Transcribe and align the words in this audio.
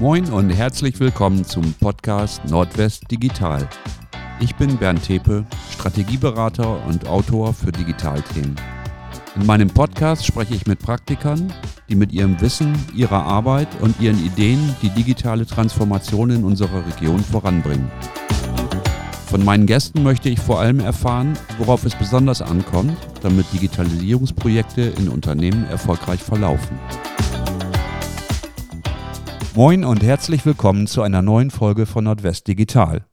Moin 0.00 0.32
und 0.32 0.48
herzlich 0.48 0.98
willkommen 0.98 1.44
zum 1.44 1.74
Podcast 1.74 2.42
Nordwest 2.46 3.10
Digital. 3.10 3.68
Ich 4.40 4.54
bin 4.56 4.78
Bernd 4.78 5.04
Tepe, 5.04 5.44
Strategieberater 5.74 6.86
und 6.86 7.06
Autor 7.06 7.52
für 7.52 7.70
Digitalthemen. 7.70 8.56
In 9.36 9.44
meinem 9.44 9.68
Podcast 9.68 10.24
spreche 10.24 10.54
ich 10.54 10.66
mit 10.66 10.78
Praktikern, 10.78 11.52
die 11.90 11.96
mit 11.96 12.12
ihrem 12.12 12.40
Wissen, 12.40 12.74
ihrer 12.94 13.24
Arbeit 13.24 13.68
und 13.82 14.00
ihren 14.00 14.24
Ideen 14.24 14.74
die 14.80 14.88
digitale 14.88 15.44
Transformation 15.44 16.30
in 16.30 16.44
unserer 16.44 16.86
Region 16.86 17.20
voranbringen. 17.22 17.92
Von 19.26 19.44
meinen 19.44 19.66
Gästen 19.66 20.02
möchte 20.02 20.30
ich 20.30 20.40
vor 20.40 20.60
allem 20.60 20.80
erfahren, 20.80 21.34
worauf 21.58 21.84
es 21.84 21.94
besonders 21.94 22.40
ankommt, 22.40 22.96
damit 23.20 23.52
Digitalisierungsprojekte 23.52 24.80
in 24.80 25.10
Unternehmen 25.10 25.66
erfolgreich 25.66 26.22
verlaufen. 26.22 26.80
Moin 29.56 29.84
und 29.84 30.04
herzlich 30.04 30.46
willkommen 30.46 30.86
zu 30.86 31.02
einer 31.02 31.22
neuen 31.22 31.50
Folge 31.50 31.84
von 31.84 32.04
Nordwest 32.04 32.46
Digital. 32.46 33.04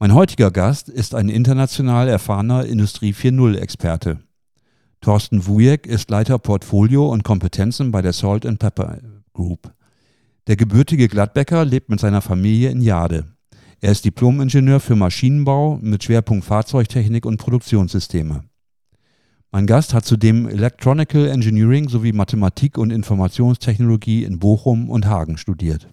Mein 0.00 0.12
heutiger 0.12 0.50
Gast 0.50 0.88
ist 0.88 1.14
ein 1.14 1.28
international 1.28 2.08
erfahrener 2.08 2.66
Industrie 2.66 3.12
4.0 3.12 3.58
Experte. 3.58 4.18
Thorsten 5.00 5.46
Wujek 5.46 5.86
ist 5.86 6.10
Leiter 6.10 6.40
Portfolio 6.40 7.08
und 7.08 7.22
Kompetenzen 7.22 7.92
bei 7.92 8.02
der 8.02 8.12
Salt 8.12 8.44
and 8.44 8.58
Pepper 8.58 8.98
Group. 9.32 9.72
Der 10.48 10.56
gebürtige 10.56 11.06
Gladbecker 11.06 11.64
lebt 11.64 11.88
mit 11.88 12.00
seiner 12.00 12.20
Familie 12.20 12.70
in 12.70 12.80
Jade. 12.80 13.24
Er 13.80 13.92
ist 13.92 14.04
Diplom-Ingenieur 14.04 14.80
für 14.80 14.96
Maschinenbau 14.96 15.78
mit 15.80 16.02
Schwerpunkt 16.02 16.44
Fahrzeugtechnik 16.44 17.24
und 17.24 17.36
Produktionssysteme. 17.36 18.42
Mein 19.54 19.68
Gast 19.68 19.94
hat 19.94 20.04
zudem 20.04 20.48
Electronical 20.48 21.28
Engineering 21.28 21.88
sowie 21.88 22.12
Mathematik 22.12 22.76
und 22.76 22.90
Informationstechnologie 22.90 24.24
in 24.24 24.40
Bochum 24.40 24.90
und 24.90 25.06
Hagen 25.06 25.36
studiert. 25.36 25.86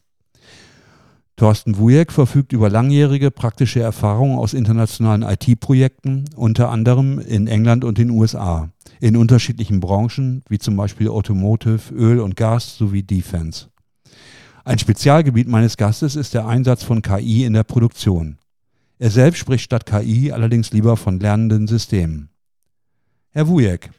Thorsten 1.35 1.77
Wujek 1.77 2.11
verfügt 2.11 2.53
über 2.53 2.71
langjährige 2.71 3.29
praktische 3.29 3.79
Erfahrung 3.79 4.35
aus 4.35 4.55
internationalen 4.55 5.21
IT-Projekten, 5.21 6.25
unter 6.35 6.71
anderem 6.71 7.19
in 7.19 7.45
England 7.45 7.83
und 7.85 7.99
den 7.99 8.09
USA, 8.09 8.71
in 8.99 9.15
unterschiedlichen 9.15 9.79
Branchen 9.79 10.41
wie 10.49 10.57
zum 10.57 10.75
Beispiel 10.75 11.09
Automotive, 11.09 11.93
Öl 11.93 12.19
und 12.19 12.35
Gas 12.35 12.77
sowie 12.77 13.03
Defense. 13.03 13.67
Ein 14.65 14.79
Spezialgebiet 14.79 15.47
meines 15.47 15.77
Gastes 15.77 16.15
ist 16.15 16.33
der 16.33 16.47
Einsatz 16.47 16.81
von 16.83 17.03
KI 17.03 17.43
in 17.43 17.53
der 17.53 17.63
Produktion. 17.63 18.39
Er 18.97 19.11
selbst 19.11 19.37
spricht 19.37 19.65
statt 19.65 19.85
KI 19.85 20.31
allerdings 20.31 20.71
lieber 20.71 20.97
von 20.97 21.19
lernenden 21.19 21.67
Systemen. 21.67 22.30
Herr 23.33 23.47
Wujek, 23.47 23.91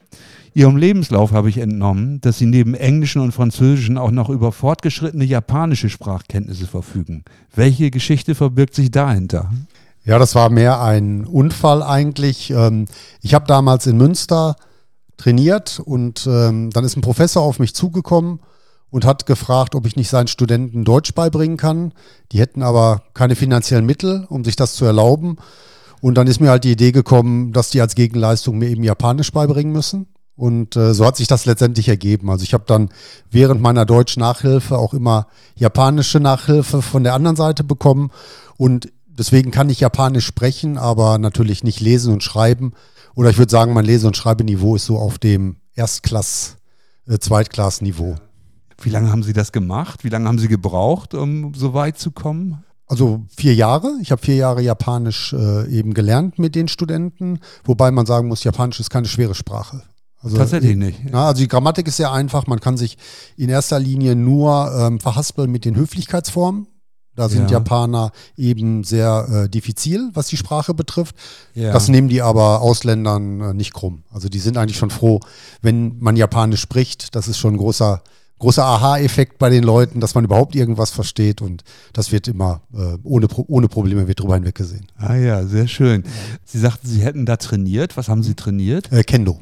Ihrem 0.53 0.77
Lebenslauf 0.77 1.33
habe 1.33 1.49
ich 1.49 1.57
entnommen, 1.57 2.21
dass 2.21 2.37
Sie 2.37 2.45
neben 2.45 2.75
Englischen 2.75 3.23
und 3.23 3.33
Französischen 3.33 3.97
auch 3.97 4.11
noch 4.11 4.29
über 4.29 4.53
fortgeschrittene 4.53 5.25
japanische 5.25 5.89
Sprachkenntnisse 5.89 6.67
verfügen. 6.67 7.25
Welche 7.55 7.91
Geschichte 7.91 8.35
verbirgt 8.35 8.75
sich 8.75 8.91
dahinter? 8.91 9.51
Ja, 10.05 10.19
das 10.19 10.35
war 10.35 10.51
mehr 10.51 10.83
ein 10.83 11.25
Unfall 11.25 11.83
eigentlich. 11.83 12.51
Ähm, 12.51 12.85
ich 13.23 13.33
habe 13.33 13.47
damals 13.47 13.87
in 13.87 13.97
Münster 13.97 14.57
trainiert 15.17 15.81
und 15.83 16.27
ähm, 16.27 16.69
dann 16.69 16.85
ist 16.85 16.99
ein 16.99 17.03
Professor 17.03 17.43
auf 17.43 17.59
mich 17.59 17.75
zugekommen 17.75 18.41
und 18.91 19.07
hat 19.07 19.25
gefragt, 19.25 19.75
ob 19.75 19.87
ich 19.87 19.97
nicht 19.97 20.11
seinen 20.11 20.29
Studenten 20.29 20.85
Deutsch 20.85 21.15
beibringen 21.15 21.57
kann. 21.57 21.93
Die 22.33 22.39
hätten 22.39 22.63
aber 22.63 23.05
keine 23.15 23.35
finanziellen 23.35 23.87
Mittel, 23.87 24.27
um 24.29 24.45
sich 24.45 24.57
das 24.57 24.75
zu 24.75 24.85
erlauben. 24.85 25.39
Und 26.03 26.17
dann 26.17 26.27
ist 26.27 26.41
mir 26.41 26.51
halt 26.51 26.65
die 26.65 26.73
Idee 26.73 26.91
gekommen, 26.91 27.53
dass 27.53 27.71
die 27.71 27.81
als 27.81 27.95
Gegenleistung 27.95 28.59
mir 28.59 28.69
eben 28.69 28.83
Japanisch 28.83 29.31
beibringen 29.31 29.73
müssen. 29.73 30.09
Und 30.35 30.75
äh, 30.75 30.95
so 30.95 31.07
hat 31.07 31.17
sich 31.17 31.29
das 31.29 31.47
letztendlich 31.47 31.89
ergeben. 31.89 32.29
Also 32.29 32.43
ich 32.43 32.55
habe 32.55 32.65
dann 32.67 32.89
während 33.31 33.63
meiner 33.63 33.87
Deutsch-Nachhilfe 33.87 34.77
auch 34.77 34.95
immer 34.95 35.29
japanische 35.55 36.19
Nachhilfe 36.19 36.83
von 36.83 37.05
der 37.05 37.15
anderen 37.15 37.37
Seite 37.37 37.63
bekommen. 37.63 38.11
Und 38.57 38.93
deswegen 39.07 39.53
kann 39.53 39.71
ich 39.71 39.79
Japanisch 39.79 40.27
sprechen, 40.27 40.77
aber 40.77 41.19
natürlich 41.19 41.63
nicht 41.63 41.79
lesen 41.79 42.13
und 42.13 42.25
schreiben. 42.25 42.73
Oder 43.15 43.31
ich 43.31 43.39
würde 43.39 43.53
sagen, 43.53 43.73
mein 43.73 43.85
Lese- 43.85 44.09
und 44.09 44.17
Schreibeniveau 44.17 44.75
ist 44.75 44.87
so 44.87 44.99
auf 44.99 45.21
dem 45.21 45.59
Erstklass-, 45.77 46.57
äh, 47.07 47.21
Zweitklass-Niveau. 47.21 48.17
Wie 48.81 48.91
lange 48.91 49.13
haben 49.13 49.23
Sie 49.23 49.35
das 49.35 49.53
gemacht? 49.53 50.03
Wie 50.03 50.09
lange 50.09 50.27
haben 50.27 50.41
Sie 50.41 50.49
gebraucht, 50.49 51.15
um 51.15 51.55
so 51.55 51.75
weit 51.75 51.97
zu 51.97 52.11
kommen? 52.11 52.65
Also 52.93 53.23
vier 53.35 53.55
Jahre. 53.55 53.97
Ich 54.03 54.13
habe 54.13 54.21
vier 54.21 54.35
Jahre 54.35 54.61
Japanisch 54.61 55.33
äh, 55.33 55.67
eben 55.71 55.95
gelernt 55.95 56.39
mit 56.39 56.55
den 56.55 56.69
Studenten, 56.69 57.41
wobei 57.65 57.91
man 57.91 58.05
sagen 58.05 58.29
muss, 58.29 58.45
Japanisch 58.45 58.81
ist 58.81 58.91
keine 58.91 59.09
schwere 59.09 59.35
Sprache. 59.35 59.81
Also, 60.19 60.37
Tatsächlich 60.37 60.77
nicht. 60.77 60.99
Ja, 61.11 61.29
also 61.29 61.41
die 61.41 61.49
Grammatik 61.49 61.89
ist 61.89 61.97
sehr 61.97 62.13
einfach. 62.13 62.47
Man 62.47 62.61
kann 62.61 62.77
sich 62.77 62.99
in 63.39 63.49
erster 63.49 63.79
Linie 63.79 64.15
nur 64.15 64.71
ähm, 64.79 65.01
verhaspeln 65.01 65.51
mit 65.51 65.65
den 65.65 65.75
Höflichkeitsformen. 65.75 66.67
Da 67.15 67.31
sind 67.31 67.51
ja. 67.51 67.59
Japaner 67.59 68.13
eben 68.37 68.85
sehr 68.85 69.27
äh, 69.45 69.49
diffizil, 69.49 70.11
was 70.13 70.27
die 70.27 70.37
Sprache 70.37 70.75
betrifft. 70.75 71.17
Ja. 71.55 71.73
Das 71.73 71.89
nehmen 71.89 72.09
die 72.09 72.21
aber 72.21 72.61
Ausländern 72.61 73.41
äh, 73.41 73.55
nicht 73.55 73.73
krumm. 73.73 74.05
Also 74.11 74.29
die 74.29 74.39
sind 74.39 74.59
eigentlich 74.59 74.77
schon 74.77 74.91
froh, 74.91 75.21
wenn 75.63 75.99
man 75.99 76.17
Japanisch 76.17 76.61
spricht. 76.61 77.15
Das 77.15 77.27
ist 77.27 77.39
schon 77.39 77.55
ein 77.55 77.59
großer 77.59 78.03
großer 78.43 78.65
Aha-Effekt 78.65 79.39
bei 79.39 79.51
den 79.51 79.63
Leuten, 79.63 80.01
dass 80.01 80.17
man 80.17 80.25
überhaupt 80.25 80.57
irgendwas 80.57 80.91
versteht 80.91 81.41
und 81.41 81.63
das 81.93 82.11
wird 82.11 82.27
immer 82.27 82.63
äh, 82.75 82.99
ohne, 83.05 83.29
ohne 83.47 83.69
Probleme 83.69 84.09
wird 84.09 84.19
drüber 84.19 84.35
hinweggesehen. 84.35 84.87
Ah 84.97 85.15
ja, 85.15 85.45
sehr 85.45 85.69
schön. 85.69 86.03
Sie 86.45 86.59
sagten, 86.59 86.89
Sie 86.89 87.03
hätten 87.03 87.25
da 87.25 87.37
trainiert. 87.37 87.97
Was 87.97 88.09
haben 88.09 88.25
Sie 88.25 88.35
trainiert? 88.35 88.91
Äh, 88.91 89.05
Kendo. 89.05 89.41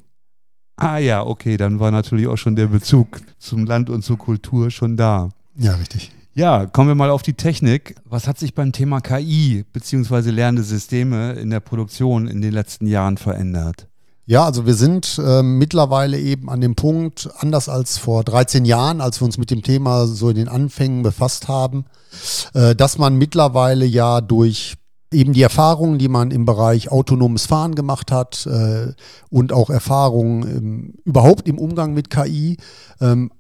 Ah 0.77 0.99
ja, 0.99 1.25
okay, 1.25 1.57
dann 1.57 1.81
war 1.81 1.91
natürlich 1.91 2.27
auch 2.27 2.37
schon 2.37 2.57
der 2.57 2.67
Bezug 2.67 3.23
zum 3.39 3.65
Land 3.65 3.89
und 3.89 4.03
zur 4.03 4.19
Kultur 4.19 4.71
schon 4.71 4.99
da. 4.99 5.31
Ja, 5.57 5.77
richtig. 5.77 6.13
Ja, 6.35 6.67
kommen 6.67 6.89
wir 6.89 6.95
mal 6.95 7.11
auf 7.11 7.23
die 7.23 7.33
Technik. 7.33 7.97
Was 8.05 8.29
hat 8.29 8.39
sich 8.39 8.55
beim 8.55 8.71
Thema 8.71 9.01
KI 9.01 9.65
bzw. 9.73 10.31
lernende 10.31 10.63
Systeme 10.63 11.33
in 11.33 11.49
der 11.49 11.61
Produktion 11.61 12.29
in 12.29 12.43
den 12.43 12.53
letzten 12.53 12.87
Jahren 12.87 13.17
verändert? 13.17 13.90
Ja, 14.27 14.45
also 14.45 14.65
wir 14.65 14.75
sind 14.75 15.21
äh, 15.25 15.43
mittlerweile 15.43 16.19
eben 16.19 16.51
an 16.51 16.61
dem 16.61 16.77
Punkt, 16.77 17.29
anders 17.39 17.69
als 17.69 17.99
vor 17.99 18.23
13 18.23 18.65
Jahren, 18.65 19.01
als 19.01 19.21
wir 19.21 19.25
uns 19.25 19.39
mit 19.39 19.51
dem 19.51 19.63
Thema 19.63 20.07
so 20.07 20.29
in 20.29 20.37
den 20.37 20.49
Anfängen 20.49 21.03
befasst 21.03 21.49
haben, 21.49 21.87
äh, 22.55 22.77
dass 22.77 22.99
man 22.99 23.17
mittlerweile 23.17 23.85
ja 23.85 24.21
durch 24.21 24.77
eben 25.13 25.33
die 25.33 25.43
Erfahrungen, 25.43 25.99
die 25.99 26.09
man 26.09 26.31
im 26.31 26.45
Bereich 26.45 26.91
autonomes 26.91 27.47
Fahren 27.47 27.75
gemacht 27.75 28.13
hat 28.13 28.47
äh, 28.47 28.93
und 29.29 29.53
auch 29.53 29.71
Erfahrungen 29.71 30.43
im, 30.43 30.95
überhaupt 31.05 31.49
im 31.49 31.59
Umgang 31.59 31.95
mit 31.95 32.11
KI, 32.11 32.57
ähm, 33.01 33.33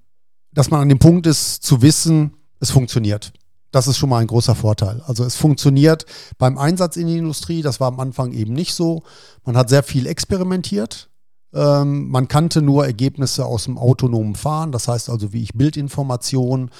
dass 0.52 0.70
man 0.70 0.80
an 0.80 0.88
dem 0.88 0.98
Punkt 0.98 1.26
ist 1.26 1.62
zu 1.62 1.82
wissen, 1.82 2.32
es 2.58 2.70
funktioniert. 2.70 3.32
Das 3.70 3.86
ist 3.86 3.98
schon 3.98 4.08
mal 4.08 4.18
ein 4.18 4.26
großer 4.26 4.54
Vorteil. 4.54 5.02
Also 5.06 5.24
es 5.24 5.36
funktioniert 5.36 6.06
beim 6.38 6.58
Einsatz 6.58 6.96
in 6.96 7.06
die 7.06 7.18
Industrie. 7.18 7.62
Das 7.62 7.80
war 7.80 7.88
am 7.88 8.00
Anfang 8.00 8.32
eben 8.32 8.52
nicht 8.52 8.74
so. 8.74 9.02
Man 9.44 9.56
hat 9.56 9.68
sehr 9.68 9.82
viel 9.82 10.06
experimentiert. 10.06 11.10
Ähm, 11.52 12.08
man 12.08 12.28
kannte 12.28 12.62
nur 12.62 12.86
Ergebnisse 12.86 13.44
aus 13.44 13.64
dem 13.64 13.76
autonomen 13.76 14.36
Fahren. 14.36 14.70
Das 14.72 14.86
heißt 14.86 15.10
also, 15.10 15.32
wie 15.32 15.42
ich 15.42 15.54
Bildinformationen 15.54 16.70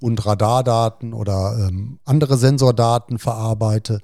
und 0.00 0.24
Radardaten 0.24 1.12
oder 1.14 1.68
ähm, 1.68 1.98
andere 2.04 2.36
Sensordaten 2.36 3.18
verarbeite 3.18 4.00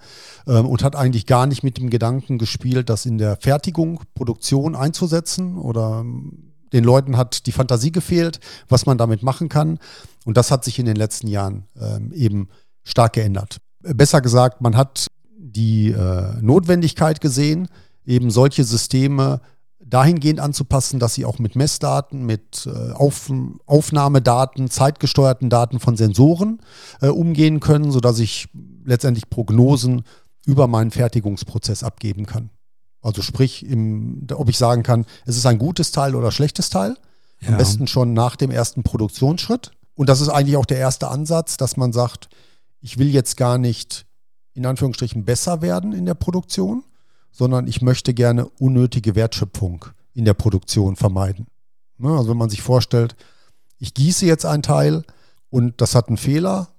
ähm, 0.46 0.66
und 0.66 0.82
hat 0.82 0.96
eigentlich 0.96 1.26
gar 1.26 1.46
nicht 1.46 1.62
mit 1.62 1.78
dem 1.78 1.90
Gedanken 1.90 2.38
gespielt, 2.38 2.90
das 2.90 3.06
in 3.06 3.18
der 3.18 3.36
Fertigung, 3.36 4.00
Produktion 4.14 4.74
einzusetzen 4.74 5.58
oder 5.58 6.00
ähm, 6.00 6.52
den 6.76 6.84
Leuten 6.84 7.16
hat 7.16 7.46
die 7.46 7.52
Fantasie 7.52 7.90
gefehlt, 7.90 8.38
was 8.68 8.86
man 8.86 8.98
damit 8.98 9.22
machen 9.22 9.48
kann. 9.48 9.78
Und 10.24 10.36
das 10.36 10.50
hat 10.50 10.64
sich 10.64 10.78
in 10.78 10.86
den 10.86 10.96
letzten 10.96 11.26
Jahren 11.26 11.64
ähm, 11.80 12.12
eben 12.12 12.48
stark 12.84 13.14
geändert. 13.14 13.58
Besser 13.80 14.20
gesagt, 14.20 14.60
man 14.60 14.76
hat 14.76 15.06
die 15.38 15.90
äh, 15.90 16.40
Notwendigkeit 16.40 17.20
gesehen, 17.20 17.68
eben 18.04 18.30
solche 18.30 18.64
Systeme 18.64 19.40
dahingehend 19.78 20.40
anzupassen, 20.40 20.98
dass 20.98 21.14
sie 21.14 21.24
auch 21.24 21.38
mit 21.38 21.54
Messdaten, 21.54 22.26
mit 22.26 22.66
äh, 22.66 22.92
Auf 22.92 23.30
Aufnahmedaten, 23.66 24.68
zeitgesteuerten 24.68 25.48
Daten 25.48 25.78
von 25.78 25.96
Sensoren 25.96 26.60
äh, 27.00 27.08
umgehen 27.08 27.60
können, 27.60 27.92
sodass 27.92 28.18
ich 28.18 28.48
letztendlich 28.84 29.30
Prognosen 29.30 30.02
über 30.44 30.66
meinen 30.66 30.90
Fertigungsprozess 30.90 31.82
abgeben 31.82 32.26
kann. 32.26 32.50
Also 33.06 33.22
sprich, 33.22 33.64
im, 33.64 34.26
ob 34.34 34.48
ich 34.48 34.58
sagen 34.58 34.82
kann, 34.82 35.06
es 35.26 35.36
ist 35.36 35.46
ein 35.46 35.58
gutes 35.58 35.92
Teil 35.92 36.16
oder 36.16 36.32
schlechtes 36.32 36.70
Teil. 36.70 36.96
Ja. 37.40 37.50
Am 37.50 37.56
besten 37.56 37.86
schon 37.86 38.14
nach 38.14 38.34
dem 38.34 38.50
ersten 38.50 38.82
Produktionsschritt. 38.82 39.70
Und 39.94 40.08
das 40.08 40.20
ist 40.20 40.28
eigentlich 40.28 40.56
auch 40.56 40.66
der 40.66 40.78
erste 40.78 41.06
Ansatz, 41.08 41.56
dass 41.56 41.76
man 41.76 41.92
sagt, 41.92 42.28
ich 42.80 42.98
will 42.98 43.08
jetzt 43.08 43.36
gar 43.36 43.58
nicht 43.58 44.06
in 44.54 44.66
Anführungsstrichen 44.66 45.24
besser 45.24 45.62
werden 45.62 45.92
in 45.92 46.04
der 46.04 46.14
Produktion, 46.14 46.82
sondern 47.30 47.68
ich 47.68 47.80
möchte 47.80 48.12
gerne 48.12 48.46
unnötige 48.58 49.14
Wertschöpfung 49.14 49.84
in 50.14 50.24
der 50.24 50.34
Produktion 50.34 50.96
vermeiden. 50.96 51.46
Ne, 51.98 52.08
also 52.08 52.30
wenn 52.30 52.38
man 52.38 52.50
sich 52.50 52.62
vorstellt, 52.62 53.14
ich 53.78 53.94
gieße 53.94 54.26
jetzt 54.26 54.46
ein 54.46 54.62
Teil 54.62 55.04
und 55.50 55.80
das 55.80 55.94
hat 55.94 56.08
einen 56.08 56.16
Fehler, 56.16 56.70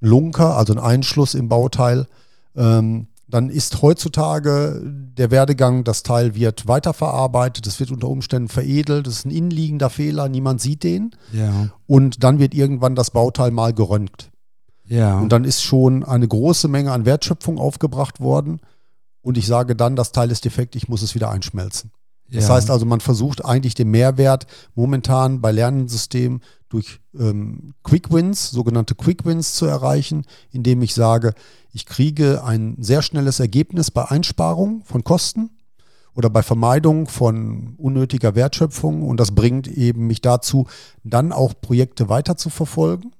Lunker, 0.00 0.56
also 0.56 0.72
einen 0.72 0.82
Einschluss 0.82 1.34
im 1.34 1.48
Bauteil, 1.48 2.08
ähm, 2.56 3.07
dann 3.28 3.50
ist 3.50 3.82
heutzutage 3.82 4.80
der 4.84 5.30
Werdegang, 5.30 5.84
das 5.84 6.02
Teil 6.02 6.34
wird 6.34 6.66
weiterverarbeitet, 6.66 7.66
es 7.66 7.78
wird 7.78 7.90
unter 7.90 8.08
Umständen 8.08 8.48
veredelt, 8.48 9.06
es 9.06 9.18
ist 9.18 9.26
ein 9.26 9.30
innenliegender 9.30 9.90
Fehler, 9.90 10.28
niemand 10.28 10.60
sieht 10.60 10.82
den. 10.82 11.10
Ja. 11.32 11.68
Und 11.86 12.24
dann 12.24 12.38
wird 12.38 12.54
irgendwann 12.54 12.94
das 12.94 13.10
Bauteil 13.10 13.50
mal 13.50 13.74
geröntgt. 13.74 14.30
Ja. 14.86 15.18
Und 15.18 15.30
dann 15.30 15.44
ist 15.44 15.62
schon 15.62 16.04
eine 16.04 16.26
große 16.26 16.68
Menge 16.68 16.92
an 16.92 17.04
Wertschöpfung 17.04 17.58
aufgebracht 17.58 18.20
worden. 18.20 18.60
Und 19.20 19.36
ich 19.36 19.46
sage 19.46 19.76
dann, 19.76 19.94
das 19.94 20.12
Teil 20.12 20.30
ist 20.30 20.46
defekt, 20.46 20.74
ich 20.74 20.88
muss 20.88 21.02
es 21.02 21.14
wieder 21.14 21.30
einschmelzen. 21.30 21.90
Das 22.30 22.48
ja. 22.48 22.54
heißt 22.54 22.70
also, 22.70 22.84
man 22.84 23.00
versucht 23.00 23.44
eigentlich 23.44 23.74
den 23.74 23.90
Mehrwert 23.90 24.46
momentan 24.74 25.40
bei 25.40 25.50
Lernsystemen 25.50 26.42
durch 26.68 27.00
ähm, 27.18 27.74
Quick 27.82 28.12
Wins, 28.12 28.50
sogenannte 28.50 28.94
Quick 28.94 29.24
Wins 29.24 29.54
zu 29.54 29.66
erreichen, 29.66 30.24
indem 30.50 30.82
ich 30.82 30.94
sage, 30.94 31.32
ich 31.72 31.86
kriege 31.86 32.44
ein 32.44 32.76
sehr 32.80 33.02
schnelles 33.02 33.40
Ergebnis 33.40 33.90
bei 33.90 34.04
Einsparung 34.04 34.82
von 34.84 35.04
Kosten 35.04 35.50
oder 36.14 36.28
bei 36.28 36.42
Vermeidung 36.42 37.06
von 37.06 37.74
unnötiger 37.78 38.34
Wertschöpfung 38.34 39.02
und 39.02 39.18
das 39.18 39.32
bringt 39.32 39.68
eben 39.68 40.06
mich 40.06 40.20
dazu, 40.20 40.66
dann 41.04 41.32
auch 41.32 41.54
Projekte 41.60 42.08
weiter 42.08 42.36
zu 42.36 42.50
verfolgen, 42.50 43.12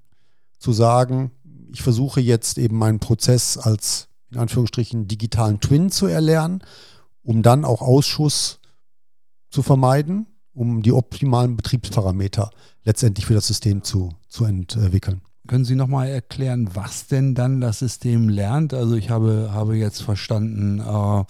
zu 0.58 0.72
sagen, 0.72 1.30
ich 1.72 1.82
versuche 1.82 2.20
jetzt 2.20 2.58
eben 2.58 2.76
meinen 2.76 2.98
Prozess 2.98 3.56
als 3.56 4.08
in 4.30 4.38
Anführungsstrichen 4.38 5.08
digitalen 5.08 5.60
Twin 5.60 5.90
zu 5.90 6.06
erlernen, 6.06 6.62
um 7.22 7.42
dann 7.42 7.64
auch 7.64 7.80
Ausschuss 7.80 8.58
zu 9.50 9.62
vermeiden, 9.62 10.26
um 10.52 10.82
die 10.82 10.92
optimalen 10.92 11.56
Betriebsparameter 11.56 12.50
letztendlich 12.84 13.26
für 13.26 13.34
das 13.34 13.46
System 13.46 13.82
zu, 13.82 14.10
zu 14.28 14.44
entwickeln. 14.44 15.20
Können 15.46 15.64
Sie 15.64 15.76
nochmal 15.76 16.08
erklären, 16.08 16.68
was 16.74 17.06
denn 17.06 17.34
dann 17.34 17.60
das 17.60 17.78
System 17.78 18.28
lernt? 18.28 18.74
Also 18.74 18.96
ich 18.96 19.08
habe, 19.08 19.50
habe 19.52 19.76
jetzt 19.76 20.02
verstanden, 20.02 20.80
äh, 20.80 21.24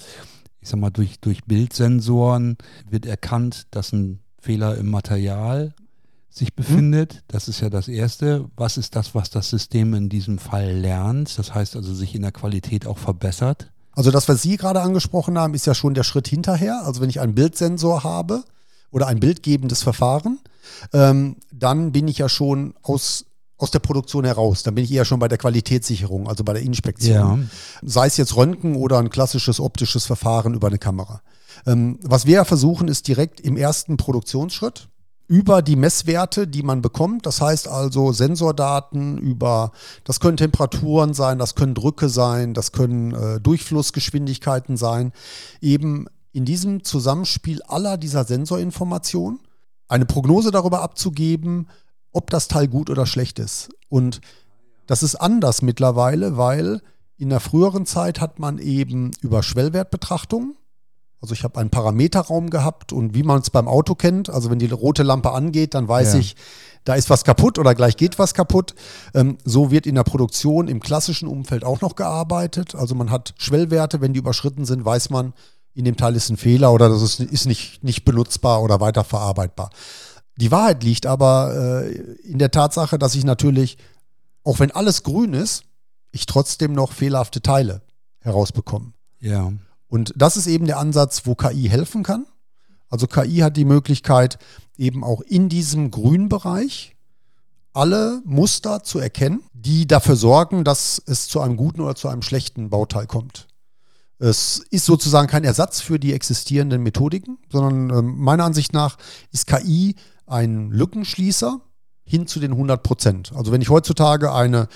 ich 0.61 0.69
sag 0.69 0.81
mal, 0.81 0.91
durch, 0.91 1.21
durch 1.21 1.45
Bildsensoren 1.45 2.57
wird 2.91 3.07
erkannt, 3.07 3.67
dass 3.71 3.93
ein 3.93 4.21
Fehler 4.41 4.77
im 4.77 4.91
Material 4.91 5.75
sich 6.31 6.55
befindet. 6.55 7.15
Hm. 7.15 7.21
Das 7.29 7.49
ist 7.49 7.61
ja 7.61 7.71
das 7.71 7.87
Erste. 7.87 8.51
Was 8.57 8.77
ist 8.77 8.97
das, 8.97 9.15
was 9.15 9.31
das 9.31 9.51
System 9.51 9.95
in 9.95 10.09
diesem 10.09 10.39
Fall 10.39 10.73
lernt? 10.73 11.39
Das 11.39 11.55
heißt 11.55 11.77
also, 11.77 11.95
sich 11.95 12.15
in 12.15 12.23
der 12.23 12.33
Qualität 12.33 12.87
auch 12.87 12.99
verbessert. 12.99 13.71
Also 13.99 14.13
das, 14.13 14.29
was 14.29 14.43
Sie 14.43 14.57
gerade 14.57 14.81
angesprochen 14.81 15.37
haben, 15.37 15.55
ist 15.55 15.67
ja 15.67 15.75
schon 15.75 15.93
der 15.93 16.05
Schritt 16.05 16.29
hinterher. 16.29 16.83
Also 16.85 17.01
wenn 17.01 17.11
ich 17.11 17.19
einen 17.19 17.35
Bildsensor 17.35 18.05
habe 18.05 18.45
oder 18.93 19.09
ein 19.09 19.19
bildgebendes 19.19 19.83
Verfahren, 19.83 20.39
ähm, 20.93 21.35
dann 21.51 21.91
bin 21.91 22.07
ich 22.07 22.19
ja 22.19 22.29
schon 22.29 22.75
aus 22.83 23.25
aus 23.57 23.73
der 23.73 23.81
Produktion 23.81 24.25
heraus. 24.25 24.63
Dann 24.63 24.77
bin 24.77 24.85
ich 24.85 24.93
eher 24.93 25.05
schon 25.05 25.19
bei 25.19 25.27
der 25.27 25.37
Qualitätssicherung, 25.37 26.29
also 26.29 26.45
bei 26.45 26.53
der 26.53 26.63
Inspektion. 26.63 27.49
Ja. 27.83 27.89
Sei 27.89 28.07
es 28.07 28.17
jetzt 28.17 28.37
Röntgen 28.37 28.77
oder 28.77 29.01
ein 29.01 29.11
klassisches 29.11 29.59
optisches 29.59 30.07
Verfahren 30.07 30.55
über 30.55 30.69
eine 30.69 30.79
Kamera. 30.79 31.21
Ähm, 31.67 31.99
was 32.05 32.25
wir 32.25 32.35
ja 32.35 32.45
versuchen, 32.45 32.87
ist 32.87 33.09
direkt 33.09 33.41
im 33.41 33.57
ersten 33.57 33.97
Produktionsschritt 33.97 34.89
über 35.29 35.61
die 35.61 35.77
Messwerte, 35.77 36.49
die 36.49 36.63
man 36.63 36.83
bekommt. 36.83 37.27
Das 37.27 37.41
heißt 37.41 37.69
also 37.69 38.13
Sensordaten 38.13 39.19
über, 39.19 39.73
das 40.05 40.21
können 40.21 40.39
Temperaturen 40.39 41.15
sein, 41.15 41.39
das 41.39 41.55
können 41.55 41.75
Drücke 41.75 42.09
sein, 42.09 42.55
das 42.55 42.73
können 42.73 43.15
äh, 43.15 43.41
Durchflussgeschwindigkeiten 43.41 44.77
sein. 44.77 45.13
Eben 45.61 46.07
in 46.33 46.47
diesem 46.47 46.83
Zusammenspiel 46.83 47.63
aller 47.63 47.99
dieser 47.99 48.25
Sensorinformationen 48.25 49.41
eine 49.87 50.07
Prognose 50.07 50.51
darüber 50.51 50.81
abzugeben, 50.83 51.69
ob 52.13 52.31
das 52.31 52.49
Teil 52.49 52.67
gut 52.67 52.89
oder 52.89 53.07
schlecht 53.07 53.39
ist. 53.39 53.69
Und 53.89 54.21
das 54.87 55.03
ist 55.03 55.17
anders 55.17 55.61
mittlerweile, 55.61 56.39
weil 56.39 56.81
in 57.19 57.29
der 57.29 57.41
früheren 57.41 57.85
Zeit 57.85 58.21
hat 58.21 58.39
man 58.39 58.59
eben 58.59 59.11
über 59.21 59.43
Schwellwertbetrachtungen 59.43 60.57
also 61.21 61.35
ich 61.35 61.43
habe 61.43 61.59
einen 61.59 61.71
Parameterraum 61.71 62.51
gehabt 62.51 62.93
und 62.93 63.15
wie 63.15 63.23
man 63.23 63.41
es 63.41 63.51
beim 63.51 63.67
Auto 63.67 63.95
kennt, 63.95 64.31
also 64.31 64.51
wenn 64.51 64.59
die 64.59 64.71
rote 64.71 65.03
Lampe 65.03 65.33
angeht, 65.33 65.75
dann 65.75 65.89
weiß 65.89 66.15
ja. 66.15 66.21
ich, 66.21 66.37
da 66.85 66.95
ist 66.95 67.11
was 67.11 67.25
kaputt 67.25 67.59
oder 67.59 67.75
gleich 67.75 67.97
geht 67.97 68.19
was 68.19 68.35
kaputt. 68.35 68.75
Ähm, 69.15 69.37
so 69.45 69.71
wird 69.71 69.87
in 69.87 69.97
der 69.97 70.05
Produktion 70.05 70.69
im 70.69 70.81
klassischen 70.81 71.29
Umfeld 71.29 71.65
auch 71.65 71.81
noch 71.81 71.97
gearbeitet. 71.97 72.75
Also 72.75 72.95
man 72.95 73.11
hat 73.11 73.35
Schwellwerte, 73.39 74.01
wenn 74.01 74.13
die 74.13 74.21
überschritten 74.21 74.65
sind, 74.65 74.85
weiß 74.85 75.11
man, 75.11 75.35
in 75.75 75.85
dem 75.85 75.97
Teil 75.97 76.17
ist 76.17 76.31
ein 76.31 76.37
Fehler 76.37 76.73
oder 76.73 76.89
das 76.89 77.03
ist, 77.03 77.21
ist 77.21 77.47
nicht, 77.47 77.85
nicht 77.85 78.05
benutzbar 78.05 78.63
oder 78.63 78.81
weiterverarbeitbar. 78.81 79.71
Die 80.37 80.51
Wahrheit 80.51 80.85
liegt 80.85 81.05
aber 81.05 81.85
äh, 81.85 81.93
in 82.23 82.39
der 82.39 82.53
Tatsache, 82.53 82.99
dass 82.99 83.17
ich 83.17 83.25
natürlich, 83.25 83.77
auch 84.45 84.61
wenn 84.61 84.71
alles 84.71 85.03
grün 85.03 85.35
ist, 85.35 85.65
ich 86.13 86.27
trotzdem 86.27 86.73
noch 86.73 86.93
fehlerhafte 86.93 87.43
Teile 87.43 87.83
herausbekomme. 88.21 88.93
Ja. 89.21 89.53
Und 89.89 90.13
das 90.17 90.37
ist 90.37 90.47
eben 90.47 90.67
der 90.67 90.79
Ansatz, 90.79 91.23
wo 91.25 91.35
KI 91.35 91.69
helfen 91.69 92.03
kann. 92.03 92.27
Also 92.89 93.07
KI 93.07 93.39
hat 93.39 93.57
die 93.57 93.65
Möglichkeit, 93.65 94.39
eben 94.77 95.03
auch 95.05 95.21
in 95.23 95.49
diesem 95.49 95.91
Grünbereich 95.91 96.97
alle 97.73 98.23
Muster 98.25 98.83
zu 98.83 98.99
erkennen, 98.99 99.43
die 99.53 99.87
dafür 99.87 100.17
sorgen, 100.17 100.65
dass 100.65 101.03
es 101.07 101.29
zu 101.29 101.41
einem 101.41 101.57
guten 101.57 101.81
oder 101.81 101.95
zu 101.95 102.09
einem 102.09 102.23
schlechten 102.23 102.71
Bauteil 102.71 103.07
kommt. 103.07 103.47
Es 104.19 104.59
ist 104.71 104.85
sozusagen 104.85 105.29
kein 105.29 105.45
Ersatz 105.45 105.81
für 105.81 105.99
die 105.99 106.13
existierenden 106.13 106.83
Methodiken, 106.83 107.39
sondern 107.53 107.91
äh, 107.91 108.03
meiner 108.03 108.45
Ansicht 108.45 108.73
nach 108.73 108.97
ist 109.31 109.47
KI 109.47 109.95
ein 110.27 110.71
Lückenschließer 110.71 111.61
hin 112.05 112.27
zu 112.27 112.41
den 112.41 112.53
100 112.53 112.83
Prozent. 112.83 113.33
Also 113.35 113.53
wenn 113.53 113.63
ich 113.63 113.69
heutzutage 113.69 114.33
eine 114.33 114.69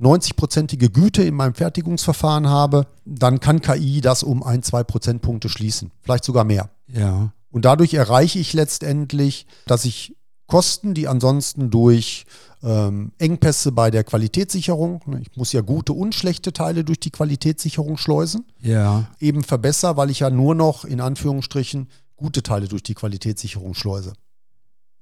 90-prozentige 0.00 0.90
Güte 0.90 1.22
in 1.22 1.34
meinem 1.34 1.54
Fertigungsverfahren 1.54 2.48
habe, 2.48 2.86
dann 3.04 3.40
kann 3.40 3.60
KI 3.60 4.00
das 4.00 4.22
um 4.22 4.42
ein, 4.42 4.62
zwei 4.62 4.84
Prozentpunkte 4.84 5.48
schließen, 5.48 5.90
vielleicht 6.02 6.24
sogar 6.24 6.44
mehr. 6.44 6.70
Ja. 6.88 7.32
Und 7.50 7.64
dadurch 7.64 7.94
erreiche 7.94 8.38
ich 8.38 8.52
letztendlich, 8.52 9.46
dass 9.66 9.84
ich 9.84 10.14
Kosten, 10.46 10.94
die 10.94 11.08
ansonsten 11.08 11.70
durch 11.70 12.24
ähm, 12.62 13.12
Engpässe 13.18 13.72
bei 13.72 13.90
der 13.90 14.04
Qualitätssicherung, 14.04 15.02
ne, 15.06 15.20
ich 15.20 15.36
muss 15.36 15.52
ja 15.52 15.60
gute 15.60 15.92
und 15.92 16.14
schlechte 16.14 16.52
Teile 16.52 16.84
durch 16.84 17.00
die 17.00 17.10
Qualitätssicherung 17.10 17.96
schleusen, 17.96 18.44
ja. 18.60 19.08
eben 19.18 19.42
verbessere, 19.42 19.96
weil 19.96 20.10
ich 20.10 20.20
ja 20.20 20.30
nur 20.30 20.54
noch 20.54 20.84
in 20.84 21.00
Anführungsstrichen 21.00 21.88
gute 22.16 22.42
Teile 22.42 22.68
durch 22.68 22.82
die 22.82 22.94
Qualitätssicherung 22.94 23.74
schleuse 23.74 24.12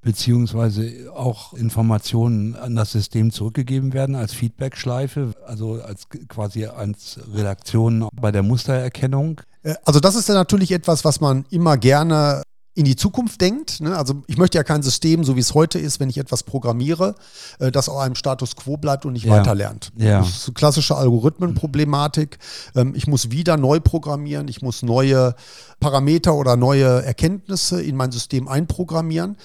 beziehungsweise 0.04 1.10
auch 1.14 1.54
Informationen 1.54 2.54
an 2.54 2.76
das 2.76 2.92
System 2.92 3.32
zurückgegeben 3.32 3.92
werden 3.92 4.14
als 4.14 4.32
Feedbackschleife, 4.34 5.32
also 5.46 5.82
als 5.82 6.08
quasi 6.28 6.66
als 6.66 7.18
Redaktion 7.32 8.08
bei 8.14 8.30
der 8.30 8.42
Mustererkennung? 8.42 9.40
Äh, 9.62 9.74
also 9.84 10.00
das 10.00 10.14
ist 10.14 10.28
ja 10.28 10.34
natürlich 10.34 10.70
etwas, 10.70 11.04
was 11.04 11.20
man 11.20 11.46
immer 11.50 11.76
gerne 11.76 12.42
in 12.74 12.84
die 12.84 12.96
Zukunft 12.96 13.40
denkt. 13.40 13.80
Ne? 13.80 13.96
Also 13.96 14.22
ich 14.26 14.36
möchte 14.36 14.58
ja 14.58 14.64
kein 14.64 14.82
System, 14.82 15.24
so 15.24 15.36
wie 15.36 15.40
es 15.40 15.54
heute 15.54 15.78
ist, 15.78 16.00
wenn 16.00 16.10
ich 16.10 16.18
etwas 16.18 16.42
programmiere, 16.42 17.14
äh, 17.60 17.70
das 17.70 17.88
auf 17.88 17.98
einem 17.98 18.16
Status 18.16 18.56
quo 18.56 18.76
bleibt 18.76 19.06
und 19.06 19.12
nicht 19.12 19.26
ja. 19.26 19.32
weiterlernt. 19.32 19.92
Ja. 19.96 20.18
Das 20.18 20.48
ist 20.48 20.54
klassische 20.54 20.96
Algorithmenproblematik. 20.96 22.38
Ähm, 22.74 22.94
ich 22.96 23.06
muss 23.06 23.30
wieder 23.30 23.56
neu 23.56 23.80
programmieren, 23.80 24.48
ich 24.48 24.60
muss 24.60 24.82
neue 24.82 25.34
Parameter 25.80 26.34
oder 26.34 26.56
neue 26.56 27.02
Erkenntnisse 27.04 27.80
in 27.80 27.96
mein 27.96 28.10
System 28.10 28.48
einprogrammieren. 28.48 29.36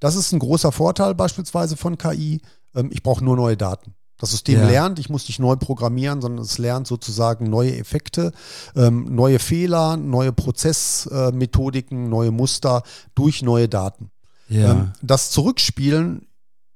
Das 0.00 0.16
ist 0.16 0.32
ein 0.32 0.38
großer 0.38 0.72
Vorteil 0.72 1.14
beispielsweise 1.14 1.76
von 1.76 1.98
KI. 1.98 2.40
Ähm, 2.74 2.90
ich 2.92 3.02
brauche 3.02 3.24
nur 3.24 3.36
neue 3.36 3.56
Daten. 3.56 3.94
Das 4.18 4.30
System 4.30 4.60
ja. 4.60 4.66
lernt, 4.66 4.98
ich 4.98 5.10
muss 5.10 5.28
nicht 5.28 5.40
neu 5.40 5.56
programmieren, 5.56 6.22
sondern 6.22 6.42
es 6.44 6.56
lernt 6.56 6.86
sozusagen 6.86 7.50
neue 7.50 7.76
Effekte, 7.76 8.32
ähm, 8.74 9.14
neue 9.14 9.38
Fehler, 9.38 9.98
neue 9.98 10.32
Prozessmethodiken, 10.32 12.08
neue 12.08 12.30
Muster 12.30 12.82
durch 13.14 13.42
neue 13.42 13.68
Daten. 13.68 14.10
Ja. 14.48 14.72
Ähm, 14.72 14.92
das 15.02 15.30
Zurückspielen, 15.30 16.26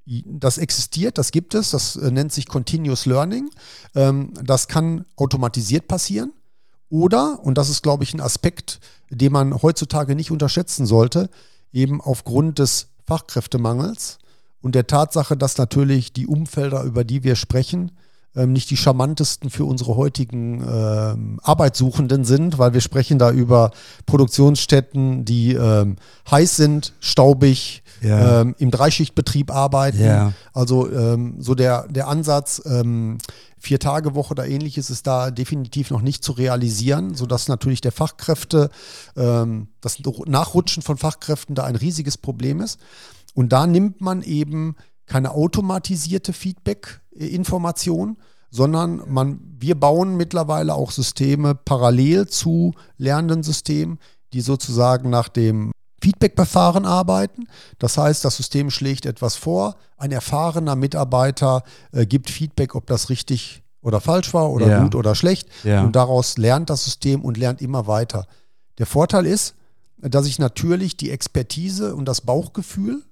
das 0.04 0.58
existiert, 0.58 1.16
das 1.16 1.30
gibt 1.30 1.54
es, 1.54 1.70
das 1.70 1.96
äh, 1.96 2.10
nennt 2.10 2.32
sich 2.32 2.46
Continuous 2.46 3.06
Learning. 3.06 3.50
Das 3.92 4.68
kann 4.68 5.04
automatisiert 5.16 5.88
passieren. 5.88 6.32
Oder, 6.90 7.40
und 7.42 7.56
das 7.56 7.70
ist, 7.70 7.82
glaube 7.82 8.04
ich, 8.04 8.12
ein 8.12 8.20
Aspekt, 8.20 8.80
den 9.08 9.32
man 9.32 9.62
heutzutage 9.62 10.14
nicht 10.14 10.30
unterschätzen 10.30 10.86
sollte, 10.86 11.30
eben 11.72 12.00
aufgrund 12.00 12.58
des 12.58 12.88
Fachkräftemangels 13.10 14.18
und 14.62 14.76
der 14.76 14.86
Tatsache, 14.86 15.36
dass 15.36 15.58
natürlich 15.58 16.12
die 16.12 16.28
Umfelder, 16.28 16.84
über 16.84 17.02
die 17.02 17.24
wir 17.24 17.34
sprechen, 17.34 17.90
ähm, 18.36 18.52
nicht 18.52 18.70
die 18.70 18.76
charmantesten 18.76 19.50
für 19.50 19.64
unsere 19.64 19.96
heutigen 19.96 20.62
ähm, 20.62 21.40
Arbeitssuchenden 21.42 22.24
sind, 22.24 22.58
weil 22.58 22.72
wir 22.74 22.80
sprechen 22.80 23.18
da 23.18 23.30
über 23.30 23.72
Produktionsstätten, 24.06 25.24
die 25.24 25.54
ähm, 25.54 25.96
heiß 26.30 26.56
sind, 26.56 26.92
staubig, 27.00 27.82
ja. 28.02 28.42
ähm, 28.42 28.54
im 28.58 28.70
Dreischichtbetrieb 28.70 29.50
arbeiten. 29.50 30.04
Ja. 30.04 30.32
Also 30.52 30.90
ähm, 30.90 31.36
so 31.38 31.54
der, 31.54 31.88
der 31.88 32.08
Ansatz, 32.08 32.62
ähm, 32.66 33.18
Vier-Tage-Woche 33.62 34.30
oder 34.30 34.48
ähnliches 34.48 34.88
ist 34.88 35.06
da 35.06 35.30
definitiv 35.30 35.90
noch 35.90 36.00
nicht 36.00 36.24
zu 36.24 36.32
realisieren, 36.32 37.14
sodass 37.14 37.46
natürlich 37.46 37.82
der 37.82 37.92
Fachkräfte, 37.92 38.70
ähm, 39.16 39.68
das 39.82 39.98
Nachrutschen 40.26 40.82
von 40.82 40.96
Fachkräften 40.96 41.54
da 41.54 41.64
ein 41.64 41.76
riesiges 41.76 42.16
Problem 42.16 42.60
ist. 42.60 42.80
Und 43.34 43.52
da 43.52 43.66
nimmt 43.66 44.00
man 44.00 44.22
eben 44.22 44.76
keine 45.10 45.32
automatisierte 45.32 46.32
Feedback-Information, 46.32 48.16
sondern 48.50 49.02
man, 49.08 49.40
wir 49.58 49.74
bauen 49.74 50.16
mittlerweile 50.16 50.74
auch 50.74 50.92
Systeme 50.92 51.56
parallel 51.56 52.28
zu 52.28 52.74
lernenden 52.96 53.42
Systemen, 53.42 53.98
die 54.32 54.40
sozusagen 54.40 55.10
nach 55.10 55.28
dem 55.28 55.72
Feedback-Verfahren 56.00 56.86
arbeiten. 56.86 57.48
Das 57.80 57.98
heißt, 57.98 58.24
das 58.24 58.36
System 58.36 58.70
schlägt 58.70 59.04
etwas 59.04 59.34
vor, 59.34 59.74
ein 59.96 60.12
erfahrener 60.12 60.76
Mitarbeiter 60.76 61.64
äh, 61.92 62.06
gibt 62.06 62.30
Feedback, 62.30 62.76
ob 62.76 62.86
das 62.86 63.10
richtig 63.10 63.62
oder 63.82 64.00
falsch 64.00 64.32
war 64.32 64.50
oder 64.50 64.68
Ja. 64.68 64.82
gut 64.82 64.94
oder 64.94 65.16
schlecht. 65.16 65.48
Ja. 65.64 65.82
Und 65.82 65.96
daraus 65.96 66.38
lernt 66.38 66.70
das 66.70 66.84
System 66.84 67.22
und 67.22 67.36
lernt 67.36 67.60
immer 67.60 67.88
weiter. 67.88 68.28
Der 68.78 68.86
Vorteil 68.86 69.26
ist, 69.26 69.56
dass 69.98 70.26
ich 70.26 70.38
natürlich 70.38 70.96
die 70.96 71.10
Expertise 71.10 71.96
und 71.96 72.04
das 72.06 72.20
Bauchgefühl 72.20 73.02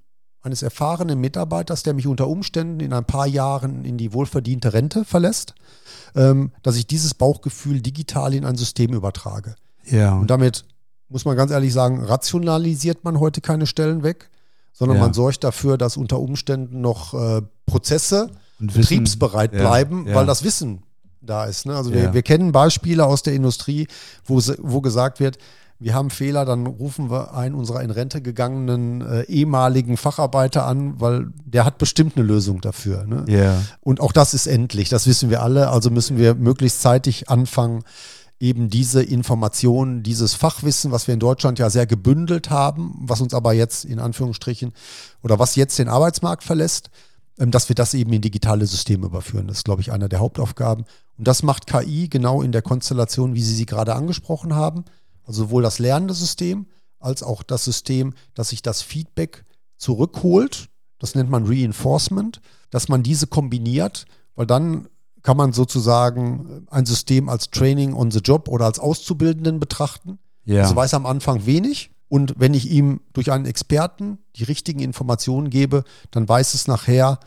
eines 0.43 0.63
erfahrenen 0.63 1.21
Mitarbeiters, 1.21 1.83
der 1.83 1.95
mich 1.95 2.07
unter 2.07 2.29
Umständen 2.29 2.81
in 2.81 2.93
ein 2.93 3.05
paar 3.05 3.27
Jahren 3.27 3.85
in 3.85 3.99
die 3.99 4.13
wohlverdiente 4.13 4.73
Rente 4.73 5.05
verlässt, 5.05 5.55
ähm, 6.15 6.53
dass 6.63 6.77
ich 6.77 6.87
dieses 6.87 7.15
Bauchgefühl 7.15 7.81
digital 7.81 8.35
in 8.35 8.45
ein 8.45 8.57
System 8.57 8.93
übertrage. 8.93 9.57
Ja. 9.85 10.15
Und 10.15 10.29
damit 10.31 10.65
muss 11.09 11.25
man 11.25 11.37
ganz 11.37 11.51
ehrlich 11.51 11.73
sagen, 11.73 12.03
rationalisiert 12.05 13.05
man 13.05 13.19
heute 13.19 13.41
keine 13.41 13.67
Stellen 13.67 14.03
weg, 14.03 14.31
sondern 14.73 14.99
Ja. 14.99 15.05
man 15.05 15.13
sorgt 15.15 15.43
dafür, 15.43 15.77
dass 15.79 15.97
unter 15.97 16.21
Umständen 16.21 16.81
noch 16.81 17.15
äh, 17.15 17.43
Prozesse 17.67 18.31
Wissen- 18.59 18.81
betriebsbereit 18.81 19.53
ja, 19.53 19.61
bleiben, 19.61 20.07
ja. 20.07 20.15
weil 20.15 20.27
das 20.27 20.45
Wissen 20.45 20.83
da 21.21 21.47
ist. 21.47 21.67
Ne? 21.67 21.75
Also 21.77 21.93
wir, 21.93 22.15
wir 22.15 22.23
kennen 22.23 22.53
Beispiele 22.53 23.05
aus 23.05 23.23
der 23.23 23.35
Industrie, 23.35 23.89
wo, 24.25 24.41
wo 24.59 24.81
gesagt 24.81 25.19
wird, 25.21 25.39
wir 25.81 25.95
haben 25.95 26.11
Fehler, 26.11 26.45
dann 26.45 26.67
rufen 26.67 27.11
wir 27.11 27.35
einen 27.35 27.55
unserer 27.55 27.83
in 27.83 27.91
Rente 27.91 28.21
gegangenen 28.21 29.01
äh, 29.01 29.23
ehemaligen 29.23 29.97
Facharbeiter 29.97 30.67
an, 30.67 31.01
weil 31.01 31.29
der 31.45 31.65
hat 31.65 31.79
bestimmt 31.79 32.17
eine 32.17 32.27
Lösung 32.27 32.61
dafür. 32.61 33.05
Ne? 33.07 33.25
Ja. 33.29 33.63
Und 33.81 34.01
auch 34.01 34.13
das 34.13 34.35
ist 34.35 34.49
endlich, 34.49 34.89
das 34.89 35.07
wissen 35.07 35.31
wir 35.31 35.43
alle. 35.43 35.69
Also 35.69 35.91
müssen 35.91 36.19
wir 36.19 36.35
möglichst 36.35 36.83
zeitig 36.83 37.29
anfangen, 37.29 37.85
eben 38.41 38.71
diese 38.71 39.03
Informationen, 39.03 40.03
dieses 40.03 40.35
Fachwissen, 40.35 40.91
was 40.91 41.07
wir 41.07 41.15
in 41.15 41.21
Deutschland 41.21 41.59
ja 41.59 41.71
sehr 41.71 41.87
gebündelt 41.87 42.51
haben, 42.51 42.95
was 43.01 43.21
uns 43.21 43.35
aber 43.35 43.53
jetzt 43.53 43.85
in 43.85 43.99
Anführungsstrichen 44.01 44.73
oder 45.23 45.39
was 45.39 45.57
jetzt 45.57 45.79
den 45.79 45.89
Arbeitsmarkt 45.89 46.43
verlässt, 46.45 46.91
ähm, 47.39 47.53
dass 47.53 47.69
wir 47.69 47.77
das 47.77 47.95
eben 47.95 48.13
in 48.13 48.21
digitale 48.21 48.67
Systeme 48.67 49.07
überführen. 49.07 49.47
Das 49.47 49.59
ist, 49.59 49.65
glaube 49.65 49.81
ich, 49.81 49.93
einer 49.93 50.09
der 50.09 50.19
Hauptaufgaben. 50.21 50.85
Und 51.19 51.29
das 51.29 51.43
macht 51.43 51.67
KI 51.67 52.09
genau 52.09 52.43
in 52.43 52.53
der 52.53 52.63
Konstellation, 52.63 53.35
wie 53.35 53.43
Sie 53.43 53.55
sie 53.55 53.67
gerade 53.67 53.95
angesprochen 53.95 54.55
haben. 54.55 54.85
Also 55.29 55.45
sowohl 55.45 55.63
das 55.63 55.79
lernende 55.79 56.15
System 56.15 56.67
als 56.99 57.23
auch 57.23 57.43
das 57.43 57.63
System, 57.63 58.15
dass 58.33 58.49
sich 58.49 58.63
das 58.63 58.81
Feedback 58.81 59.45
zurückholt. 59.77 60.71
Das 60.99 61.15
nennt 61.15 61.29
man 61.29 61.47
Reinforcement, 61.47 62.41
dass 62.71 62.89
man 62.89 63.03
diese 63.03 63.27
kombiniert, 63.27 64.07
weil 64.35 64.47
dann 64.47 64.89
kann 65.23 65.37
man 65.37 65.53
sozusagen 65.53 66.67
ein 66.71 66.87
System 66.87 67.29
als 67.29 67.51
Training 67.51 67.93
on 67.93 68.11
the 68.11 68.21
Job 68.21 68.49
oder 68.49 68.65
als 68.65 68.79
Auszubildenden 68.79 69.61
betrachten. 69.61 70.19
Ja. 70.45 70.63
Also 70.63 70.75
weiß 70.75 70.95
am 70.95 71.05
Anfang 71.05 71.45
wenig. 71.45 71.91
Und 72.09 72.35
wenn 72.39 72.55
ich 72.55 72.71
ihm 72.71 73.03
durch 73.13 73.31
einen 73.31 73.45
Experten 73.45 74.17
die 74.37 74.45
richtigen 74.45 74.81
Informationen 74.81 75.51
gebe, 75.51 75.85
dann 76.11 76.27
weiß 76.27 76.55
es 76.55 76.67
nachher 76.67 77.21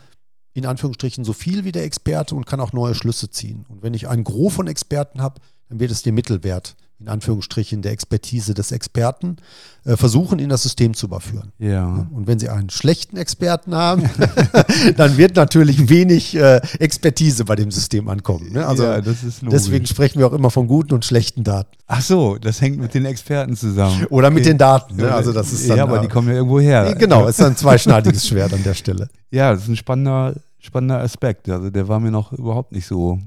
in 0.54 0.66
Anführungsstrichen 0.66 1.24
so 1.24 1.32
viel 1.32 1.64
wie 1.64 1.72
der 1.72 1.84
Experte 1.84 2.34
und 2.34 2.46
kann 2.46 2.58
auch 2.58 2.72
neue 2.72 2.96
Schlüsse 2.96 3.30
ziehen. 3.30 3.64
Und 3.68 3.84
wenn 3.84 3.94
ich 3.94 4.08
ein 4.08 4.24
Gros 4.24 4.54
von 4.54 4.66
Experten 4.66 5.22
habe, 5.22 5.40
dann 5.68 5.78
wird 5.78 5.92
es 5.92 6.02
den 6.02 6.16
Mittelwert 6.16 6.74
in 7.02 7.08
Anführungsstrichen 7.08 7.82
der 7.82 7.92
Expertise 7.92 8.54
des 8.54 8.70
Experten 8.70 9.36
äh, 9.84 9.96
versuchen, 9.96 10.38
in 10.38 10.48
das 10.48 10.62
System 10.62 10.94
zu 10.94 11.06
überführen. 11.06 11.52
ja. 11.58 12.06
Und 12.12 12.26
wenn 12.28 12.38
Sie 12.38 12.48
einen 12.48 12.70
schlechten 12.70 13.16
Experten 13.16 13.74
haben, 13.74 14.08
dann 14.96 15.16
wird 15.16 15.34
natürlich 15.36 15.88
wenig 15.88 16.36
äh, 16.36 16.60
Expertise 16.78 17.44
bei 17.44 17.56
dem 17.56 17.70
System 17.70 18.08
ankommen. 18.08 18.52
Ne? 18.52 18.66
Also 18.66 18.84
ja, 18.84 19.00
deswegen 19.00 19.86
sprechen 19.86 20.20
wir 20.20 20.26
auch 20.28 20.32
immer 20.32 20.50
von 20.50 20.68
guten 20.68 20.94
und 20.94 21.04
schlechten 21.04 21.42
Daten. 21.42 21.76
Ach 21.88 22.00
so, 22.00 22.38
das 22.38 22.60
hängt 22.60 22.78
mit 22.78 22.94
den 22.94 23.04
Experten 23.04 23.56
zusammen. 23.56 24.06
Oder 24.10 24.30
mit 24.30 24.42
Okay. 24.42 24.50
den 24.50 24.58
Daten. 24.58 24.96
Ne? 24.96 25.12
Also 25.12 25.32
das 25.32 25.52
ist 25.52 25.68
dann, 25.68 25.76
ja, 25.78 25.82
aber 25.82 25.98
die 25.98 26.08
kommen 26.08 26.28
ja 26.28 26.34
irgendwo 26.34 26.60
her. 26.60 26.94
Genau, 26.98 27.26
ist 27.26 27.42
ein 27.42 27.56
zweischneidiges 27.56 28.26
Schwert 28.28 28.52
an 28.54 28.62
der 28.62 28.74
Stelle. 28.74 29.08
Ja, 29.30 29.52
das 29.52 29.62
ist 29.62 29.68
ein 29.68 29.76
spannender, 29.76 30.34
spannender 30.60 31.00
Aspekt. 31.00 31.48
Also 31.48 31.70
der 31.70 31.88
war 31.88 31.98
mir 32.00 32.10
noch 32.10 32.32
überhaupt 32.32 32.72
nicht 32.72 32.86
so, 32.86 33.18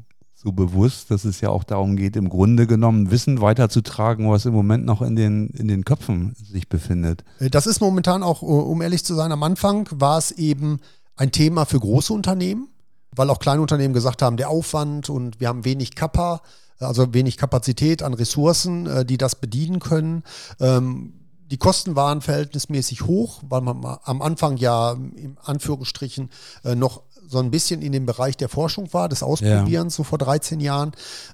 so 0.46 0.52
bewusst, 0.52 1.10
dass 1.10 1.26
es 1.26 1.42
ja 1.42 1.50
auch 1.50 1.64
darum 1.64 1.96
geht, 1.96 2.16
im 2.16 2.30
Grunde 2.30 2.68
genommen 2.68 3.10
Wissen 3.10 3.42
weiterzutragen, 3.42 4.30
was 4.30 4.46
im 4.46 4.54
Moment 4.54 4.86
noch 4.86 5.02
in 5.02 5.16
den, 5.16 5.48
in 5.50 5.68
den 5.68 5.84
Köpfen 5.84 6.36
sich 6.36 6.70
befindet. 6.70 7.24
Äh, 7.40 7.50
Das 7.50 7.66
ist 7.66 7.82
momentan 7.82 8.22
auch, 8.22 8.44
äh, 8.44 8.46
um 8.46 8.82
ehrlich 8.84 9.04
zu 9.04 9.16
sein, 9.16 9.32
am 9.32 9.42
Anfang 9.42 9.90
war 9.92 10.20
es 10.20 10.32
eben 10.32 10.78
ein 11.16 11.32
Thema 11.32 11.66
für 11.66 11.80
große 11.80 12.14
Unternehmen, 12.14 12.68
weil 13.16 13.32
auch 13.32 13.40
kleine 13.40 13.62
Unternehmen 13.62 13.96
gesagt 13.96 14.22
haben, 14.22 14.38
der 14.38 14.50
Aufwand 14.52 15.10
und 15.10 15.40
wir 15.40 15.48
haben 15.48 15.66
wenig 15.66 15.96
Kappa, 15.96 16.42
also 16.78 17.12
wenig 17.14 17.38
Kapazität 17.38 18.04
an 18.04 18.14
Ressourcen, 18.14 18.86
äh, 18.86 19.04
die 19.04 19.18
das 19.18 19.34
bedienen 19.36 19.80
können. 19.80 20.22
Ähm, 20.60 21.14
Die 21.48 21.58
Kosten 21.58 21.96
waren 21.96 22.22
verhältnismäßig 22.22 23.04
hoch, 23.06 23.42
weil 23.48 23.62
man 23.62 23.98
am 24.04 24.22
Anfang 24.22 24.58
ja 24.58 24.94
im 24.94 25.38
Anführungsstrichen 25.44 26.30
noch 26.76 27.04
so 27.28 27.40
ein 27.40 27.52
bisschen 27.52 27.82
in 27.82 27.92
dem 27.92 28.06
Bereich 28.06 28.38
der 28.38 28.50
Forschung 28.50 28.92
war, 28.94 29.10
des 29.10 29.24
Ausprobierens, 29.24 29.96
so 29.96 30.04
vor 30.04 30.18
13 30.18 30.60
Jahren. 30.60 30.92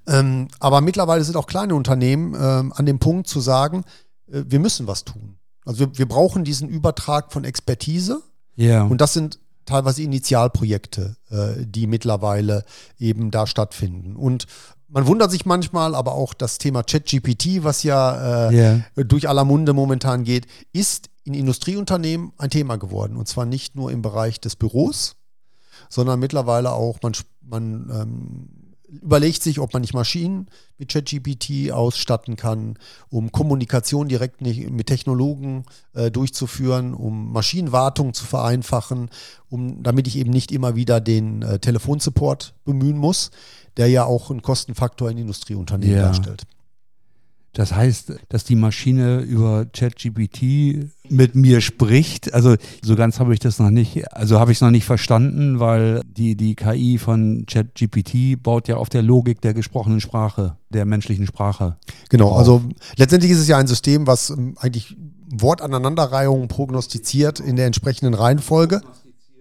Ähm, 0.08 0.48
aber 0.60 0.82
mittlerweile 0.82 1.24
sind 1.24 1.36
auch 1.38 1.48
kleine 1.48 1.76
Unternehmen 1.76 2.36
ähm, 2.40 2.74
an 2.76 2.86
dem 2.86 3.00
Punkt 3.00 3.28
zu 3.28 3.40
sagen, 3.40 3.84
äh, 4.32 4.44
wir 4.48 4.60
müssen 4.60 4.88
was 4.88 5.04
tun. 5.04 5.38
Also 5.66 5.80
wir, 5.82 5.98
wir 5.98 6.08
brauchen 6.08 6.44
diesen 6.44 6.70
Übertrag 6.70 7.32
von 7.32 7.44
Expertise 7.44 8.22
Ja. 8.56 8.84
und 8.84 9.00
das 9.02 9.14
sind 9.14 9.40
teilweise 9.66 10.02
Initialprojekte, 10.02 11.16
äh, 11.30 11.66
die 11.66 11.88
mittlerweile 11.88 12.66
eben 12.98 13.30
da 13.32 13.46
stattfinden. 13.46 14.16
Und 14.16 14.48
man 14.88 15.06
wundert 15.08 15.32
sich 15.32 15.46
manchmal, 15.46 15.96
aber 15.96 16.14
auch 16.16 16.34
das 16.34 16.58
Thema 16.58 16.84
ChatGPT, 16.84 17.64
was 17.64 17.84
ja 17.84 18.50
äh, 18.50 18.56
Ja. 18.56 19.04
durch 19.04 19.30
aller 19.30 19.46
Munde 19.46 19.74
momentan 19.74 20.24
geht, 20.24 20.48
ist 20.74 21.10
in 21.24 21.34
Industrieunternehmen 21.36 22.34
ein 22.38 22.50
Thema 22.50 22.78
geworden. 22.78 23.16
Und 23.16 23.28
zwar 23.28 23.46
nicht 23.46 23.76
nur 23.76 23.92
im 23.92 24.02
Bereich 24.02 24.42
des 24.42 24.56
Büros, 24.56 25.16
sondern 25.92 26.20
mittlerweile 26.20 26.72
auch, 26.72 27.00
man, 27.04 27.14
man 27.42 27.92
ähm, 27.94 28.50
überlegt 29.02 29.44
sich, 29.44 29.60
ob 29.60 29.74
man 29.74 29.82
nicht 29.82 29.94
Maschinen 29.94 30.48
mit 30.78 30.92
ChatGPT 30.92 31.72
ausstatten 31.72 32.36
kann, 32.38 32.78
um 33.10 33.32
Kommunikation 33.32 34.08
direkt 34.08 34.42
mit 34.42 34.88
Technologen 34.88 35.66
äh, 35.94 36.10
durchzuführen, 36.12 36.94
um 36.94 37.32
Maschinenwartung 37.32 38.14
zu 38.14 38.26
vereinfachen, 38.26 39.10
um, 39.50 39.84
damit 39.84 40.08
ich 40.08 40.18
eben 40.18 40.32
nicht 40.32 40.52
immer 40.52 40.76
wieder 40.76 41.00
den 41.02 41.42
äh, 41.42 41.60
Telefonsupport 41.60 42.54
bemühen 42.66 42.98
muss, 42.98 43.32
der 43.78 43.88
ja 43.88 44.06
auch 44.06 44.32
einen 44.32 44.42
Kostenfaktor 44.42 45.10
in 45.12 45.18
Industrieunternehmen 45.20 45.96
Ja. 45.96 46.04
darstellt. 46.08 46.44
Das 47.54 47.74
heißt, 47.76 48.14
dass 48.30 48.46
die 48.46 48.56
Maschine 48.56 49.20
über 49.20 49.66
ChatGPT 49.66 50.90
mit 51.10 51.36
mir 51.36 51.60
spricht. 51.60 52.34
Also 52.34 52.56
so 52.82 52.96
ganz 52.96 53.20
habe 53.20 53.34
ich 53.34 53.40
das 53.40 53.60
noch 53.60 53.70
nicht, 53.72 54.10
also 54.14 54.40
habe 54.40 54.52
ich 54.54 54.58
es 54.60 54.62
noch 54.62 54.72
nicht 54.72 54.86
verstanden, 54.86 55.60
weil 55.60 56.02
die, 56.06 56.36
die 56.36 56.56
KI 56.56 56.98
von 56.98 57.46
ChatGPT 57.46 58.42
baut 58.42 58.70
ja 58.70 58.78
auf 58.78 58.88
der 58.88 59.02
Logik 59.02 59.42
der 59.42 59.54
gesprochenen 59.54 60.00
Sprache, 60.00 60.56
der 60.70 60.86
menschlichen 60.86 61.28
Sprache. 61.28 61.76
Genau, 62.10 62.32
Wow. 62.32 62.38
also 62.38 62.62
letztendlich 62.96 63.32
ist 63.32 63.40
es 63.40 63.48
ja 63.50 63.58
ein 63.58 63.68
System, 63.68 64.08
was 64.08 64.30
ähm, 64.30 64.56
eigentlich 64.58 64.96
Wortaneinanderreihungen 65.34 66.48
prognostiziert 66.48 67.40
in 67.40 67.56
der 67.56 67.66
entsprechenden 67.66 68.14
Reihenfolge. 68.14 68.82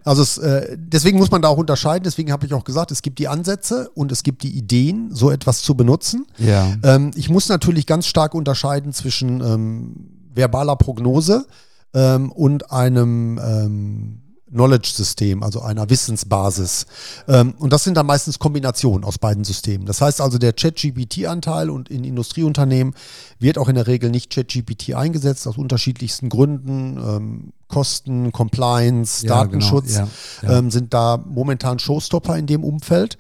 Also 0.05 0.23
es, 0.23 0.39
äh, 0.39 0.77
deswegen 0.79 1.19
muss 1.19 1.31
man 1.31 1.43
da 1.43 1.49
auch 1.49 1.59
unterscheiden. 1.59 2.05
Deswegen 2.05 2.33
habe 2.33 2.47
ich 2.47 2.55
auch 2.55 2.65
gesagt, 2.65 2.91
es 2.91 3.03
gibt 3.03 3.19
die 3.19 3.29
Ansätze 3.29 3.91
und 3.95 4.13
es 4.13 4.23
gibt 4.23 4.43
die 4.43 4.51
Ideen, 4.51 5.15
so 5.15 5.31
etwas 5.31 5.63
zu 5.63 5.75
benutzen. 5.75 6.27
Ja. 6.39 6.75
Ähm, 6.83 7.11
ich 7.15 7.29
muss 7.29 7.49
natürlich 7.49 7.87
ganz 7.87 8.07
stark 8.07 8.35
unterscheiden 8.35 8.93
zwischen 8.93 9.41
ähm, 9.41 9.95
verbaler 10.35 10.77
Prognose 10.77 11.47
ähm, 11.95 12.33
und 12.33 12.71
einem 12.71 13.39
ähm, 13.43 14.20
Knowledge-System, 14.51 15.43
also 15.43 15.61
einer 15.61 15.91
Wissensbasis. 15.91 16.87
Ähm, 17.29 17.55
und 17.59 17.73
das 17.73 17.85
sind 17.85 17.97
dann 17.97 18.07
meistens 18.07 18.39
Kombinationen 18.39 19.05
aus 19.05 19.19
beiden 19.19 19.45
Systemen. 19.45 19.87
Das 19.87 20.01
heißt 20.01 20.21
also, 20.21 20.39
der 20.39 20.57
Chat-GPT-Anteil 20.57 21.71
und 21.71 21.89
in 21.89 22.05
Industrieunternehmen 22.05 22.95
wird 23.39 23.59
auch 23.59 23.69
in 23.69 23.77
der 23.77 23.87
Regel 23.87 24.11
nicht 24.11 24.31
Chat-GPT 24.31 24.95
eingesetzt, 24.95 25.47
aus 25.47 25.59
unterschiedlichsten 25.59 26.29
Gründen. 26.29 26.97
Ähm, 26.99 27.53
Kosten, 27.69 28.33
Compliance, 28.33 29.25
Ja, 29.25 29.45
Datenschutz 29.45 29.95
genau. 29.95 30.09
Ja, 30.43 30.51
ja. 30.51 30.59
Ähm, 30.59 30.73
sind 30.73 30.93
da 30.93 31.23
momentan 31.25 31.79
Showstopper 31.79 32.37
in 32.37 32.49
dem 32.49 32.65
Umfeld. 32.65 33.17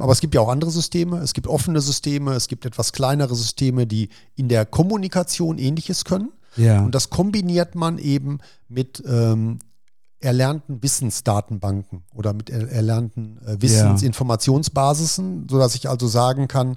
Aber 0.00 0.12
es 0.12 0.20
gibt 0.20 0.34
ja 0.34 0.40
auch 0.40 0.48
andere 0.48 0.72
Systeme. 0.72 1.18
Es 1.18 1.34
gibt 1.34 1.46
offene 1.46 1.80
Systeme, 1.80 2.32
es 2.32 2.48
gibt 2.48 2.66
etwas 2.66 2.92
kleinere 2.92 3.36
Systeme, 3.36 3.86
die 3.86 4.08
in 4.34 4.48
der 4.48 4.66
Kommunikation 4.66 5.56
ähnliches 5.56 6.04
können. 6.04 6.32
Ja. 6.56 6.82
Und 6.82 6.94
das 6.94 7.10
kombiniert 7.10 7.74
man 7.76 7.98
eben 7.98 8.40
mit 8.68 9.02
ähm, 9.06 9.60
erlernten 10.22 10.82
Wissensdatenbanken 10.82 12.02
oder 12.14 12.32
mit 12.32 12.50
er 12.50 12.70
erlernten 12.70 13.38
äh, 13.46 13.60
Wissensinformationsbasisen, 13.60 15.46
sodass 15.50 15.74
ich 15.74 15.88
also 15.88 16.06
sagen 16.06 16.48
kann, 16.48 16.76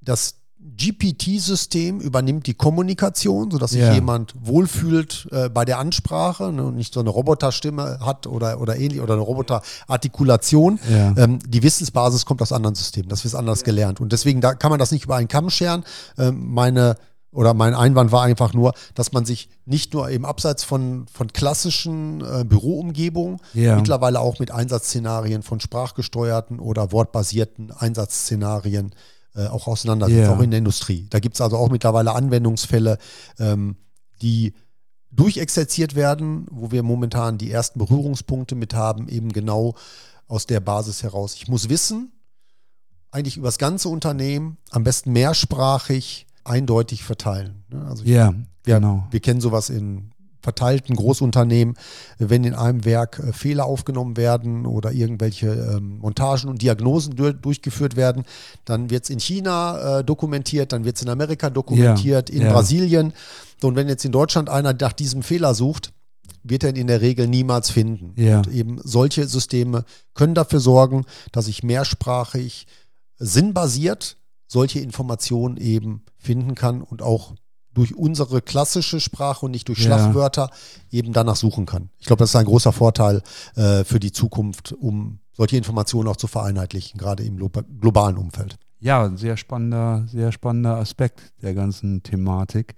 das 0.00 0.36
GPT-System 0.66 2.00
übernimmt 2.00 2.46
die 2.46 2.54
Kommunikation, 2.54 3.50
sodass 3.50 3.72
sich 3.72 3.80
Ja. 3.82 3.92
jemand 3.92 4.34
wohlfühlt 4.40 5.28
äh, 5.30 5.50
bei 5.50 5.66
der 5.66 5.78
Ansprache 5.78 6.52
ne, 6.52 6.64
und 6.64 6.76
nicht 6.76 6.94
so 6.94 7.00
eine 7.00 7.10
Roboterstimme 7.10 7.98
hat 8.00 8.26
oder, 8.26 8.58
oder 8.60 8.76
ähnlich 8.76 9.00
oder 9.02 9.12
eine 9.12 9.22
Roboterartikulation. 9.22 10.80
Ja. 10.90 11.14
Ähm, 11.18 11.38
die 11.46 11.62
Wissensbasis 11.62 12.24
kommt 12.24 12.40
aus 12.40 12.52
anderen 12.52 12.74
Systemen, 12.74 13.10
das 13.10 13.24
ist 13.26 13.34
anders 13.34 13.62
gelernt. 13.62 14.00
Und 14.00 14.12
deswegen 14.12 14.40
da 14.40 14.54
kann 14.54 14.70
man 14.70 14.78
das 14.78 14.90
nicht 14.90 15.04
über 15.04 15.16
einen 15.16 15.28
Kamm 15.28 15.50
scheren. 15.50 15.84
Ähm, 16.16 16.52
meine 16.52 16.96
oder 17.34 17.52
mein 17.52 17.74
Einwand 17.74 18.12
war 18.12 18.22
einfach 18.22 18.54
nur, 18.54 18.72
dass 18.94 19.12
man 19.12 19.24
sich 19.24 19.48
nicht 19.66 19.92
nur 19.92 20.08
im 20.08 20.24
Abseits 20.24 20.64
von, 20.64 21.06
von 21.12 21.32
klassischen 21.32 22.20
äh, 22.20 22.44
Büroumgebungen, 22.44 23.38
Ja. 23.52 23.76
mittlerweile 23.76 24.20
auch 24.20 24.38
mit 24.38 24.50
Einsatzszenarien 24.50 25.42
von 25.42 25.60
sprachgesteuerten 25.60 26.60
oder 26.60 26.92
wortbasierten 26.92 27.72
Einsatzszenarien 27.72 28.94
äh, 29.34 29.46
auch 29.48 29.66
auseinandersetzt, 29.66 30.28
Ja. 30.28 30.34
auch 30.34 30.40
in 30.40 30.50
der 30.50 30.58
Industrie. 30.58 31.06
Da 31.10 31.18
gibt 31.18 31.34
es 31.34 31.40
also 31.40 31.56
auch 31.56 31.70
mittlerweile 31.70 32.14
Anwendungsfälle, 32.14 32.98
ähm, 33.38 33.76
die 34.22 34.54
durchexerziert 35.10 35.94
werden, 35.94 36.46
wo 36.50 36.70
wir 36.70 36.82
momentan 36.82 37.38
die 37.38 37.50
ersten 37.50 37.78
Berührungspunkte 37.78 38.54
mit 38.54 38.74
haben, 38.74 39.08
eben 39.08 39.32
genau 39.32 39.74
aus 40.28 40.46
der 40.46 40.60
Basis 40.60 41.02
heraus. 41.02 41.34
Ich 41.34 41.48
muss 41.48 41.68
wissen, 41.68 42.12
eigentlich 43.10 43.36
über 43.36 43.48
das 43.48 43.58
ganze 43.58 43.88
Unternehmen, 43.88 44.56
am 44.70 44.82
besten 44.82 45.12
mehrsprachig, 45.12 46.26
eindeutig 46.44 47.02
verteilen. 47.02 47.64
ne? 47.70 47.84
Also 47.88 48.04
Ja, 48.04 48.34
wir, 48.64 48.74
genau. 48.76 49.06
wir 49.10 49.20
kennen 49.20 49.40
sowas 49.40 49.70
in 49.70 50.10
verteilten 50.44 50.94
Großunternehmen, 50.94 51.74
wenn 52.18 52.44
in 52.44 52.54
einem 52.54 52.84
Werk 52.84 53.18
äh, 53.18 53.32
Fehler 53.32 53.64
aufgenommen 53.64 54.16
werden 54.16 54.66
oder 54.66 54.92
irgendwelche 54.92 55.48
ähm, 55.48 55.98
Montagen 55.98 56.50
und 56.50 56.60
Diagnosen 56.62 57.16
dur 57.16 57.32
durchgeführt 57.32 57.96
werden, 57.96 58.24
dann 58.64 58.90
wird 58.90 59.04
es 59.04 59.10
in 59.10 59.18
China 59.18 60.00
äh, 60.00 60.04
dokumentiert, 60.04 60.72
dann 60.72 60.84
wird 60.84 60.96
es 60.96 61.02
in 61.02 61.08
Amerika 61.08 61.50
dokumentiert, 61.50 62.30
in 62.30 62.42
ja. 62.42 62.52
Brasilien. 62.52 63.14
So, 63.60 63.68
und 63.68 63.76
wenn 63.76 63.88
jetzt 63.88 64.04
in 64.04 64.12
Deutschland 64.12 64.50
einer 64.50 64.74
nach 64.78 64.92
diesem 64.92 65.22
Fehler 65.22 65.54
sucht, 65.54 65.92
wird 66.42 66.62
er 66.62 66.70
ihn 66.70 66.76
in 66.76 66.86
der 66.88 67.00
Regel 67.00 67.26
niemals 67.26 67.70
finden. 67.70 68.12
Ja. 68.20 68.38
Und 68.38 68.48
eben 68.48 68.78
solche 68.84 69.26
Systeme 69.26 69.84
können 70.12 70.34
dafür 70.34 70.60
sorgen, 70.60 71.06
dass 71.32 71.48
ich 71.48 71.62
mehrsprachig, 71.62 72.66
sinnbasiert 73.16 74.18
solche 74.46 74.80
Informationen 74.80 75.56
eben 75.56 76.02
finden 76.16 76.54
kann 76.54 76.82
und 76.82 77.02
auch 77.02 77.34
durch 77.72 77.94
unsere 77.96 78.40
klassische 78.40 79.00
Sprache 79.00 79.46
und 79.46 79.50
nicht 79.50 79.66
durch 79.68 79.80
Ja. 79.80 79.86
Schlagwörter 79.98 80.50
eben 80.90 81.12
danach 81.12 81.36
suchen 81.36 81.66
kann. 81.66 81.90
Ich 81.98 82.06
glaube, 82.06 82.20
das 82.20 82.30
ist 82.30 82.36
ein 82.36 82.44
großer 82.44 82.72
Vorteil 82.72 83.22
äh, 83.56 83.82
für 83.84 83.98
die 83.98 84.12
Zukunft, 84.12 84.72
um 84.72 85.18
solche 85.32 85.56
Informationen 85.56 86.08
auch 86.08 86.16
zu 86.16 86.28
vereinheitlichen, 86.28 86.98
gerade 86.98 87.24
im 87.24 87.36
glo- 87.36 87.50
globalen 87.80 88.16
Umfeld. 88.16 88.56
Ja, 88.78 89.04
ein 89.04 89.16
sehr 89.16 89.36
spannender, 89.36 90.06
sehr 90.06 90.30
spannender 90.30 90.76
Aspekt 90.76 91.32
der 91.42 91.54
ganzen 91.54 92.02
Thematik. 92.04 92.74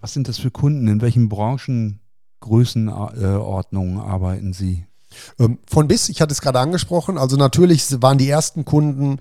Was 0.00 0.12
sind 0.12 0.26
das 0.26 0.38
für 0.38 0.50
Kunden? 0.50 0.88
In 0.88 1.00
welchen 1.00 1.28
Branchen, 1.28 2.00
Größenordnungen 2.40 4.00
arbeiten 4.00 4.52
Sie? 4.52 4.86
Ähm, 5.38 5.58
von 5.68 5.86
bis, 5.86 6.08
ich 6.08 6.20
hatte 6.20 6.32
es 6.32 6.40
gerade 6.40 6.58
angesprochen, 6.58 7.18
also 7.18 7.36
natürlich 7.36 7.84
waren 8.02 8.18
die 8.18 8.28
ersten 8.28 8.64
Kunden 8.64 9.18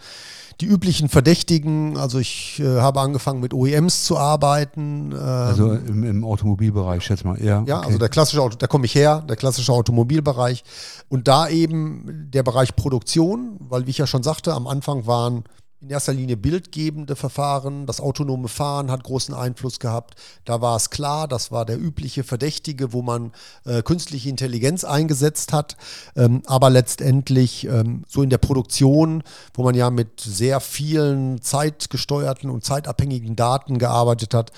die 0.62 0.68
üblichen 0.68 1.10
Verdächtigen. 1.10 1.98
Also 1.98 2.20
ich 2.20 2.60
äh, 2.60 2.80
habe 2.80 3.00
angefangen 3.02 3.40
mit 3.42 3.54
OEMs 3.54 4.06
zu 4.06 4.18
arbeiten. 4.18 5.12
ähm, 5.12 5.18
Also 5.20 5.72
im, 5.74 6.04
im 6.04 6.24
Automobilbereich, 6.24 7.04
schätze 7.04 7.28
mal. 7.28 7.42
Ja, 7.44 7.64
Ja, 7.66 7.80
okay. 7.80 7.88
also 7.88 7.98
der 8.00 8.10
klassische 8.10 8.42
Auto, 8.42 8.56
da 8.58 8.68
komme 8.68 8.86
ich 8.86 8.96
her, 8.96 9.24
der 9.28 9.36
klassische 9.36 9.74
Automobilbereich. 9.74 10.64
Und 11.10 11.28
da 11.28 11.48
eben 11.50 12.30
der 12.32 12.44
Bereich 12.44 12.76
Produktion, 12.76 13.58
weil 13.60 13.86
wie 13.88 13.90
ich 13.92 13.98
ja 13.98 14.08
schon 14.08 14.24
sagte, 14.24 14.54
am 14.54 14.68
Anfang 14.68 15.08
waren 15.08 15.44
in 15.82 15.90
erster 15.90 16.14
Linie 16.14 16.38
bildgebende 16.38 17.16
Verfahren. 17.16 17.88
Das 17.88 18.00
autonome 18.00 18.48
Fahren 18.48 18.92
hat 18.92 19.04
großen 19.04 19.34
Einfluss 19.34 19.80
gehabt. 19.80 20.14
Da 20.46 20.62
war 20.62 20.76
es 20.76 20.92
klar, 20.92 21.28
das 21.28 21.52
war 21.52 21.66
der 21.66 21.80
übliche 21.80 22.24
Verdächtige, 22.24 22.94
wo 22.94 23.02
man 23.02 23.32
äh, 23.66 23.82
künstliche 23.82 24.30
Intelligenz 24.30 24.84
eingesetzt 24.84 25.54
hat. 25.54 25.78
Ähm, 26.16 26.44
aber 26.46 26.70
letztendlich 26.70 27.66
ähm, 27.66 28.04
so 28.08 28.22
in 28.22 28.30
der 28.30 28.38
Produktion, 28.38 29.24
wo 29.56 29.64
man 29.64 29.74
ja 29.74 29.90
mit 29.90 30.22
sehr 30.22 30.60
vielen 30.60 31.42
zeitgesteuerten 31.42 32.52
und 32.52 32.64
zeitabhängigen 32.64 33.36
Daten 33.36 33.80
gearbeitet 33.80 34.36
hat, 34.36 34.52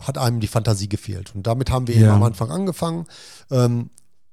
hat 0.00 0.18
einem 0.18 0.40
die 0.40 0.46
Fantasie 0.46 0.88
gefehlt. 0.88 1.34
Und 1.34 1.46
damit 1.46 1.70
haben 1.70 1.86
wir 1.86 1.94
eben 1.94 2.04
Ja. 2.04 2.14
am 2.16 2.22
Anfang 2.22 2.50
angefangen. 2.50 3.06
Ähm, 3.50 3.88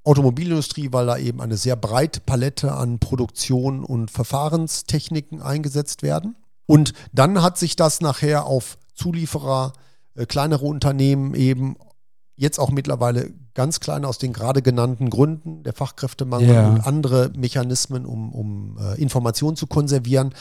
Automobilindustrie, 0.07 0.89
weil 0.91 1.05
da 1.05 1.17
eben 1.17 1.41
eine 1.41 1.57
sehr 1.57 1.75
breite 1.75 2.19
Palette 2.21 2.71
an 2.71 2.99
Produktion 2.99 3.83
und 3.83 4.09
Verfahrenstechniken 4.09 5.41
eingesetzt 5.41 6.01
werden. 6.01 6.35
Und 6.65 6.93
dann 7.13 7.41
hat 7.41 7.57
sich 7.57 7.75
das 7.75 8.01
nachher 8.01 8.45
auf 8.45 8.77
Zulieferer, 8.93 9.73
äh, 10.15 10.25
kleinere 10.25 10.65
Unternehmen 10.65 11.33
eben 11.35 11.75
jetzt 12.35 12.59
auch 12.59 12.69
mittlerweile 12.71 13.33
ganz 13.53 13.79
kleine 13.79 14.07
aus 14.07 14.19
den 14.19 14.33
gerade 14.33 14.61
genannten 14.61 15.09
Gründen, 15.09 15.63
der 15.63 15.73
Fachkräftemangel 15.73 16.53
Ja. 16.53 16.69
und 16.69 16.81
andere 16.81 17.31
Mechanismen, 17.35 18.05
um, 18.05 18.31
um 18.31 18.77
äh, 18.79 19.01
Informationen 19.01 19.57
zu 19.57 19.65
konservieren, 19.67 20.33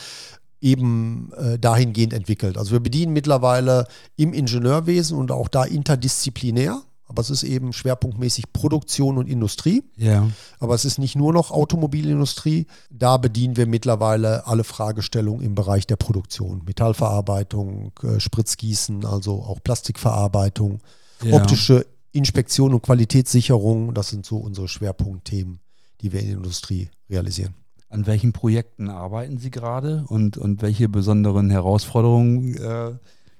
eben 0.61 1.33
äh, 1.37 1.59
dahingehend 1.59 2.12
entwickelt. 2.12 2.59
Also 2.59 2.72
wir 2.72 2.81
bedienen 2.81 3.12
mittlerweile 3.12 3.87
im 4.16 4.33
Ingenieurwesen 4.33 5.16
und 5.16 5.31
auch 5.31 5.48
da 5.48 5.64
interdisziplinär, 5.64 6.83
aber 7.08 7.22
es 7.22 7.30
ist 7.30 7.44
eben 7.44 7.72
schwerpunktmäßig 7.72 8.52
Produktion 8.52 9.16
und 9.16 9.28
Industrie. 9.28 9.84
ja, 9.96 10.28
Aber 10.58 10.74
es 10.74 10.84
ist 10.84 10.98
nicht 10.98 11.14
nur 11.14 11.32
noch 11.32 11.50
Automobilindustrie. 11.50 12.66
Da 12.90 13.16
bedienen 13.16 13.56
wir 13.56 13.66
mittlerweile 13.66 14.46
alle 14.46 14.64
Fragestellungen 14.64 15.42
im 15.42 15.54
Bereich 15.54 15.86
der 15.86 15.96
Produktion. 15.96 16.62
Metallverarbeitung, 16.66 17.92
äh, 18.02 18.18
Spritzgießen, 18.18 19.04
also 19.04 19.42
auch 19.42 19.62
Plastikverarbeitung, 19.62 20.80
ja. 21.22 21.36
optische 21.36 21.86
Inspektion 22.10 22.74
und 22.74 22.82
Qualitätssicherung. 22.82 23.94
Das 23.94 24.08
sind 24.08 24.26
so 24.26 24.38
unsere 24.38 24.66
Schwerpunktthemen, 24.66 25.60
die 26.00 26.12
wir 26.12 26.20
in 26.20 26.26
der 26.26 26.36
Industrie 26.38 26.90
realisieren. 27.08 27.54
An 27.88 28.06
welchen 28.06 28.32
Projekten 28.32 28.90
arbeiten 28.90 29.38
Sie 29.38 29.52
gerade 29.52 30.04
und, 30.08 30.36
und 30.36 30.60
welche 30.60 30.88
besonderen 30.88 31.50
Herausforderungen 31.50 32.56
äh, 32.56 32.94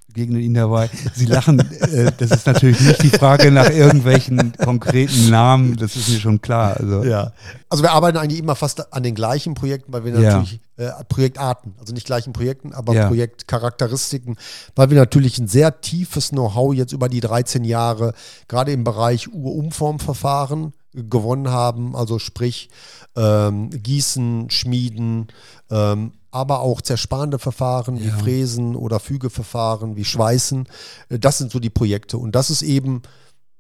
begegnen 0.07 0.41
Ihnen 0.41 0.55
dabei? 0.55 0.89
Sie 1.15 1.27
lachen, 1.27 1.59
äh, 1.61 2.11
das 2.17 2.31
ist 2.31 2.47
natürlich 2.47 2.81
nicht 2.81 3.03
die 3.03 3.11
Frage 3.11 3.51
nach 3.51 3.69
irgendwelchen 3.71 4.53
konkreten 4.57 5.31
Namen, 5.31 5.77
das 5.77 5.97
ist 5.97 6.09
mir 6.09 6.19
schon 6.21 6.41
klar. 6.41 6.77
Also, 6.79 7.05
Ja. 7.05 7.33
Also 7.69 7.83
wir 7.83 7.93
arbeiten 7.93 8.17
eigentlich 8.17 8.41
immer 8.41 8.55
fast 8.55 8.93
an 8.93 9.03
den 9.03 9.15
gleichen 9.15 9.55
Projekten, 9.55 9.93
weil 9.93 10.05
wir 10.05 10.13
Ja. 10.13 10.21
natürlich 10.21 10.61
äh, 10.77 10.91
Projektarten, 11.09 11.75
also 11.79 11.93
nicht 11.93 12.07
gleichen 12.07 12.33
Projekten, 12.33 12.73
aber 12.73 12.95
Ja. 12.95 13.09
Projektcharakteristiken, 13.09 14.37
weil 14.75 14.91
wir 14.91 14.97
natürlich 14.97 15.39
ein 15.39 15.49
sehr 15.49 15.81
tiefes 15.81 16.31
Know-how 16.31 16.75
jetzt 16.75 16.93
über 16.93 17.09
die 17.09 17.21
13 17.21 17.65
Jahre 17.65 18.13
gerade 18.49 18.73
im 18.73 18.85
Bereich 18.85 19.29
Urumformverfahren 19.33 20.73
gewonnen 20.93 21.51
haben, 21.51 21.95
also 21.95 22.19
sprich 22.19 22.71
ähm, 23.17 23.71
Gießen, 23.71 24.51
Schmieden, 24.51 25.29
ähm, 25.71 26.13
aber 26.37 26.61
auch 26.61 26.81
zersparende 26.81 27.39
Verfahren 27.39 27.99
wie 28.01 28.09
Ja. 28.09 28.17
Fräsen 28.17 28.77
oder 28.77 29.01
Fügeverfahren 29.01 29.97
wie 29.97 30.05
Schweißen. 30.05 30.69
Äh, 31.09 31.19
Das 31.19 31.39
sind 31.39 31.51
so 31.51 31.59
die 31.59 31.71
Projekte. 31.71 32.19
Und 32.19 32.33
das 32.37 32.51
ist 32.51 32.63
eben 32.63 33.03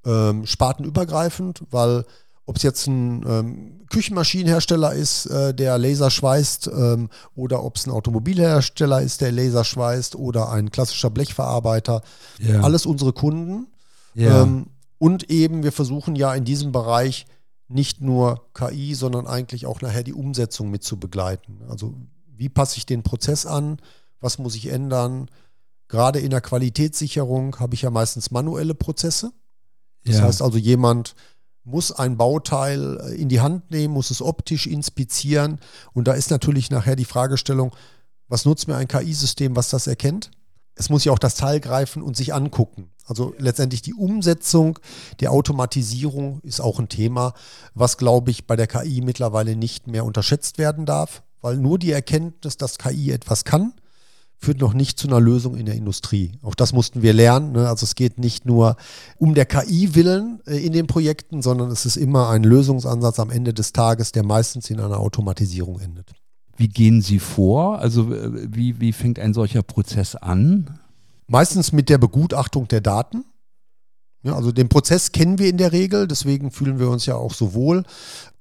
ähm, 0.05 0.47
spartenübergreifend, 0.47 1.63
weil 1.71 2.05
ob 2.49 2.57
es 2.59 2.63
jetzt 2.63 2.87
ein 2.87 3.25
ähm, 3.27 3.81
Küchenmaschinenhersteller 3.91 4.93
ist, 4.93 5.27
äh, 5.27 5.53
der 5.53 5.79
Laser 5.79 6.11
schweißt, 6.11 6.69
ähm, 6.69 7.09
oder 7.35 7.65
ob 7.65 7.75
es 7.77 7.87
ein 7.87 7.91
Automobilhersteller 7.91 9.03
ist, 9.03 9.21
der 9.21 9.33
Laser 9.33 9.65
schweißt, 9.65 10.15
oder 10.15 10.51
ein 10.53 10.71
klassischer 10.71 11.11
Blechverarbeiter, 11.11 12.03
ja, 12.39 12.61
alles 12.61 12.87
unsere 12.87 13.13
Kunden. 13.13 13.67
ja, 14.15 14.43
Ähm, 14.43 14.67
und 14.99 15.29
eben, 15.29 15.63
wir 15.65 15.73
versuchen 15.73 16.15
ja 16.15 16.33
in 16.35 16.45
diesem 16.45 16.71
Bereich 16.73 17.27
nicht 17.69 18.01
nur 18.01 18.47
KI, 18.55 18.95
sondern 18.95 19.27
eigentlich 19.27 19.67
auch 19.67 19.81
nachher 19.81 20.05
die 20.05 20.15
Umsetzung 20.15 20.71
mit 20.71 20.85
zu 20.85 20.99
begleiten. 20.99 21.59
Also 21.69 21.95
wie 22.37 22.49
passe 22.49 22.79
ich 22.79 22.87
den 22.87 23.03
Prozess 23.03 23.47
an? 23.47 23.79
Was 24.21 24.39
muss 24.39 24.55
ich 24.55 24.69
ändern? 24.69 25.31
Gerade 25.89 26.19
in 26.19 26.31
der 26.31 26.41
Qualitätssicherung 26.41 27.59
habe 27.61 27.75
ich 27.75 27.83
ja 27.83 27.91
meistens 27.91 28.31
manuelle 28.31 28.75
Prozesse. 28.75 29.33
Das 30.05 30.17
ja. 30.17 30.23
heißt 30.23 30.43
also, 30.43 30.59
jemand 30.59 31.15
muss 31.67 31.93
ein 31.93 32.17
Bauteil 32.17 33.01
äh, 33.01 33.15
in 33.21 33.29
die 33.29 33.41
Hand 33.41 33.71
nehmen, 33.71 33.93
muss 33.93 34.11
es 34.11 34.23
optisch 34.23 34.67
inspizieren. 34.67 35.59
Und 35.93 36.09
da 36.09 36.15
ist 36.15 36.31
natürlich 36.31 36.71
nachher 36.71 36.97
die 36.97 37.05
Fragestellung, 37.05 37.75
was 38.29 38.45
nutzt 38.45 38.69
mir 38.69 38.77
ein 38.77 38.89
KI-System, 38.89 39.57
was 39.57 39.69
das 39.69 39.87
erkennt? 39.87 40.31
Es 40.75 40.91
muss 40.91 41.05
ja 41.05 41.13
auch 41.13 41.19
das 41.19 41.35
Teil 41.35 41.61
greifen 41.61 42.03
und 42.03 42.17
sich 42.17 42.35
angucken. 42.35 42.91
Also 43.05 43.35
letztendlich 43.39 43.83
die 43.83 43.95
Umsetzung 43.95 44.79
der 45.21 45.33
Automatisierung 45.33 46.41
ist 46.43 46.61
auch 46.61 46.79
ein 46.79 46.89
Thema, 46.89 47.35
was, 47.75 47.99
glaube 47.99 48.31
ich, 48.31 48.47
bei 48.47 48.57
der 48.57 48.67
KI 48.67 49.01
mittlerweile 49.01 49.57
nicht 49.57 49.87
mehr 49.87 50.05
unterschätzt 50.05 50.59
werden 50.59 50.87
darf, 50.87 51.23
weil 51.41 51.57
nur 51.57 51.79
die 51.79 51.91
Erkenntnis, 51.91 52.57
dass 52.57 52.79
KI 52.79 53.11
etwas 53.11 53.45
kann, 53.45 53.73
führt 54.39 54.61
noch 54.61 54.75
nicht 54.75 54.99
zu 54.99 55.09
einer 55.09 55.21
Lösung 55.21 55.57
in 55.57 55.67
der 55.67 55.75
Industrie. 55.75 56.33
Auch 56.43 56.55
das 56.55 56.73
mussten 56.73 57.03
wir 57.03 57.13
lernen. 57.13 57.53
Ne? 57.53 57.69
Also 57.69 57.85
es 57.85 57.95
geht 57.95 58.19
nicht 58.19 58.45
nur 58.45 58.77
um 59.17 59.35
der 59.35 59.47
KI 59.47 59.95
willen 59.95 60.41
äh, 60.47 60.59
in 60.59 60.73
den 60.73 60.87
Projekten, 60.87 61.43
sondern 61.43 61.71
es 61.71 61.87
ist 61.87 61.97
immer 61.97 62.29
ein 62.29 62.45
Lösungsansatz 62.45 63.19
am 63.19 63.31
Ende 63.31 63.55
des 63.55 63.73
Tages, 63.73 64.13
der 64.13 64.25
meistens 64.25 64.71
in 64.71 64.81
einer 64.81 65.01
Automatisierung 65.01 65.81
endet. 65.81 66.13
Wie 66.57 66.69
gehen 66.69 67.03
Sie 67.03 67.19
vor? 67.19 67.79
Also 67.79 68.13
äh, 68.13 68.55
wie, 68.55 68.81
wie 68.81 68.93
fängt 68.93 69.19
ein 69.19 69.35
solcher 69.35 69.63
Prozess 69.63 70.15
an? 70.15 70.79
Meistens 71.29 71.73
mit 71.73 71.89
der 71.89 71.99
Begutachtung 71.99 72.69
der 72.69 72.81
Daten. 72.81 73.25
Ja, 74.27 74.35
also 74.35 74.51
den 74.51 74.69
Prozess 74.69 75.13
kennen 75.13 75.39
wir 75.39 75.49
in 75.49 75.57
der 75.57 75.71
Regel, 75.71 76.09
deswegen 76.09 76.51
fühlen 76.51 76.81
wir 76.81 76.91
uns 76.91 77.07
ja 77.07 77.15
auch 77.15 77.33
so 77.33 77.55
wohl. 77.55 77.85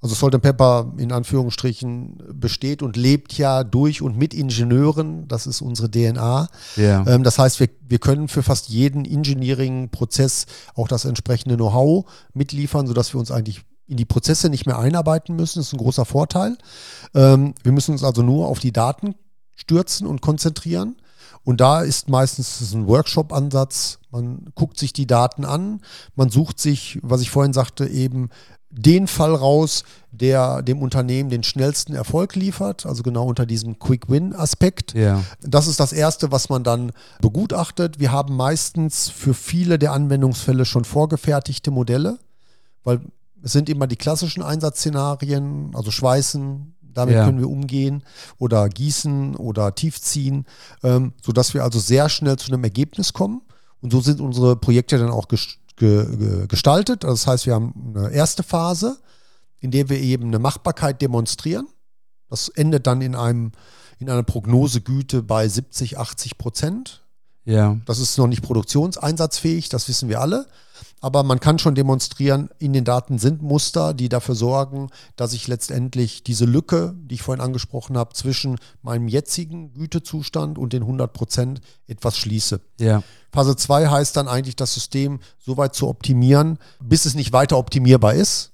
Also 0.00 0.16
Salt 0.16 0.42
Pepper 0.42 0.92
in 0.96 1.12
Anführungsstrichen 1.12 2.18
besteht 2.34 2.82
und 2.82 2.96
lebt 2.96 3.38
ja 3.38 3.62
durch 3.62 4.02
und 4.02 4.18
mit 4.18 4.34
Ingenieuren. 4.34 5.28
Das 5.28 5.46
ist 5.46 5.60
unsere 5.60 5.88
DNA. 5.88 6.48
Ja. 6.74 7.06
Ähm, 7.06 7.22
das 7.22 7.38
heißt, 7.38 7.60
wir, 7.60 7.68
wir 7.88 8.00
können 8.00 8.26
für 8.26 8.42
fast 8.42 8.68
jeden 8.68 9.04
Engineering-Prozess 9.04 10.46
auch 10.74 10.88
das 10.88 11.04
entsprechende 11.04 11.54
Know-how 11.54 12.04
mitliefern, 12.34 12.88
sodass 12.88 13.14
wir 13.14 13.20
uns 13.20 13.30
eigentlich 13.30 13.62
in 13.86 13.96
die 13.96 14.04
Prozesse 14.04 14.50
nicht 14.50 14.66
mehr 14.66 14.80
einarbeiten 14.80 15.36
müssen. 15.36 15.60
Das 15.60 15.68
ist 15.68 15.72
ein 15.72 15.78
großer 15.78 16.04
Vorteil. 16.04 16.58
Ähm, 17.14 17.54
wir 17.62 17.70
müssen 17.70 17.92
uns 17.92 18.02
also 18.02 18.22
nur 18.22 18.48
auf 18.48 18.58
die 18.58 18.72
Daten 18.72 19.14
stürzen 19.54 20.08
und 20.08 20.20
konzentrieren. 20.20 20.96
Und 21.46 21.60
da 21.60 21.82
ist 21.82 22.08
meistens 22.08 22.72
ein 22.72 22.88
Workshop-Ansatz. 22.88 24.00
Man 24.10 24.50
guckt 24.56 24.78
sich 24.78 24.92
die 24.92 25.06
Daten 25.06 25.44
an, 25.44 25.80
man 26.16 26.28
sucht 26.28 26.58
sich, 26.58 26.98
was 27.02 27.20
ich 27.20 27.30
vorhin 27.30 27.52
sagte, 27.52 27.86
eben 27.86 28.30
den 28.68 29.06
Fall 29.06 29.32
raus, 29.32 29.84
der 30.10 30.60
dem 30.62 30.82
Unternehmen 30.82 31.30
den 31.30 31.44
schnellsten 31.44 31.94
Erfolg 31.94 32.34
liefert, 32.34 32.84
also 32.84 33.04
genau 33.04 33.26
unter 33.26 33.46
diesem 33.46 33.78
Quick-Win-Aspekt. 33.78 34.94
Ja. 34.94 35.22
Das 35.40 35.68
ist 35.68 35.78
das 35.78 35.92
Erste, 35.92 36.32
was 36.32 36.48
man 36.48 36.64
dann 36.64 36.90
begutachtet. 37.20 38.00
Wir 38.00 38.10
haben 38.10 38.34
meistens 38.34 39.08
für 39.08 39.32
viele 39.32 39.78
der 39.78 39.92
Anwendungsfälle 39.92 40.64
schon 40.64 40.84
vorgefertigte 40.84 41.70
Modelle, 41.70 42.18
weil 42.82 43.00
es 43.42 43.52
sind 43.52 43.68
immer 43.68 43.86
die 43.86 43.94
klassischen 43.94 44.42
Einsatzszenarien, 44.42 45.70
also 45.74 45.92
Schweißen, 45.92 46.74
damit 46.96 47.14
Ja. 47.14 47.24
können 47.24 47.38
wir 47.38 47.48
umgehen 47.48 48.02
oder 48.38 48.68
gießen 48.68 49.36
oder 49.36 49.74
tiefziehen, 49.74 50.46
ähm, 50.82 51.12
sodass 51.22 51.54
wir 51.54 51.62
also 51.62 51.78
sehr 51.78 52.08
schnell 52.08 52.36
zu 52.38 52.52
einem 52.52 52.64
Ergebnis 52.64 53.12
kommen. 53.12 53.42
Und 53.80 53.92
so 53.92 54.00
sind 54.00 54.20
unsere 54.20 54.56
Projekte 54.56 54.98
dann 54.98 55.10
auch 55.10 55.28
ges 55.28 55.58
ge 55.76 56.16
ge 56.16 56.46
gestaltet. 56.46 57.04
Also 57.04 57.14
das 57.14 57.26
heißt, 57.26 57.46
wir 57.46 57.54
haben 57.54 57.92
eine 57.94 58.10
erste 58.10 58.42
Phase, 58.42 58.98
in 59.60 59.70
der 59.70 59.88
wir 59.88 60.00
eben 60.00 60.24
eine 60.28 60.38
Machbarkeit 60.38 61.02
demonstrieren. 61.02 61.68
Das 62.30 62.48
endet 62.48 62.86
dann 62.86 63.02
in 63.02 63.14
einem 63.14 63.52
in 63.98 64.10
einer 64.10 64.22
Prognosegüte 64.22 65.22
bei 65.22 65.48
70, 65.48 65.98
80 65.98 66.36
Prozent. 66.38 67.02
Ja. 67.44 67.76
Das 67.86 67.98
ist 67.98 68.18
noch 68.18 68.26
nicht 68.26 68.42
produktionseinsatzfähig, 68.42 69.68
das 69.68 69.88
wissen 69.88 70.08
wir 70.08 70.20
alle. 70.20 70.46
Aber 71.00 71.22
man 71.22 71.40
kann 71.40 71.58
schon 71.58 71.74
demonstrieren, 71.74 72.48
in 72.58 72.72
den 72.72 72.84
Daten 72.84 73.18
sind 73.18 73.42
Muster, 73.42 73.92
die 73.92 74.08
dafür 74.08 74.34
sorgen, 74.34 74.88
dass 75.14 75.34
ich 75.34 75.46
letztendlich 75.46 76.24
diese 76.24 76.46
Lücke, 76.46 76.94
die 76.96 77.16
ich 77.16 77.22
vorhin 77.22 77.44
angesprochen 77.44 77.98
habe, 77.98 78.14
zwischen 78.14 78.58
meinem 78.82 79.06
jetzigen 79.06 79.74
Gütezustand 79.74 80.58
und 80.58 80.72
den 80.72 80.82
100 80.82 81.12
Prozent 81.12 81.60
etwas 81.86 82.16
schließe. 82.16 82.60
Ja. 82.80 83.02
Phase 83.30 83.56
2 83.56 83.88
heißt 83.88 84.16
dann 84.16 84.28
eigentlich, 84.28 84.56
das 84.56 84.72
System 84.72 85.20
so 85.38 85.58
weit 85.58 85.74
zu 85.74 85.86
optimieren, 85.86 86.58
bis 86.80 87.04
es 87.04 87.14
nicht 87.14 87.32
weiter 87.32 87.58
optimierbar 87.58 88.14
ist, 88.14 88.52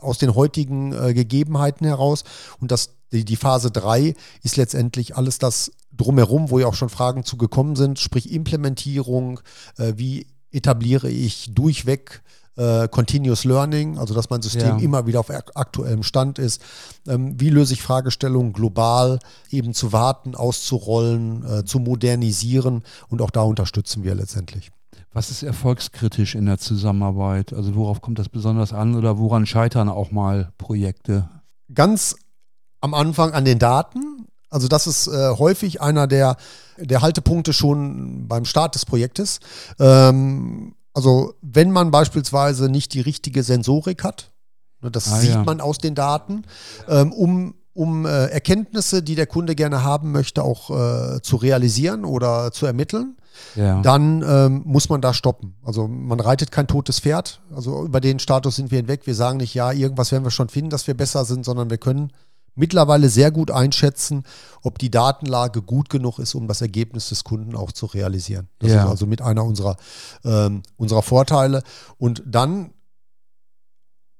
aus 0.00 0.18
den 0.18 0.34
heutigen 0.34 0.92
äh, 0.92 1.12
Gegebenheiten 1.12 1.86
heraus. 1.86 2.24
Und 2.60 2.70
das, 2.70 2.90
die, 3.12 3.24
die 3.24 3.36
Phase 3.36 3.70
3 3.70 4.14
ist 4.42 4.56
letztendlich 4.56 5.16
alles 5.16 5.38
das 5.38 5.72
drumherum, 5.92 6.50
wo 6.50 6.58
ja 6.58 6.66
auch 6.66 6.74
schon 6.74 6.88
Fragen 6.88 7.24
zu 7.24 7.36
gekommen 7.36 7.76
sind, 7.76 7.98
sprich 7.98 8.32
Implementierung, 8.32 9.40
äh, 9.76 9.92
wie 9.96 10.26
etabliere 10.52 11.08
ich 11.10 11.54
durchweg 11.54 12.22
äh, 12.56 12.88
Continuous 12.88 13.44
Learning, 13.44 13.98
also 13.98 14.12
dass 14.12 14.28
mein 14.30 14.42
System 14.42 14.78
Ja. 14.78 14.78
immer 14.78 15.06
wieder 15.06 15.20
auf 15.20 15.30
ak 15.30 15.52
aktuellem 15.54 16.02
Stand 16.02 16.38
ist. 16.38 16.60
Ähm, 17.06 17.40
wie 17.40 17.48
löse 17.48 17.72
ich 17.74 17.82
Fragestellungen 17.82 18.52
global 18.52 19.18
eben 19.50 19.72
zu 19.72 19.92
warten, 19.92 20.34
auszurollen, 20.34 21.44
äh, 21.44 21.64
zu 21.64 21.78
modernisieren 21.78 22.82
und 23.08 23.22
auch 23.22 23.30
da 23.30 23.42
unterstützen 23.42 24.04
wir 24.04 24.14
letztendlich. 24.14 24.70
Was 25.12 25.30
ist 25.30 25.42
erfolgskritisch 25.42 26.34
in 26.34 26.46
der 26.46 26.58
Zusammenarbeit? 26.58 27.52
Also 27.52 27.74
worauf 27.74 28.00
kommt 28.00 28.18
das 28.18 28.28
besonders 28.28 28.72
an 28.72 28.94
oder 28.94 29.18
woran 29.18 29.46
scheitern 29.46 29.88
auch 29.88 30.10
mal 30.10 30.52
Projekte? 30.58 31.28
ganz 31.72 32.16
am 32.80 32.94
Anfang 32.94 33.32
an 33.32 33.44
den 33.44 33.58
Daten. 33.58 34.26
Also 34.50 34.68
das 34.68 34.86
ist 34.86 35.06
äh, 35.06 35.30
häufig 35.38 35.80
einer 35.80 36.06
der, 36.06 36.36
der 36.76 37.02
Haltepunkte 37.02 37.52
schon 37.52 38.26
beim 38.28 38.44
Start 38.44 38.74
des 38.74 38.84
Projektes. 38.84 39.40
Ähm, 39.78 40.74
also 40.92 41.34
wenn 41.40 41.70
man 41.70 41.90
beispielsweise 41.90 42.68
nicht 42.68 42.94
die 42.94 43.00
richtige 43.00 43.42
Sensorik 43.42 44.02
hat, 44.04 44.32
ne, 44.82 44.90
das 44.90 45.10
Ah, 45.12 45.16
sieht 45.16 45.30
ja. 45.30 45.44
man 45.44 45.60
aus 45.60 45.78
den 45.78 45.94
Daten, 45.94 46.42
ähm, 46.88 47.12
um, 47.12 47.54
um 47.74 48.06
äh, 48.06 48.26
Erkenntnisse, 48.26 49.02
die 49.02 49.14
der 49.14 49.26
Kunde 49.26 49.54
gerne 49.54 49.84
haben 49.84 50.10
möchte, 50.12 50.42
auch 50.42 50.70
äh, 50.70 51.22
zu 51.22 51.36
realisieren 51.36 52.04
oder 52.04 52.50
zu 52.50 52.66
ermitteln, 52.66 53.16
Ja. 53.54 53.80
dann 53.82 54.24
ähm, 54.26 54.62
muss 54.64 54.88
man 54.88 55.00
da 55.00 55.14
stoppen. 55.14 55.54
Also 55.64 55.86
man 55.86 56.18
reitet 56.18 56.50
kein 56.50 56.66
totes 56.66 56.98
Pferd. 56.98 57.40
Also 57.54 57.84
über 57.84 58.00
den 58.00 58.18
Status 58.18 58.56
sind 58.56 58.72
wir 58.72 58.78
hinweg. 58.78 59.06
Wir 59.06 59.14
sagen 59.14 59.38
nicht, 59.38 59.54
ja, 59.54 59.70
irgendwas 59.70 60.10
werden 60.10 60.24
wir 60.24 60.32
schon 60.32 60.48
finden, 60.48 60.70
dass 60.70 60.88
wir 60.88 60.94
besser 60.94 61.24
sind, 61.24 61.44
sondern 61.44 61.70
wir 61.70 61.78
können 61.78 62.10
mittlerweile 62.60 63.08
sehr 63.08 63.30
gut 63.32 63.50
einschätzen, 63.50 64.22
ob 64.62 64.78
die 64.78 64.90
Datenlage 64.90 65.62
gut 65.62 65.88
genug 65.90 66.18
ist, 66.20 66.34
um 66.34 66.46
das 66.46 66.60
Ergebnis 66.60 67.08
des 67.08 67.24
Kunden 67.24 67.56
auch 67.56 67.72
zu 67.72 67.86
realisieren. 67.86 68.48
Das 68.60 68.70
Ja. 68.70 68.84
ist 68.84 68.90
also 68.90 69.06
mit 69.06 69.20
einer 69.22 69.44
unserer, 69.44 69.76
ähm, 70.24 70.62
unserer 70.76 71.02
Vorteile. 71.02 71.62
Und 71.98 72.22
dann 72.26 72.72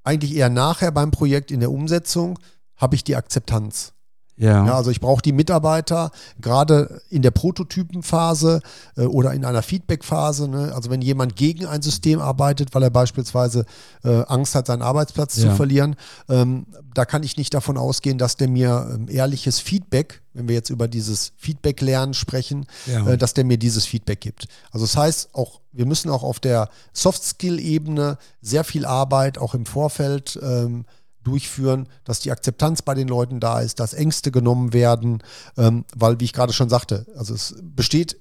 eigentlich 0.02 0.34
eher 0.34 0.48
nachher 0.48 0.90
beim 0.90 1.10
Projekt 1.10 1.50
in 1.50 1.60
der 1.60 1.70
Umsetzung 1.70 2.38
habe 2.76 2.94
ich 2.96 3.04
die 3.04 3.14
Akzeptanz. 3.16 3.92
Ja. 4.40 4.66
Ja, 4.66 4.74
also 4.76 4.90
ich 4.90 5.00
brauche 5.00 5.20
die 5.22 5.32
Mitarbeiter 5.32 6.10
gerade 6.40 7.00
in 7.10 7.20
der 7.22 7.30
Prototypenphase 7.30 8.60
äh, 8.96 9.02
oder 9.02 9.32
in 9.34 9.44
einer 9.44 9.62
Feedbackphase. 9.62 10.48
Ne? 10.48 10.72
Also 10.74 10.90
wenn 10.90 11.02
jemand 11.02 11.36
gegen 11.36 11.66
ein 11.66 11.82
System 11.82 12.20
arbeitet, 12.20 12.74
weil 12.74 12.82
er 12.82 12.90
beispielsweise 12.90 13.66
äh, 14.02 14.22
Angst 14.28 14.54
hat, 14.54 14.66
seinen 14.66 14.82
Arbeitsplatz 14.82 15.34
zu 15.34 15.46
Ja. 15.48 15.54
verlieren, 15.54 15.94
ähm, 16.28 16.66
da 16.94 17.04
kann 17.04 17.22
ich 17.22 17.36
nicht 17.36 17.52
davon 17.54 17.76
ausgehen, 17.76 18.18
dass 18.18 18.36
der 18.36 18.48
mir 18.48 18.88
ähm, 18.94 19.06
ehrliches 19.08 19.60
Feedback, 19.60 20.22
wenn 20.32 20.48
wir 20.48 20.54
jetzt 20.54 20.70
über 20.70 20.88
dieses 20.88 21.32
Feedback-Lernen 21.36 22.14
sprechen, 22.14 22.66
Ja. 22.86 23.06
äh, 23.06 23.18
dass 23.18 23.34
der 23.34 23.44
mir 23.44 23.58
dieses 23.58 23.84
Feedback 23.86 24.20
gibt. 24.20 24.46
Also 24.72 24.86
das 24.86 24.96
heißt 24.96 25.34
auch, 25.34 25.60
wir 25.72 25.86
müssen 25.86 26.10
auch 26.10 26.22
auf 26.22 26.40
der 26.40 26.68
Soft-Skill-Ebene 26.94 28.18
sehr 28.42 28.64
viel 28.64 28.84
Arbeit 28.86 29.38
auch 29.38 29.54
im 29.54 29.66
Vorfeld 29.66 30.38
ähm, 30.42 30.84
durchführen, 31.22 31.88
dass 32.04 32.20
die 32.20 32.30
Akzeptanz 32.30 32.82
bei 32.82 32.94
den 32.94 33.08
Leuten 33.08 33.40
da 33.40 33.60
ist, 33.60 33.80
dass 33.80 33.92
Ängste 33.94 34.30
genommen 34.30 34.72
werden, 34.72 35.22
ähm, 35.56 35.84
weil, 35.94 36.18
wie 36.20 36.24
ich 36.24 36.32
gerade 36.32 36.52
schon 36.52 36.68
sagte, 36.68 37.06
also 37.16 37.34
es 37.34 37.54
besteht 37.62 38.16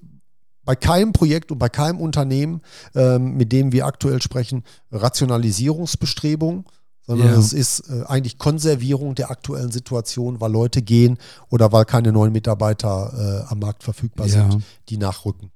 bei 0.64 0.76
keinem 0.76 1.14
Projekt 1.14 1.52
und 1.52 1.58
bei 1.58 1.70
keinem 1.70 2.00
Unternehmen, 2.00 2.62
ähm, 2.94 3.36
mit 3.38 3.52
dem 3.52 3.72
wir 3.72 3.86
aktuell 3.86 4.22
sprechen, 4.22 4.64
Rationalisierungsbestrebung, 4.92 6.66
sondern 7.06 7.30
Ja. 7.30 7.40
es 7.40 7.54
ist 7.54 7.90
äh, 7.90 8.04
eigentlich 8.08 8.38
Konservierung 8.38 9.16
der 9.16 9.32
aktuellen 9.32 9.72
Situation, 9.72 10.40
weil 10.42 10.52
Leute 10.52 10.82
gehen 10.82 11.18
oder 11.50 11.72
weil 11.72 11.86
keine 11.86 12.12
neuen 12.12 12.32
Mitarbeiter 12.32 13.46
äh, 13.48 13.52
am 13.52 13.60
Markt 13.60 13.84
verfügbar 13.84 14.28
Ja. 14.28 14.52
sind, 14.52 14.64
die 14.90 14.98
nachrücken. 14.98 15.52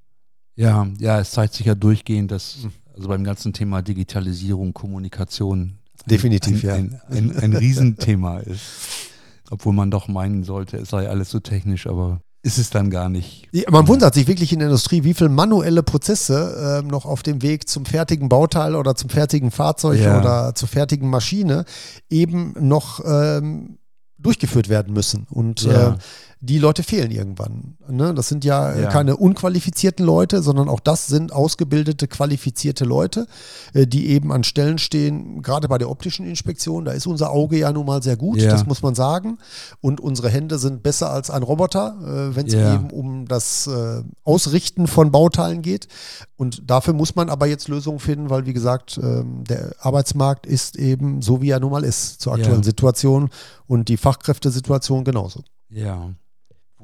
Ja, 0.56 0.86
ja, 0.98 1.20
es 1.20 1.32
zeigt 1.32 1.54
sich 1.54 1.66
ja 1.66 1.74
durchgehend, 1.74 2.30
dass 2.30 2.56
Hm. 2.62 2.72
also 2.94 3.08
beim 3.08 3.24
ganzen 3.24 3.52
Thema 3.52 3.82
Digitalisierung, 3.82 4.72
Kommunikation 4.72 5.78
Definitiv, 6.06 6.64
ein, 6.64 6.90
ja. 6.92 7.16
ein, 7.16 7.30
ein, 7.30 7.36
ein 7.38 7.56
Riesenthema 7.56 8.38
ist. 8.40 8.60
Obwohl 9.50 9.72
man 9.74 9.90
doch 9.90 10.08
meinen 10.08 10.42
sollte, 10.44 10.78
es 10.78 10.88
sei 10.90 11.08
alles 11.08 11.30
so 11.30 11.38
technisch, 11.40 11.86
aber 11.86 12.20
ist 12.42 12.58
es 12.58 12.70
dann 12.70 12.90
gar 12.90 13.08
nicht. 13.08 13.48
Ja, 13.52 13.70
Man 13.70 13.88
wundert 13.88 14.12
sich 14.14 14.26
wirklich 14.26 14.52
in 14.52 14.58
der 14.58 14.68
Industrie, 14.68 15.02
wie 15.04 15.14
viele 15.14 15.30
manuelle 15.30 15.82
Prozesse 15.82 16.80
ähm, 16.82 16.88
noch 16.88 17.06
auf 17.06 17.22
dem 17.22 17.40
Weg 17.42 17.68
zum 17.68 17.86
fertigen 17.86 18.28
Bauteil 18.28 18.74
oder 18.74 18.94
zum 18.94 19.08
fertigen 19.10 19.50
Fahrzeug 19.50 19.98
Ja. 20.00 20.20
oder 20.20 20.54
zur 20.54 20.68
fertigen 20.68 21.08
Maschine 21.08 21.64
eben 22.10 22.54
noch 22.60 23.00
ähm, 23.06 23.78
durchgeführt 24.18 24.68
werden 24.68 24.92
müssen. 24.92 25.26
Und 25.30 25.62
Ja. 25.62 25.94
äh, 25.94 25.96
die 26.44 26.58
Leute 26.58 26.82
fehlen 26.82 27.10
irgendwann. 27.10 27.76
Ne? 27.88 28.12
Das 28.14 28.28
sind 28.28 28.44
ja, 28.44 28.70
äh, 28.72 28.82
Ja. 28.82 28.88
keine 28.90 29.16
unqualifizierten 29.16 30.04
Leute, 30.04 30.42
sondern 30.42 30.68
auch 30.68 30.80
das 30.80 31.06
sind 31.06 31.32
ausgebildete, 31.32 32.06
qualifizierte 32.08 32.84
Leute, 32.84 33.26
äh, 33.72 33.86
die 33.86 34.08
eben 34.08 34.32
an 34.32 34.44
Stellen 34.44 34.78
stehen, 34.78 35.42
gerade 35.42 35.68
bei 35.68 35.78
der 35.78 35.88
optischen 35.90 36.26
Inspektion, 36.26 36.84
da 36.84 36.92
ist 36.92 37.06
unser 37.06 37.30
Auge 37.30 37.58
ja 37.58 37.72
nun 37.72 37.86
mal 37.86 38.02
sehr 38.02 38.16
gut, 38.16 38.38
Ja. 38.40 38.50
das 38.50 38.66
muss 38.66 38.82
man 38.82 38.94
sagen. 38.94 39.38
Und 39.80 40.00
unsere 40.00 40.28
Hände 40.28 40.58
sind 40.58 40.82
besser 40.82 41.10
als 41.10 41.30
ein 41.30 41.42
Roboter, 41.42 41.96
äh, 42.02 42.36
wenn 42.36 42.46
es 42.46 42.54
Ja. 42.54 42.74
eben 42.74 42.90
um 42.90 43.26
das 43.26 43.68
Ausrichten 44.24 44.86
von 44.86 45.10
Bauteilen 45.10 45.62
geht. 45.62 45.88
Und 46.36 46.68
dafür 46.70 46.94
muss 46.94 47.14
man 47.16 47.30
aber 47.30 47.46
jetzt 47.46 47.68
Lösungen 47.68 47.98
finden, 48.00 48.30
weil, 48.30 48.46
wie 48.46 48.52
gesagt, 48.52 48.98
ähm, 49.02 49.44
der 49.44 49.74
Arbeitsmarkt 49.78 50.46
ist 50.46 50.76
eben 50.76 51.22
so, 51.22 51.40
wie 51.40 51.50
er 51.50 51.60
nun 51.60 51.70
mal 51.70 51.84
ist 51.84 52.20
zur 52.20 52.34
aktuellen. 52.34 52.62
Situation 52.62 53.30
und 53.66 53.88
die 53.88 53.96
Fachkräftesituation 53.96 55.04
genauso. 55.04 55.42
Ja. 55.70 56.10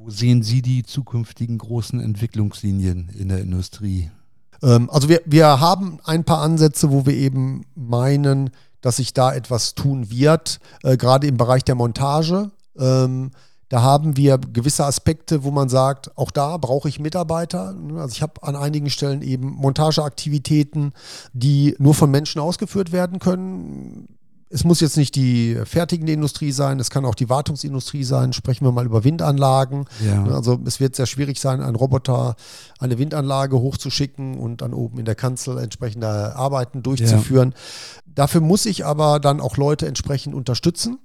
Wo 0.03 0.09
sehen 0.09 0.43
Sie 0.43 0.63
die 0.63 0.83
zukünftigen 0.83 1.59
großen 1.59 2.01
Entwicklungslinien 2.01 3.11
in 3.19 3.29
der 3.29 3.41
Industrie? 3.41 4.11
Ähm, 4.63 4.89
also 4.89 5.11
wir, 5.11 5.21
wir 5.27 5.61
haben 5.61 5.99
ein 6.05 6.25
paar 6.25 6.41
Ansätze, 6.41 6.91
wo 6.91 7.05
wir 7.05 7.13
eben 7.13 7.67
meinen, 7.75 8.49
dass 8.81 8.97
sich 8.97 9.13
da 9.13 9.35
etwas 9.35 9.75
tun 9.75 10.11
wird, 10.11 10.59
äh, 10.85 10.97
gerade 10.97 11.27
im 11.27 11.37
Bereich 11.37 11.65
der 11.65 11.75
Montage. 11.75 12.51
Ähm, 12.79 13.33
Da 13.69 13.83
haben 13.83 14.17
wir 14.17 14.39
gewisse 14.39 14.85
Aspekte, 14.85 15.45
wo 15.45 15.53
man 15.53 15.69
sagt, 15.69 16.17
auch 16.19 16.33
da 16.33 16.57
brauche 16.57 16.89
ich 16.89 16.99
Mitarbeiter. 16.99 17.77
Also 17.97 18.13
ich 18.13 18.21
habe 18.23 18.43
an 18.43 18.57
einigen 18.57 18.91
Stellen 18.91 19.23
eben 19.23 19.47
Montageaktivitäten, 19.53 20.93
die 21.35 21.77
nur 21.79 21.95
von 21.95 22.11
Menschen 22.11 22.41
ausgeführt 22.41 22.91
werden 22.91 23.21
können 23.21 24.09
es 24.53 24.65
muss 24.65 24.81
jetzt 24.81 24.97
nicht 24.97 25.15
die 25.15 25.57
fertigende 25.65 26.13
Industrie 26.13 26.51
sein, 26.51 26.81
es 26.81 26.91
kann 26.91 27.05
auch 27.05 27.15
die 27.15 27.29
Wartungsindustrie 27.29 28.03
sein. 28.03 28.33
Sprechen 28.33 28.65
wir 28.65 28.73
mal 28.73 28.85
über 28.85 29.05
Windanlagen. 29.05 29.85
Ja. 30.05 30.25
Also 30.25 30.59
es 30.67 30.81
wird 30.81 30.97
sehr 30.97 31.07
schwierig 31.07 31.41
sein, 31.41 31.61
einen 31.61 31.77
Roboter, 31.77 32.35
eine 32.81 32.99
Windanlage 32.99 33.61
hochzuschicken 33.61 34.37
und 34.37 34.61
dann 34.61 34.75
oben 34.75 34.99
in 34.99 35.05
der 35.05 35.15
Kanzel 35.15 35.59
entsprechende 35.59 36.35
Arbeiten 36.35 36.83
durchzuführen. 36.83 37.55
Ja. 37.55 38.03
Dafür 38.07 38.41
muss 38.41 38.67
ich 38.67 38.85
aber 38.85 39.21
dann 39.21 39.41
auch 39.41 39.57
Leute 39.57 39.87
entsprechend 39.87 40.35
unterstützen. 40.35 40.99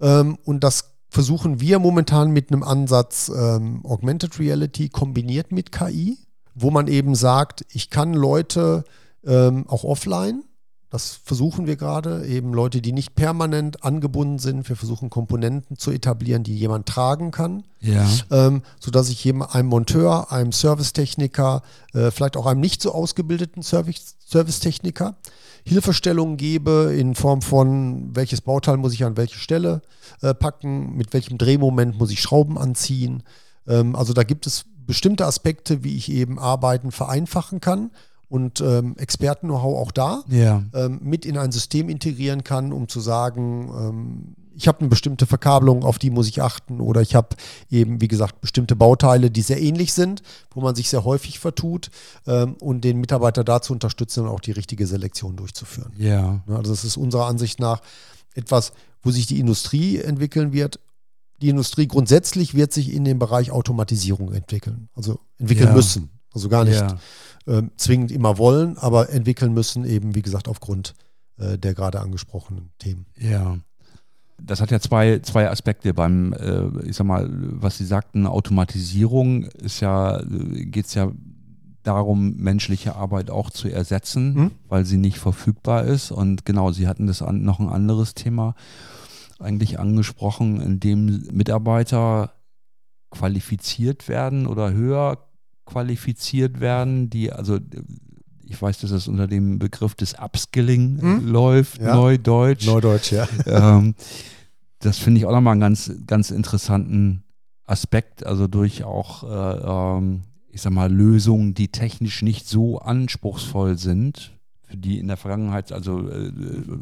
Ähm, 0.00 0.38
und 0.44 0.62
das 0.62 0.94
versuchen 1.08 1.60
wir 1.60 1.80
momentan 1.80 2.30
mit 2.30 2.52
einem 2.52 2.62
Ansatz 2.62 3.32
ähm, 3.34 3.84
Augmented 3.84 4.38
Reality 4.38 4.88
kombiniert 4.88 5.50
mit 5.50 5.72
KI, 5.72 6.18
wo 6.54 6.70
man 6.70 6.86
eben 6.86 7.16
sagt, 7.16 7.66
ich 7.68 7.90
kann 7.90 8.14
Leute 8.14 8.84
ähm, 9.24 9.66
auch 9.66 9.82
offline 9.82 10.44
das 10.92 11.20
versuchen 11.24 11.66
wir 11.66 11.76
gerade, 11.76 12.26
eben 12.26 12.52
Leute, 12.52 12.82
die 12.82 12.92
nicht 12.92 13.14
permanent 13.14 13.82
angebunden 13.82 14.38
sind. 14.38 14.68
Wir 14.68 14.76
versuchen 14.76 15.08
Komponenten 15.08 15.78
zu 15.78 15.90
etablieren, 15.90 16.42
die 16.42 16.54
jemand 16.54 16.86
tragen 16.86 17.30
kann. 17.30 17.64
Ja. 17.80 18.06
Ähm, 18.30 18.60
sodass 18.78 19.08
ich 19.08 19.24
jedem, 19.24 19.40
einem 19.40 19.70
Monteur, 19.70 20.30
einem 20.30 20.52
Servicetechniker, 20.52 21.62
äh, 21.94 22.10
vielleicht 22.10 22.36
auch 22.36 22.44
einem 22.44 22.60
nicht 22.60 22.82
so 22.82 22.92
ausgebildeten 22.92 23.62
Service, 23.62 24.16
Servicetechniker 24.26 25.16
Hilfestellungen 25.64 26.36
gebe 26.36 26.94
in 26.94 27.14
Form 27.14 27.40
von, 27.40 28.14
welches 28.14 28.42
Bauteil 28.42 28.76
muss 28.76 28.92
ich 28.92 29.04
an 29.04 29.16
welche 29.16 29.38
Stelle 29.38 29.80
äh, 30.20 30.34
packen, 30.34 30.94
mit 30.94 31.14
welchem 31.14 31.38
Drehmoment 31.38 31.98
muss 31.98 32.10
ich 32.10 32.20
Schrauben 32.20 32.58
anziehen. 32.58 33.22
Ähm, 33.66 33.96
also 33.96 34.12
da 34.12 34.24
gibt 34.24 34.46
es 34.46 34.66
bestimmte 34.86 35.24
Aspekte, 35.24 35.84
wie 35.84 35.96
ich 35.96 36.12
eben 36.12 36.38
Arbeiten 36.38 36.90
vereinfachen 36.90 37.60
kann 37.62 37.92
und 38.32 38.62
ähm, 38.62 38.96
Experten-Know-how 38.96 39.78
auch 39.78 39.92
da 39.92 40.24
ja. 40.26 40.64
ähm, 40.72 41.00
mit 41.02 41.26
in 41.26 41.36
ein 41.36 41.52
System 41.52 41.90
integrieren 41.90 42.44
kann, 42.44 42.72
um 42.72 42.88
zu 42.88 42.98
sagen, 42.98 43.70
ähm, 43.78 44.34
ich 44.54 44.68
habe 44.68 44.80
eine 44.80 44.88
bestimmte 44.88 45.26
Verkabelung, 45.26 45.84
auf 45.84 45.98
die 45.98 46.08
muss 46.08 46.28
ich 46.28 46.40
achten 46.40 46.80
oder 46.80 47.02
ich 47.02 47.14
habe 47.14 47.36
eben, 47.70 48.00
wie 48.00 48.08
gesagt, 48.08 48.40
bestimmte 48.40 48.74
Bauteile, 48.74 49.30
die 49.30 49.42
sehr 49.42 49.60
ähnlich 49.60 49.92
sind, 49.92 50.22
wo 50.50 50.62
man 50.62 50.74
sich 50.74 50.88
sehr 50.88 51.04
häufig 51.04 51.40
vertut 51.40 51.90
ähm, 52.26 52.54
und 52.54 52.84
den 52.84 53.00
Mitarbeiter 53.00 53.44
dazu 53.44 53.74
unterstützen, 53.74 54.26
auch 54.26 54.40
die 54.40 54.52
richtige 54.52 54.86
Selektion 54.86 55.36
durchzuführen. 55.36 55.92
Ja. 55.98 56.42
Also 56.48 56.70
das 56.70 56.84
ist 56.84 56.96
unserer 56.96 57.26
Ansicht 57.26 57.60
nach 57.60 57.82
etwas, 58.32 58.72
wo 59.02 59.10
sich 59.10 59.26
die 59.26 59.40
Industrie 59.40 59.98
entwickeln 59.98 60.54
wird. 60.54 60.80
Die 61.42 61.50
Industrie 61.50 61.86
grundsätzlich 61.86 62.54
wird 62.54 62.72
sich 62.72 62.94
in 62.94 63.04
dem 63.04 63.18
Bereich 63.18 63.50
Automatisierung 63.50 64.32
entwickeln, 64.32 64.88
also 64.94 65.20
entwickeln 65.36 65.68
ja. 65.68 65.74
müssen. 65.74 66.08
Also 66.32 66.48
gar 66.48 66.64
nicht 66.64 66.80
ja 66.80 66.96
äh, 67.46 67.62
zwingend 67.76 68.10
immer 68.10 68.38
wollen, 68.38 68.78
aber 68.78 69.10
entwickeln 69.10 69.52
müssen, 69.52 69.84
eben 69.84 70.14
wie 70.14 70.22
gesagt, 70.22 70.48
aufgrund 70.48 70.94
äh, 71.38 71.58
der 71.58 71.74
gerade 71.74 72.00
angesprochenen 72.00 72.70
Themen. 72.78 73.06
Ja. 73.18 73.58
Das 74.40 74.60
hat 74.60 74.70
ja 74.70 74.80
zwei, 74.80 75.20
zwei 75.20 75.48
Aspekte 75.48 75.94
beim, 75.94 76.32
äh, 76.32 76.88
ich 76.88 76.96
sag 76.96 77.06
mal, 77.06 77.28
was 77.30 77.78
Sie 77.78 77.84
sagten, 77.84 78.26
Automatisierung 78.26 79.44
ist 79.44 79.80
ja, 79.80 80.20
geht 80.26 80.86
es 80.86 80.94
ja 80.94 81.12
darum, 81.82 82.36
menschliche 82.36 82.96
Arbeit 82.96 83.30
auch 83.30 83.50
zu 83.50 83.68
ersetzen, 83.68 84.34
hm? 84.34 84.50
weil 84.68 84.84
sie 84.84 84.96
nicht 84.96 85.18
verfügbar 85.18 85.84
ist. 85.84 86.10
Und 86.10 86.44
genau, 86.44 86.70
Sie 86.72 86.86
hatten 86.86 87.06
das 87.06 87.22
an, 87.22 87.42
noch 87.42 87.60
ein 87.60 87.68
anderes 87.68 88.14
Thema 88.14 88.54
eigentlich 89.38 89.78
angesprochen, 89.80 90.60
in 90.60 90.80
dem 90.80 91.26
Mitarbeiter 91.32 92.32
qualifiziert 93.10 94.08
werden 94.08 94.46
oder 94.46 94.72
höher 94.72 95.18
qualifiziert 95.64 96.60
werden, 96.60 97.10
die 97.10 97.32
also 97.32 97.58
ich 98.44 98.60
weiß, 98.60 98.80
dass 98.80 98.90
es 98.90 99.08
unter 99.08 99.26
dem 99.26 99.58
Begriff 99.58 99.94
des 99.94 100.14
Upskilling 100.14 101.00
hm? 101.00 101.26
läuft, 101.26 101.80
ja. 101.80 101.94
Neudeutsch. 101.94 102.66
Neudeutsch, 102.66 103.12
ja. 103.12 103.26
Ähm, 103.46 103.94
das 104.78 104.98
finde 104.98 105.20
ich 105.20 105.26
auch 105.26 105.32
nochmal 105.32 105.52
einen 105.52 105.60
ganz, 105.60 105.92
ganz 106.06 106.30
interessanten 106.30 107.22
Aspekt, 107.64 108.26
also 108.26 108.48
durch 108.48 108.84
auch, 108.84 109.22
äh, 109.22 109.96
ähm, 109.98 110.22
ich 110.50 110.60
sag 110.60 110.72
mal, 110.72 110.92
Lösungen, 110.92 111.54
die 111.54 111.68
technisch 111.68 112.22
nicht 112.22 112.46
so 112.46 112.78
anspruchsvoll 112.78 113.78
sind, 113.78 114.32
für 114.64 114.76
die 114.76 114.98
in 114.98 115.08
der 115.08 115.16
Vergangenheit 115.16 115.72
also 115.72 116.08
äh, 116.08 116.32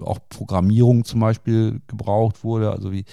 auch 0.02 0.18
Programmierung 0.28 1.04
zum 1.04 1.20
Beispiel 1.20 1.80
gebraucht 1.86 2.42
wurde, 2.42 2.72
also 2.72 2.90
wie 2.90 3.04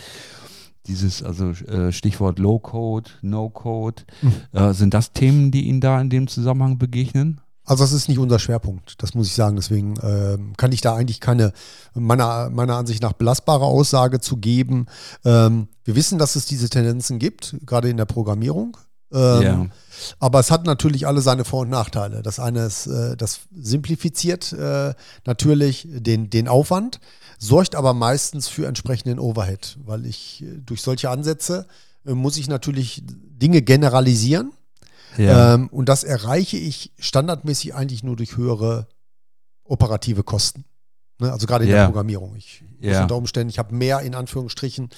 dieses, 0.87 1.23
also 1.23 1.49
äh, 1.49 1.91
Stichwort 1.91 2.39
Low-Code, 2.39 3.09
No-Code, 3.21 4.03
mhm. 4.21 4.33
äh, 4.51 4.73
sind 4.73 4.93
das 4.93 5.11
Themen, 5.11 5.51
die 5.51 5.67
Ihnen 5.67 5.81
da 5.81 5.99
in 5.99 6.09
dem 6.09 6.27
Zusammenhang 6.27 6.77
begegnen? 6.77 7.41
Also 7.67 7.83
das 7.83 7.91
ist 7.91 8.07
nicht 8.07 8.17
unser 8.17 8.39
Schwerpunkt, 8.39 9.03
das 9.03 9.13
muss 9.13 9.27
ich 9.27 9.35
sagen. 9.35 9.57
Deswegen 9.57 9.97
äh, 9.97 10.37
kann 10.55 10.71
ich 10.71 10.79
da 10.79 10.95
eigentlich 10.95 11.19
keine, 11.19 11.51
meiner, 11.93 12.49
meiner 12.49 12.77
Ansicht 12.77 13.03
nach, 13.03 13.11
belastbare 13.11 13.65
Aussage 13.65 14.21
zu 14.21 14.37
geben. 14.37 14.85
Ähm, 15.25 15.67
wir 15.83 15.95
wissen, 15.95 16.17
dass 16.17 16.37
es 16.37 16.45
diese 16.45 16.69
Tendenzen 16.69 17.19
gibt, 17.19 17.57
gerade 17.65 17.89
in 17.89 17.97
der 17.97 18.05
Programmierung. 18.05 18.77
Ähm, 19.11 19.41
ja. 19.41 19.65
Aber 20.19 20.39
es 20.39 20.49
hat 20.49 20.65
natürlich 20.65 21.07
alle 21.07 21.19
seine 21.21 21.43
Vor- 21.43 21.61
und 21.61 21.69
Nachteile. 21.69 22.21
Das 22.21 22.39
eine 22.39 22.65
ist, 22.65 22.87
äh, 22.87 23.17
das 23.17 23.41
simplifiziert 23.53 24.53
äh, 24.53 24.93
natürlich 25.25 25.87
den, 25.89 26.29
den 26.29 26.47
Aufwand 26.47 27.01
sorgt 27.37 27.75
aber 27.75 27.93
meistens 27.93 28.47
für 28.47 28.67
entsprechenden 28.67 29.19
Overhead, 29.19 29.77
weil 29.85 30.05
ich 30.05 30.43
äh, 30.43 30.57
durch 30.57 30.81
solche 30.81 31.09
Ansätze 31.09 31.67
äh, 32.05 32.13
muss 32.13 32.37
ich 32.37 32.47
natürlich 32.47 33.03
Dinge 33.05 33.61
generalisieren. 33.61 34.51
Ja. 35.17 35.55
Ähm, 35.55 35.67
und 35.69 35.89
das 35.89 36.03
erreiche 36.03 36.57
ich 36.57 36.91
standardmäßig 36.99 37.73
eigentlich 37.73 38.03
nur 38.03 38.15
durch 38.15 38.37
höhere 38.37 38.87
operative 39.63 40.23
Kosten. 40.23 40.65
Ne? 41.19 41.31
Also 41.31 41.47
gerade 41.47 41.65
in 41.65 41.71
ja. 41.71 41.77
der 41.77 41.85
Programmierung. 41.85 42.35
Ich 42.35 42.63
muss 42.79 42.91
ja. 42.91 43.01
unter 43.01 43.15
Umständen, 43.15 43.49
ich 43.49 43.59
habe 43.59 43.73
mehr 43.73 44.01
in 44.01 44.15
Anführungsstrichen 44.15 44.89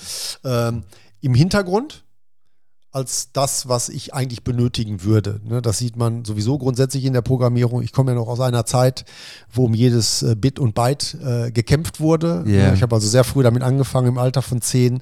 ähm, 0.44 0.84
im 1.22 1.34
Hintergrund, 1.34 2.04
als 2.92 3.32
das, 3.34 3.70
was 3.70 3.90
ich 3.90 4.14
eigentlich 4.16 4.44
benötigen 4.44 5.04
würde. 5.04 5.40
Ne, 5.44 5.62
das 5.62 5.78
sieht 5.78 5.96
man 5.96 6.26
sowieso 6.26 6.58
grundsätzlich 6.58 7.06
in 7.06 7.14
der 7.14 7.22
Programmierung. 7.22 7.84
Ich 7.84 7.94
komme 7.94 8.12
ja 8.12 8.16
noch 8.16 8.28
aus 8.28 8.40
einer 8.40 8.66
Zeit, 8.66 9.06
wo 9.52 9.66
um 9.66 9.76
jedes 9.76 10.24
äh, 10.24 10.36
Bit 10.36 10.58
und 10.60 10.74
Byte 10.74 11.16
äh, 11.24 11.52
gekämpft 11.52 12.00
wurde. 12.00 12.44
Yeah. 12.48 12.74
Ich 12.74 12.82
habe 12.82 12.96
also 12.96 13.08
sehr 13.08 13.24
früh 13.24 13.44
damit 13.44 13.62
angefangen, 13.62 14.08
im 14.08 14.18
Alter 14.18 14.42
von 14.42 14.62
zehn. 14.62 15.02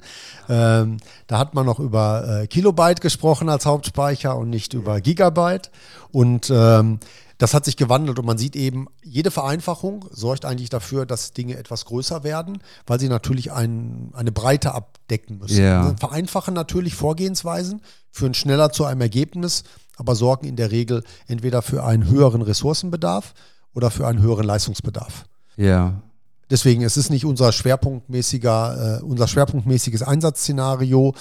Ähm, 0.50 0.98
da 1.26 1.38
hat 1.38 1.54
man 1.54 1.64
noch 1.64 1.80
über 1.80 2.42
äh, 2.42 2.46
Kilobyte 2.46 3.00
gesprochen 3.00 3.48
als 3.48 3.64
Hauptspeicher 3.64 4.36
und 4.36 4.50
nicht 4.50 4.74
über 4.74 5.00
Gigabyte. 5.00 5.70
Und 6.12 6.50
ähm, 6.50 7.00
das 7.38 7.54
hat 7.54 7.64
sich 7.64 7.76
gewandelt 7.76 8.18
und 8.18 8.26
man 8.26 8.36
sieht 8.36 8.56
eben, 8.56 8.88
jede 9.02 9.30
Vereinfachung 9.30 10.04
sorgt 10.10 10.44
eigentlich 10.44 10.70
dafür, 10.70 11.06
dass 11.06 11.32
Dinge 11.32 11.56
etwas 11.56 11.84
größer 11.84 12.24
werden, 12.24 12.58
weil 12.86 12.98
sie 12.98 13.08
natürlich 13.08 13.52
ein, 13.52 14.10
eine 14.12 14.32
Breite 14.32 14.74
abdecken 15.08 15.38
müssen. 15.38 15.58
Yeah. 15.58 15.82
Also 15.82 15.96
vereinfachen 15.96 16.54
natürlich 16.54 16.94
Vorgehensweisen, 16.94 17.80
führen 18.10 18.34
schneller 18.34 18.70
zu 18.70 18.84
einem 18.84 19.00
Ergebnis, 19.00 19.64
aber 19.96 20.14
sorgen 20.14 20.46
in 20.46 20.56
der 20.56 20.70
Regel 20.70 21.02
entweder 21.26 21.62
für 21.62 21.84
einen 21.84 22.08
höheren 22.08 22.42
Ressourcenbedarf 22.42 23.34
oder 23.74 23.90
für 23.90 24.06
einen 24.06 24.20
höheren 24.20 24.44
Leistungsbedarf. 24.44 25.24
Ja. 25.56 26.02
Deswegen 26.50 26.82
es 26.82 26.96
ist 26.96 27.04
es 27.06 27.10
nicht 27.10 27.24
unser 27.24 27.52
schwerpunktmäßiger, 27.52 29.00
äh, 29.00 29.02
unser 29.02 29.28
schwerpunktmäßiges 29.28 30.02
Einsatzszenario. 30.02 31.14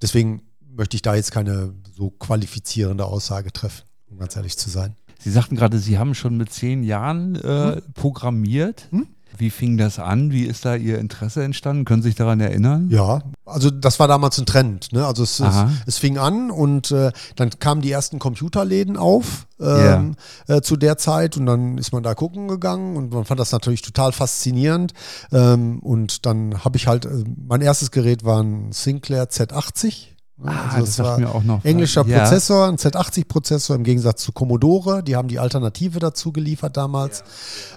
Deswegen 0.00 0.42
möchte 0.60 0.96
ich 0.96 1.02
da 1.02 1.14
jetzt 1.14 1.32
keine 1.32 1.74
so 1.96 2.10
qualifizierende 2.10 3.04
Aussage 3.04 3.52
treffen, 3.52 3.84
um 4.10 4.18
ganz 4.18 4.34
ehrlich 4.36 4.56
zu 4.56 4.70
sein. 4.70 4.96
Sie 5.20 5.30
sagten 5.30 5.54
gerade, 5.56 5.78
Sie 5.78 5.96
haben 5.98 6.14
schon 6.14 6.36
mit 6.36 6.52
zehn 6.52 6.82
Jahren 6.82 7.36
äh, 7.36 7.76
hm? 7.76 7.82
programmiert. 7.94 8.88
Hm? 8.90 9.06
Wie 9.38 9.50
fing 9.50 9.76
das 9.76 9.98
an? 9.98 10.30
Wie 10.32 10.44
ist 10.44 10.64
da 10.64 10.74
Ihr 10.74 10.98
Interesse 10.98 11.42
entstanden? 11.42 11.84
Können 11.84 12.02
Sie 12.02 12.08
sich 12.08 12.16
daran 12.16 12.40
erinnern? 12.40 12.88
Ja, 12.90 13.22
also 13.44 13.70
das 13.70 13.98
war 14.00 14.08
damals 14.08 14.38
ein 14.38 14.46
Trend. 14.46 14.92
Ne? 14.92 15.06
Also 15.06 15.22
es, 15.22 15.40
es, 15.40 15.54
es, 15.86 15.98
fing 15.98 16.18
an 16.18 16.50
und 16.50 16.90
äh, 16.90 17.12
dann 17.36 17.50
kamen 17.58 17.80
die 17.80 17.90
ersten 17.90 18.18
Computerläden 18.18 18.96
auf 18.96 19.46
ähm, 19.60 20.16
yeah. 20.48 20.56
äh, 20.56 20.62
zu 20.62 20.76
der 20.76 20.96
Zeit 20.98 21.36
und 21.36 21.46
dann 21.46 21.78
ist 21.78 21.92
man 21.92 22.02
da 22.02 22.14
gucken 22.14 22.48
gegangen 22.48 22.96
und 22.96 23.12
man 23.12 23.24
fand 23.24 23.40
das 23.40 23.52
natürlich 23.52 23.82
total 23.82 24.12
faszinierend. 24.12 24.92
Ähm, 25.32 25.80
und 25.80 26.26
dann 26.26 26.64
habe 26.64 26.76
ich 26.76 26.86
halt, 26.86 27.04
äh, 27.04 27.24
mein 27.46 27.60
erstes 27.60 27.90
Gerät 27.90 28.24
war 28.24 28.42
ein 28.42 28.72
Sinclair 28.72 29.28
Z80 29.28 30.13
Ah, 30.46 30.74
also 30.74 30.80
das, 30.80 30.96
das 30.96 31.06
war 31.06 31.18
mir 31.18 31.34
auch 31.34 31.42
noch. 31.42 31.64
Englischer 31.64 32.04
ja. 32.06 32.20
Prozessor, 32.20 32.68
ein 32.68 32.76
Z80-Prozessor 32.76 33.76
im 33.76 33.84
Gegensatz 33.84 34.22
zu 34.22 34.32
Commodore. 34.32 35.02
Die 35.02 35.16
haben 35.16 35.28
die 35.28 35.38
Alternative 35.38 35.98
dazu 35.98 36.32
geliefert 36.32 36.76
damals. 36.76 37.20
Ja. 37.20 37.24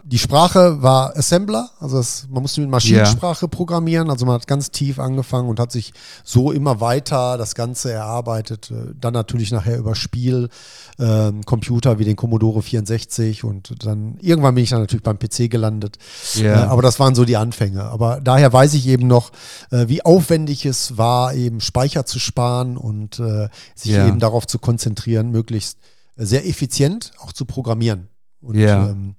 Die 0.03 0.19
Sprache 0.19 0.81
war 0.81 1.15
Assembler, 1.15 1.69
also 1.79 1.97
das, 1.97 2.27
man 2.29 2.41
musste 2.41 2.61
mit 2.61 2.69
Maschinensprache 2.69 3.45
ja. 3.45 3.47
programmieren. 3.47 4.09
Also 4.09 4.25
man 4.25 4.35
hat 4.35 4.47
ganz 4.47 4.71
tief 4.71 4.99
angefangen 4.99 5.49
und 5.49 5.59
hat 5.59 5.71
sich 5.71 5.93
so 6.23 6.51
immer 6.51 6.81
weiter 6.81 7.37
das 7.37 7.55
Ganze 7.55 7.91
erarbeitet. 7.91 8.71
Äh, 8.71 8.93
dann 8.99 9.13
natürlich 9.13 9.51
nachher 9.51 9.77
über 9.77 9.95
Spiel, 9.95 10.49
äh, 10.97 11.31
Computer 11.45 11.99
wie 11.99 12.05
den 12.05 12.15
Commodore 12.15 12.61
64 12.61 13.43
und 13.43 13.85
dann 13.85 14.17
irgendwann 14.19 14.55
bin 14.55 14.63
ich 14.63 14.71
dann 14.71 14.81
natürlich 14.81 15.03
beim 15.03 15.19
PC 15.19 15.49
gelandet. 15.49 15.97
Äh, 16.37 16.41
aber 16.49 16.81
das 16.81 16.99
waren 16.99 17.15
so 17.15 17.23
die 17.25 17.37
Anfänge. 17.37 17.83
Aber 17.83 18.19
daher 18.21 18.51
weiß 18.51 18.73
ich 18.73 18.87
eben 18.87 19.07
noch, 19.07 19.31
äh, 19.71 19.87
wie 19.87 20.03
aufwendig 20.03 20.65
es 20.65 20.97
war, 20.97 21.33
eben 21.33 21.61
Speicher 21.61 22.05
zu 22.05 22.19
sparen 22.19 22.77
und 22.77 23.19
äh, 23.19 23.49
sich 23.75 23.91
Ja. 23.91 24.07
eben 24.07 24.19
darauf 24.19 24.47
zu 24.47 24.59
konzentrieren, 24.59 25.29
möglichst 25.31 25.77
sehr 26.15 26.47
effizient 26.47 27.11
auch 27.19 27.31
zu 27.31 27.45
programmieren. 27.45 28.07
Und 28.41 28.55
Ja. 28.55 28.89
ähm, 28.89 29.15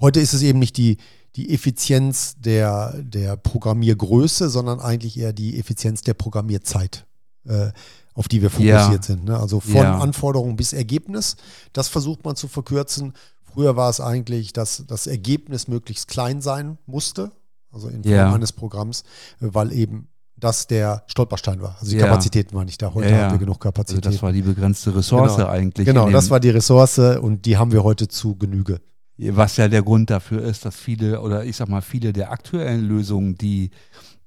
heute 0.00 0.20
ist 0.20 0.34
es 0.34 0.42
eben 0.42 0.58
nicht 0.60 0.76
die, 0.76 0.98
die 1.36 1.52
Effizienz 1.52 2.36
der, 2.38 2.94
der 3.02 3.36
Programmiergröße, 3.36 4.48
sondern 4.48 4.80
eigentlich 4.80 5.18
eher 5.18 5.32
die 5.32 5.58
Effizienz 5.58 6.02
der 6.02 6.14
Programmierzeit, 6.14 7.06
äh, 7.46 7.70
auf 8.18 8.26
die 8.26 8.42
wir 8.42 8.50
Ja. 8.58 8.80
fokussiert 8.80 9.04
sind. 9.04 9.24
Ne? 9.24 9.38
Also 9.38 9.60
von 9.60 9.74
Ja. 9.76 9.98
Anforderung 9.98 10.56
bis 10.56 10.72
Ergebnis. 10.72 11.36
Das 11.72 11.86
versucht 11.88 12.24
man 12.24 12.34
zu 12.34 12.48
verkürzen. 12.48 13.12
Früher 13.54 13.76
war 13.76 13.88
es 13.90 14.00
eigentlich, 14.00 14.52
dass 14.52 14.84
das 14.88 15.06
Ergebnis 15.06 15.68
möglichst 15.68 16.08
klein 16.08 16.40
sein 16.40 16.78
musste, 16.86 17.30
also 17.72 17.86
in 17.88 18.02
Form 18.02 18.12
Ja. 18.12 18.32
eines 18.34 18.50
Programms, 18.52 19.04
weil 19.38 19.72
eben 19.72 20.08
das 20.36 20.66
der 20.66 21.04
Stolperstein 21.06 21.62
war. 21.62 21.76
Also 21.80 21.92
die 21.92 21.98
Ja. 21.98 22.06
Kapazitäten 22.06 22.54
waren 22.56 22.66
nicht 22.66 22.82
da. 22.82 22.92
Heute 22.92 23.08
Ja, 23.08 23.16
ja. 23.16 23.22
haben 23.26 23.32
wir 23.34 23.38
genug 23.38 23.56
Also 23.56 23.60
Kapazitäten. 23.60 24.10
das 24.12 24.22
war 24.22 24.32
die 24.32 24.42
begrenzte 24.42 24.94
Ressource 24.96 25.36
Genau. 25.36 25.48
eigentlich. 25.48 25.86
genau, 25.86 26.10
das 26.10 26.28
war 26.30 26.40
die 26.40 26.50
Ressource 26.50 26.98
und 26.98 27.46
die 27.46 27.56
haben 27.56 27.70
wir 27.72 27.84
heute 27.84 28.08
zu 28.08 28.34
Genüge. 28.36 28.80
Was 29.16 29.56
ja 29.56 29.66
der 29.68 29.82
Grund 29.82 30.10
dafür 30.10 30.42
ist, 30.42 30.64
dass 30.64 30.76
viele, 30.76 31.20
oder 31.20 31.44
ich 31.44 31.56
sag 31.56 31.68
mal, 31.68 31.82
viele 31.82 32.12
der 32.12 32.30
aktuellen 32.30 32.84
Lösungen, 32.86 33.36
die, 33.36 33.70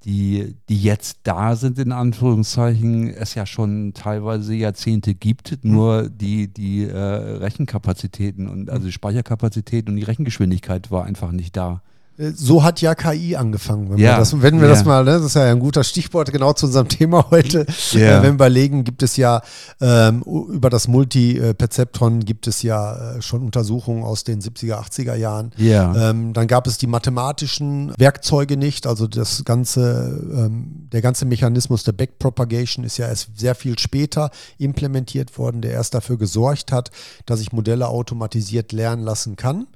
die, 0.04 0.56
die 0.68 0.82
jetzt 0.82 1.20
da 1.24 1.56
sind, 1.56 1.78
in 1.78 1.92
Anführungszeichen, 1.92 3.08
es 3.08 3.34
ja 3.34 3.46
schon 3.46 3.94
teilweise 3.94 4.54
Jahrzehnte 4.54 5.14
gibt, 5.14 5.58
nur 5.62 6.08
die, 6.08 6.48
die 6.48 6.84
äh, 6.84 6.96
Rechenkapazitäten 6.96 8.48
und 8.48 8.70
also 8.70 8.86
die 8.86 8.92
Speicherkapazitäten 8.92 9.90
und 9.90 9.96
die 9.96 10.04
Rechengeschwindigkeit 10.04 10.90
war 10.90 11.04
einfach 11.04 11.32
nicht 11.32 11.56
da. 11.56 11.82
So 12.18 12.62
hat 12.62 12.82
ja 12.82 12.94
KI 12.94 13.36
angefangen. 13.36 13.90
Wenn 13.90 13.98
Ja, 13.98 14.12
wir 14.12 14.18
das, 14.18 14.42
wenn 14.42 14.60
wir 14.60 14.68
ja. 14.68 14.74
das 14.74 14.84
mal, 14.84 15.02
ne, 15.02 15.12
das 15.12 15.24
ist 15.24 15.34
ja 15.34 15.50
ein 15.50 15.58
guter 15.58 15.82
Stichwort 15.82 16.30
genau 16.30 16.52
zu 16.52 16.66
unserem 16.66 16.88
Thema 16.88 17.30
heute. 17.30 17.64
Ja. 17.92 18.00
Äh, 18.00 18.16
wenn 18.16 18.22
wir 18.22 18.30
überlegen, 18.32 18.84
gibt 18.84 19.02
es 19.02 19.16
ja 19.16 19.40
ähm, 19.80 20.22
über 20.22 20.68
das 20.68 20.88
Multi-Perzeptron 20.88 22.20
gibt 22.20 22.46
es 22.46 22.62
ja 22.62 23.14
äh, 23.14 23.22
schon 23.22 23.42
Untersuchungen 23.42 24.04
aus 24.04 24.24
den 24.24 24.42
70er, 24.42 24.74
80er 24.74 25.14
Jahren. 25.14 25.52
Ja. 25.56 26.10
Ähm, 26.10 26.34
dann 26.34 26.48
gab 26.48 26.66
es 26.66 26.76
die 26.76 26.86
mathematischen 26.86 27.92
Werkzeuge 27.96 28.58
nicht, 28.58 28.86
also 28.86 29.06
das 29.06 29.44
ganze, 29.44 30.20
ähm, 30.34 30.88
der 30.92 31.00
ganze 31.00 31.24
Mechanismus 31.24 31.82
der 31.84 31.92
Backpropagation 31.92 32.84
ist 32.84 32.98
ja 32.98 33.08
erst 33.08 33.38
sehr 33.38 33.54
viel 33.54 33.78
später 33.78 34.30
implementiert 34.58 35.38
worden, 35.38 35.62
der 35.62 35.72
erst 35.72 35.94
dafür 35.94 36.18
gesorgt 36.18 36.72
hat, 36.72 36.90
dass 37.24 37.40
ich 37.40 37.52
Modelle 37.52 37.88
automatisiert 37.88 38.72
lernen 38.72 39.02
lassen 39.02 39.36
kann. 39.36 39.66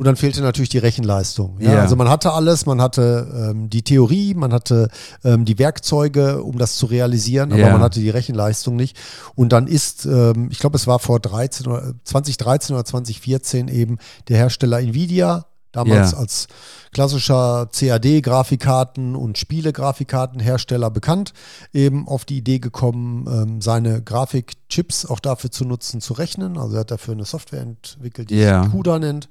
Und 0.00 0.06
dann 0.06 0.16
fehlte 0.16 0.40
natürlich 0.40 0.70
die 0.70 0.78
Rechenleistung. 0.78 1.58
Ja? 1.60 1.74
Ja. 1.74 1.80
Also 1.82 1.94
man 1.94 2.08
hatte 2.08 2.32
alles, 2.32 2.64
man 2.64 2.80
hatte 2.80 3.50
ähm, 3.50 3.68
die 3.68 3.82
Theorie, 3.82 4.32
man 4.32 4.50
hatte 4.50 4.88
ähm, 5.24 5.44
die 5.44 5.58
Werkzeuge, 5.58 6.42
um 6.42 6.56
das 6.56 6.76
zu 6.76 6.86
realisieren, 6.86 7.52
aber 7.52 7.60
Ja. 7.60 7.72
man 7.72 7.82
hatte 7.82 8.00
die 8.00 8.08
Rechenleistung 8.08 8.76
nicht. 8.76 8.96
Und 9.34 9.52
dann 9.52 9.66
ist, 9.66 10.06
ähm, 10.06 10.48
ich 10.50 10.58
glaube, 10.58 10.76
es 10.78 10.86
war 10.86 11.00
vor 11.00 11.20
13 11.20 11.66
oder 11.66 11.92
2013 12.04 12.74
oder 12.74 12.86
2014 12.86 13.68
eben 13.68 13.98
der 14.28 14.38
Hersteller 14.38 14.80
Nvidia, 14.80 15.44
damals 15.72 16.12
Ja. 16.12 16.18
als 16.18 16.46
klassischer 16.92 17.68
CAD-Grafikkarten- 17.72 19.14
und 19.14 19.38
Spiele-Grafikkartenhersteller 19.38 20.90
bekannt, 20.90 21.32
eben 21.72 22.08
auf 22.08 22.24
die 22.24 22.38
Idee 22.38 22.58
gekommen, 22.58 23.26
ähm, 23.28 23.60
seine 23.60 24.02
Grafikchips 24.02 25.06
auch 25.06 25.20
dafür 25.20 25.50
zu 25.50 25.64
nutzen, 25.64 26.00
zu 26.00 26.14
rechnen. 26.14 26.58
Also 26.58 26.74
er 26.76 26.80
hat 26.80 26.90
dafür 26.90 27.14
eine 27.14 27.24
Software 27.24 27.60
entwickelt, 27.62 28.30
die 28.30 28.36
Ja. 28.36 28.62
sich 28.64 28.72
CUDA 28.72 28.98
nennt. 28.98 29.28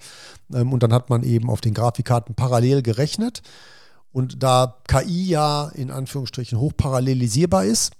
Ähm, 0.54 0.72
und 0.74 0.84
dann 0.84 0.94
hat 0.94 1.10
man 1.10 1.24
eben 1.24 1.50
auf 1.50 1.62
den 1.62 1.74
Grafikkarten 1.74 2.36
parallel 2.36 2.82
gerechnet. 2.82 3.42
Und 4.12 4.42
da 4.42 4.78
KI 4.88 5.28
ja 5.28 5.70
in 5.76 5.92
Anführungsstrichen 5.92 6.60
hochparallelisierbar 6.60 7.66
ist, 7.66 7.92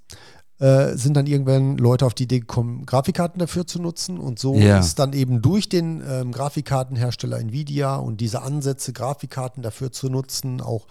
äh, 0.60 0.96
sind 0.96 1.16
dann 1.16 1.26
irgendwann 1.26 1.78
Leute 1.78 2.06
auf 2.06 2.14
die 2.14 2.24
Idee 2.24 2.42
gekommen, 2.42 2.86
Grafikkarten 2.86 3.40
dafür 3.40 3.66
zu 3.66 3.82
nutzen. 3.82 4.20
Und 4.20 4.40
so 4.40 4.56
Ja. 4.56 4.80
ist 4.80 5.00
dann 5.00 5.14
eben 5.14 5.42
durch 5.42 5.70
den 5.70 6.04
ähm, 6.08 6.32
Grafikkartenhersteller 6.32 7.40
Nvidia 7.40 7.96
und 7.96 8.22
diese 8.22 8.42
Ansätze, 8.42 8.94
Grafikkarten 8.94 9.64
dafür 9.64 9.92
zu 9.92 10.10
nutzen, 10.10 10.62
auch 10.62 10.88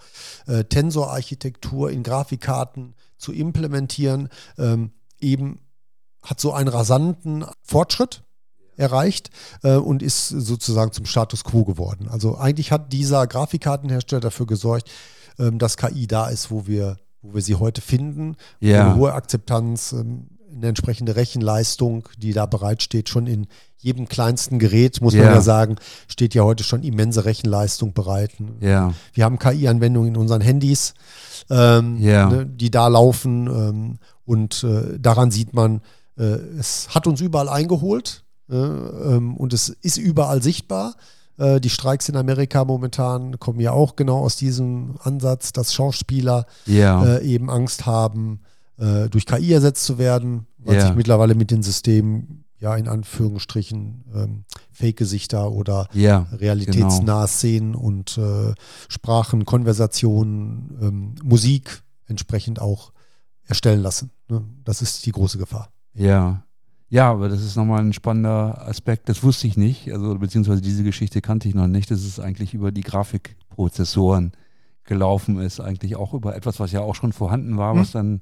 äh, 0.47 0.63
Tensor-Architektur 0.63 1.91
in 1.91 2.03
Grafikkarten 2.03 2.95
zu 3.17 3.31
implementieren, 3.31 4.29
ähm, 4.57 4.91
eben 5.19 5.59
hat 6.21 6.39
so 6.39 6.51
einen 6.53 6.67
rasanten 6.69 7.45
Fortschritt 7.63 8.23
erreicht 8.75 9.29
äh, 9.63 9.75
und 9.75 10.01
ist 10.01 10.29
sozusagen 10.29 10.91
zum 10.93 11.05
Status 11.05 11.43
quo 11.43 11.63
geworden. 11.65 12.07
Also 12.09 12.37
eigentlich 12.37 12.71
hat 12.71 12.91
dieser 12.93 13.27
Grafikkartenhersteller 13.27 14.21
dafür 14.21 14.47
gesorgt, 14.47 14.89
ähm, 15.37 15.59
dass 15.59 15.77
KI 15.77 16.07
da 16.07 16.27
ist, 16.29 16.49
wo 16.49 16.65
wir, 16.65 16.97
wo 17.21 17.33
wir 17.33 17.41
sie 17.41 17.55
heute 17.55 17.81
finden. 17.81 18.35
Ja. 18.59 18.85
Eine 18.87 18.95
hohe 18.95 19.13
Akzeptanz, 19.13 19.91
ähm, 19.93 20.27
eine 20.55 20.67
entsprechende 20.67 21.15
Rechenleistung, 21.15 22.09
die 22.17 22.33
da 22.33 22.45
bereitsteht, 22.45 23.07
schon 23.09 23.27
in 23.27 23.47
jedem 23.77 24.07
kleinsten 24.09 24.59
Gerät, 24.59 24.99
muss 25.01 25.13
man 25.13 25.23
Ja. 25.23 25.35
ja 25.35 25.41
sagen, 25.41 25.75
steht 26.07 26.33
ja 26.33 26.43
heute 26.43 26.63
schon 26.63 26.83
immense 26.83 27.23
Rechenleistung 27.25 27.93
bereit. 27.93 28.31
Ja. 28.59 28.93
Wir 29.13 29.23
haben 29.25 29.39
KI-Anwendungen 29.39 30.09
in 30.15 30.17
unseren 30.17 30.41
Handys, 30.41 30.95
ähm, 31.49 31.97
Ja. 31.99 32.29
ne, 32.29 32.45
die 32.45 32.71
da 32.71 32.87
laufen 32.87 33.47
ähm, 33.47 33.99
und 34.25 34.63
äh, 34.63 34.99
daran 34.99 35.31
sieht 35.31 35.53
man, 35.53 35.81
äh, 36.17 36.23
es 36.59 36.89
hat 36.93 37.07
uns 37.07 37.21
überall 37.21 37.47
eingeholt 37.47 38.23
äh, 38.49 38.55
ähm, 38.55 39.37
und 39.37 39.53
es 39.53 39.69
ist 39.69 39.97
überall 39.97 40.41
sichtbar. 40.43 40.95
Äh, 41.39 41.59
die 41.61 41.69
Streiks 41.69 42.09
in 42.09 42.15
Amerika 42.15 42.65
momentan 42.65 43.39
kommen 43.39 43.59
ja 43.59 43.71
auch 43.71 43.95
genau 43.95 44.19
aus 44.19 44.35
diesem 44.35 44.95
Ansatz, 45.01 45.53
dass 45.53 45.73
Schauspieler 45.73 46.45
Ja. 46.65 47.03
äh, 47.17 47.25
eben 47.25 47.49
Angst 47.49 47.85
haben, 47.85 48.41
äh, 48.77 49.09
durch 49.09 49.25
KI 49.25 49.53
ersetzt 49.53 49.85
zu 49.85 49.97
werden, 49.97 50.45
weil 50.57 50.75
Ja. 50.75 50.87
sich 50.87 50.95
mittlerweile 50.95 51.35
mit 51.35 51.49
den 51.51 51.63
Systemen 51.63 52.43
ja 52.59 52.75
in 52.75 52.89
Anführungsstrichen 52.89 54.03
ähm, 54.13 54.43
Fake-Gesichter 54.71 55.51
oder 55.51 55.87
ja. 55.93 56.27
realitätsnahe 56.33 57.27
Szenen 57.27 57.73
und 57.73 58.17
äh, 58.17 58.53
Sprachen, 58.89 59.45
Konversationen, 59.45 60.77
ähm, 60.81 61.15
Musik 61.23 61.81
entsprechend 62.07 62.59
auch 62.59 62.91
erstellen 63.45 63.81
lassen. 63.81 64.11
Ne? 64.27 64.43
Das 64.65 64.81
ist 64.81 65.05
die 65.05 65.11
große 65.11 65.37
Gefahr. 65.37 65.69
Ja. 65.93 66.43
Ja, 66.89 67.11
aber 67.11 67.29
das 67.29 67.43
ist 67.43 67.55
nochmal 67.55 67.81
ein 67.81 67.93
spannender 67.93 68.67
Aspekt. 68.67 69.09
Das 69.09 69.21
wusste 69.23 69.45
ich 69.47 69.57
nicht. 69.57 69.91
Also, 69.93 70.17
beziehungsweise 70.17 70.61
diese 70.61 70.83
Geschichte 70.83 71.21
kannte 71.21 71.47
ich 71.47 71.53
noch 71.55 71.67
nicht. 71.67 71.91
Das 71.91 72.03
ist 72.03 72.19
eigentlich 72.19 72.53
über 72.55 72.71
die 72.71 72.81
Grafikprozessoren 72.81 74.31
gelaufen 74.85 75.39
ist. 75.39 75.59
Eigentlich 75.59 75.95
auch 75.95 76.13
über 76.15 76.35
etwas, 76.35 76.59
was 76.59 76.71
ja 76.71 76.81
auch 76.81 76.95
schon 76.95 77.13
vorhanden 77.13 77.57
war, 77.57 77.73
Hm. 77.73 77.79
was 77.81 77.91
dann, 77.91 78.21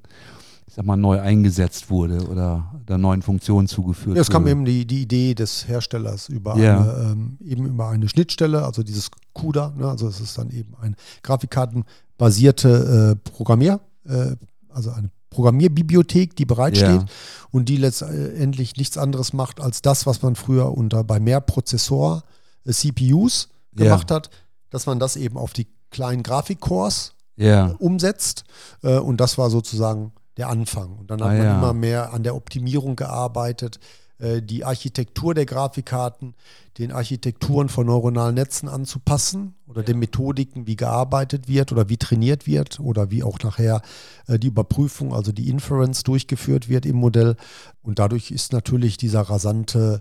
ich 0.66 0.74
sag 0.74 0.84
mal, 0.84 0.96
neu 0.96 1.18
eingesetzt 1.18 1.88
wurde 1.88 2.28
oder 2.28 2.74
der 2.86 2.98
neuen 2.98 3.22
Funktion 3.22 3.66
zugeführt 3.68 4.16
Ja, 4.16 4.20
es 4.20 4.28
kam 4.28 4.42
wurde. 4.42 4.50
eben 4.50 4.64
die, 4.66 4.86
die 4.86 5.00
Idee 5.02 5.34
des 5.34 5.66
Herstellers 5.66 6.28
über 6.28 6.58
Ja. 6.58 6.78
eine, 6.80 7.12
ähm, 7.12 7.38
eben 7.42 7.64
über 7.64 7.88
eine 7.88 8.06
Schnittstelle, 8.06 8.66
also 8.66 8.82
dieses 8.82 9.10
CUDA, 9.32 9.72
ne? 9.78 9.88
also 9.88 10.08
es 10.08 10.20
ist 10.20 10.36
dann 10.36 10.50
eben 10.50 10.74
ein 10.82 10.94
Grafikkartenbasierte 11.22 13.16
äh, 13.24 13.30
Programmier, 13.30 13.80
äh, 14.06 14.36
also 14.68 14.90
eine 14.90 15.10
Programmierbibliothek, 15.30 16.36
die 16.36 16.44
bereitsteht 16.44 17.02
Ja. 17.02 17.04
und 17.50 17.68
die 17.68 17.76
letztendlich 17.76 18.76
nichts 18.76 18.98
anderes 18.98 19.32
macht 19.32 19.60
als 19.60 19.82
das, 19.82 20.06
was 20.06 20.22
man 20.22 20.36
früher 20.36 20.76
unter 20.76 21.04
bei 21.04 21.20
mehr 21.20 21.40
Prozessor 21.40 22.22
äh, 22.66 22.72
CPUs 22.72 23.48
Ja. 23.76 23.84
gemacht 23.84 24.10
hat, 24.10 24.30
dass 24.70 24.86
man 24.86 24.98
das 24.98 25.16
eben 25.16 25.36
auf 25.36 25.52
die 25.52 25.66
kleinen 25.90 26.22
Grafikcores 26.22 27.14
Ja. 27.36 27.74
umsetzt. 27.78 28.44
Äh, 28.82 28.98
und 28.98 29.18
das 29.20 29.38
war 29.38 29.50
sozusagen 29.50 30.12
der 30.36 30.48
Anfang. 30.48 30.96
Und 30.98 31.10
dann 31.10 31.20
hat 31.20 31.28
Ah, 31.30 31.34
man 31.34 31.42
ja. 31.44 31.58
immer 31.58 31.72
mehr 31.72 32.12
an 32.12 32.22
der 32.22 32.34
Optimierung 32.34 32.96
gearbeitet, 32.96 33.76
äh, 33.76 33.80
die 34.20 34.64
Architektur 34.64 35.32
der 35.32 35.46
Grafikkarten, 35.46 36.34
den 36.78 36.92
Architekturen 36.92 37.68
von 37.68 37.86
neuronalen 37.86 38.34
Netzen 38.34 38.68
anzupassen 38.68 39.54
oder 39.66 39.82
den 39.82 39.98
Methodiken, 39.98 40.66
wie 40.66 40.76
gearbeitet 40.76 41.48
wird 41.48 41.72
oder 41.72 41.88
wie 41.88 41.96
trainiert 41.96 42.46
wird 42.46 42.80
oder 42.80 43.10
wie 43.10 43.22
auch 43.22 43.38
nachher 43.40 43.82
äh, 44.26 44.38
die 44.38 44.46
Überprüfung, 44.46 45.12
also 45.12 45.32
die 45.32 45.48
Inference 45.48 46.04
durchgeführt 46.04 46.68
wird 46.68 46.86
im 46.86 46.96
Modell. 46.96 47.36
Und 47.82 47.98
dadurch 47.98 48.30
ist 48.30 48.52
natürlich 48.52 48.96
dieser 48.96 49.22
rasante 49.22 50.00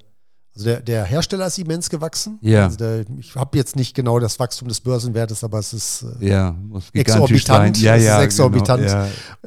also 0.55 0.69
der, 0.69 0.81
der 0.81 1.05
Hersteller 1.05 1.45
ist 1.45 1.59
immens 1.59 1.87
gewachsen. 1.87 2.39
Ja. 2.41 2.63
Also 2.63 2.77
der, 2.77 3.05
ich 3.19 3.35
habe 3.35 3.55
jetzt 3.59 3.75
nicht 3.75 3.93
genau 3.93 4.17
das 4.17 4.39
Wachstum 4.39 4.67
des 4.67 4.81
Börsenwertes, 4.81 5.43
aber 5.43 5.59
es 5.59 5.71
ist 5.71 6.03
äh, 6.19 6.29
Ja, 6.29 6.55
gigantisch 6.93 7.43
Exorbitant. 7.43 7.79
Ja, 7.79 7.95
es 7.95 8.01
ist 8.01 8.07
ja, 8.07 8.21
exorbitant. 8.23 8.81
Genau, 8.81 9.03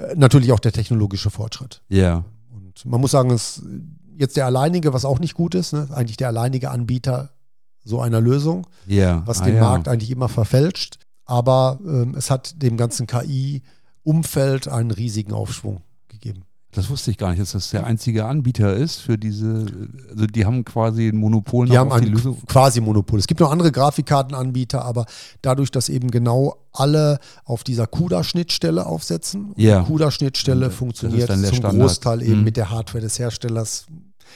äh, 0.06 0.14
natürlich 0.14 0.52
auch 0.52 0.60
der 0.60 0.70
technologische 0.70 1.30
Fortschritt. 1.30 1.82
ja, 1.88 1.98
ja, 1.98 2.24
Und 2.54 2.84
man 2.86 3.00
muss 3.00 3.10
sagen, 3.10 3.30
es 3.32 3.60
jetzt 4.20 4.36
der 4.36 4.46
alleinige, 4.46 4.92
was 4.92 5.04
auch 5.04 5.18
nicht 5.18 5.34
gut 5.34 5.54
ist, 5.54 5.72
ne? 5.72 5.88
eigentlich 5.92 6.18
der 6.18 6.28
alleinige 6.28 6.70
Anbieter 6.70 7.30
so 7.82 8.00
einer 8.00 8.20
Lösung, 8.20 8.66
ja. 8.86 9.22
was 9.26 9.40
Ah, 9.40 9.46
den 9.46 9.56
ja. 9.56 9.62
Markt 9.62 9.88
eigentlich 9.88 10.10
immer 10.10 10.28
verfälscht. 10.28 10.98
Aber 11.24 11.78
ähm, 11.84 12.14
es 12.16 12.30
hat 12.30 12.62
dem 12.62 12.76
ganzen 12.76 13.06
KI-Umfeld 13.06 14.68
einen 14.68 14.90
riesigen 14.90 15.32
Aufschwung 15.32 15.80
gegeben. 16.08 16.42
Das 16.72 16.88
wusste 16.88 17.10
ich 17.10 17.18
gar 17.18 17.30
nicht, 17.30 17.40
dass 17.40 17.50
das 17.50 17.70
der 17.70 17.84
einzige 17.84 18.26
Anbieter 18.26 18.74
ist 18.74 18.98
für 18.98 19.18
diese, 19.18 19.66
also 20.10 20.26
die 20.26 20.44
haben 20.44 20.64
quasi 20.64 21.08
ein 21.08 21.16
Monopol 21.16 21.66
die 21.66 21.76
haben 21.76 21.90
ein 21.90 22.14
quasi 22.46 22.80
Monopol. 22.80 23.18
Es 23.18 23.26
gibt 23.26 23.40
noch 23.40 23.50
andere 23.50 23.72
Grafikkartenanbieter, 23.72 24.84
aber 24.84 25.06
dadurch, 25.42 25.72
dass 25.72 25.88
eben 25.88 26.12
genau 26.12 26.58
alle 26.72 27.18
auf 27.44 27.64
dieser 27.64 27.88
CUDA-Schnittstelle 27.88 28.86
aufsetzen, 28.86 29.52
die 29.56 29.66
CUDA-Schnittstelle 29.66 30.70
funktioniert 30.70 31.26
zum 31.32 31.44
Standard. 31.44 31.74
Großteil 31.74 32.22
eben 32.22 32.38
mhm. 32.38 32.44
mit 32.44 32.56
der 32.56 32.70
Hardware 32.70 33.02
des 33.02 33.18
Herstellers, 33.18 33.86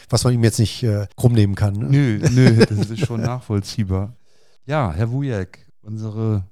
was 0.08 0.24
man 0.24 0.34
ihm 0.34 0.44
jetzt 0.44 0.58
nicht 0.58 0.82
äh, 0.82 1.06
krumm 1.16 1.32
nehmen 1.32 1.54
kann. 1.54 1.74
Ne? 1.74 1.86
Nö, 1.90 2.28
nö, 2.30 2.66
das 2.66 2.90
ist 2.90 3.06
schon 3.06 3.20
nachvollziehbar. 3.22 4.16
Ja, 4.66 4.92
Herr 4.94 5.10
Wujek, 5.10 5.70
unsere 5.82 6.44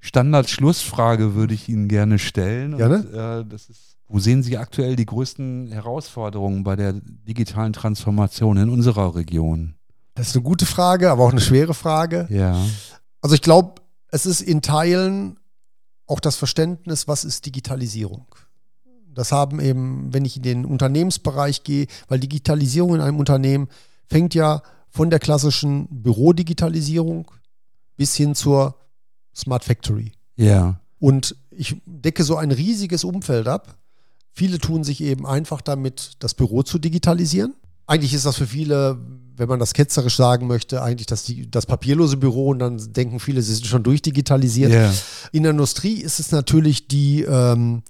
Standard-Schlussfrage 0.00 1.34
würde 1.34 1.54
ich 1.54 1.68
Ihnen 1.68 1.88
gerne 1.88 2.18
stellen. 2.18 2.78
Ja, 2.78 2.88
ne? 2.88 3.44
äh, 3.44 3.48
das 3.48 3.68
ist 3.68 3.88
wo 4.08 4.18
sehen 4.18 4.42
Sie 4.42 4.56
aktuell 4.56 4.96
die 4.96 5.04
größten 5.04 5.70
Herausforderungen 5.70 6.64
bei 6.64 6.76
der 6.76 6.94
digitalen 6.94 7.74
Transformation 7.74 8.56
in 8.56 8.70
unserer 8.70 9.14
Region? 9.14 9.74
Das 10.14 10.28
ist 10.28 10.36
eine 10.36 10.44
gute 10.44 10.64
Frage, 10.64 11.10
aber 11.10 11.24
auch 11.24 11.30
eine 11.30 11.42
schwere 11.42 11.74
Frage. 11.74 12.26
Ja. 12.30 12.64
Also 13.20 13.34
ich 13.34 13.42
glaube, 13.42 13.82
es 14.10 14.24
ist 14.24 14.40
in 14.40 14.62
Teilen 14.62 15.38
auch 16.06 16.20
das 16.20 16.36
Verständnis, 16.36 17.06
was 17.06 17.24
ist 17.24 17.44
Digitalisierung. 17.44 18.26
Das 19.18 19.32
haben 19.32 19.60
eben, 19.60 20.12
wenn 20.12 20.24
ich 20.24 20.36
in 20.36 20.42
den 20.42 20.64
Unternehmensbereich 20.64 21.64
gehe, 21.64 21.86
weil 22.08 22.20
Digitalisierung 22.20 22.94
in 22.94 23.00
einem 23.00 23.18
Unternehmen 23.18 23.68
fängt 24.06 24.34
ja 24.34 24.62
von 24.88 25.10
der 25.10 25.18
klassischen 25.18 25.86
Bürodigitalisierung 25.90 27.30
bis 27.96 28.14
hin 28.14 28.34
zur 28.34 28.76
Smart 29.34 29.64
Factory. 29.64 30.12
Ja. 30.36 30.80
Und 30.98 31.36
ich 31.50 31.76
decke 31.84 32.24
so 32.24 32.36
ein 32.36 32.50
riesiges 32.50 33.04
Umfeld 33.04 33.46
ab 33.46 33.78
Viele 34.38 34.60
tun 34.60 34.84
sich 34.84 35.00
eben 35.00 35.26
einfach 35.26 35.60
damit, 35.60 36.12
das 36.20 36.32
Büro 36.32 36.62
zu 36.62 36.78
digitalisieren. 36.78 37.54
Eigentlich 37.88 38.14
ist 38.14 38.24
das 38.24 38.36
für 38.36 38.46
viele, 38.46 38.96
wenn 39.36 39.48
man 39.48 39.58
das 39.58 39.74
ketzerisch 39.74 40.14
sagen 40.14 40.46
möchte, 40.46 40.80
eigentlich 40.80 41.08
das, 41.08 41.32
das 41.50 41.66
papierlose 41.66 42.16
Büro 42.18 42.50
und 42.50 42.60
dann 42.60 42.92
denken 42.92 43.18
viele, 43.18 43.42
sie 43.42 43.54
sind 43.54 43.66
schon 43.66 43.82
durchdigitalisiert. 43.82 44.70
Yeah. 44.70 44.94
In 45.32 45.42
der 45.42 45.50
Industrie 45.50 45.94
ist 45.94 46.20
es 46.20 46.30
natürlich 46.30 46.86
die 46.86 47.22
ähm, 47.22 47.82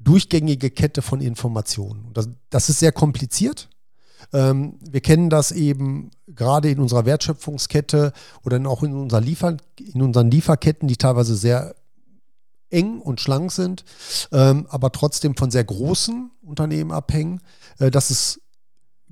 durchgängige 0.00 0.70
Kette 0.70 1.02
von 1.02 1.20
Informationen. 1.20 2.10
Das, 2.14 2.28
das 2.48 2.68
ist 2.68 2.80
sehr 2.80 2.92
kompliziert. 2.92 3.68
Ähm, 4.32 4.78
wir 4.80 5.00
kennen 5.00 5.30
das 5.30 5.52
eben 5.52 6.10
gerade 6.26 6.70
in 6.70 6.78
unserer 6.78 7.06
Wertschöpfungskette 7.06 8.12
oder 8.44 8.60
auch 8.68 8.82
in, 8.82 8.94
unserer 8.94 9.20
Liefer 9.20 9.56
in 9.78 10.02
unseren 10.02 10.30
Lieferketten, 10.30 10.88
die 10.88 10.96
teilweise 10.96 11.34
sehr 11.34 11.74
eng 12.70 13.00
und 13.00 13.20
schlank 13.20 13.50
sind, 13.50 13.84
ähm, 14.32 14.66
aber 14.68 14.92
trotzdem 14.92 15.36
von 15.36 15.50
sehr 15.50 15.64
großen 15.64 16.30
Unternehmen 16.42 16.92
abhängen, 16.92 17.40
äh, 17.78 17.90
dass 17.90 18.10
es 18.10 18.40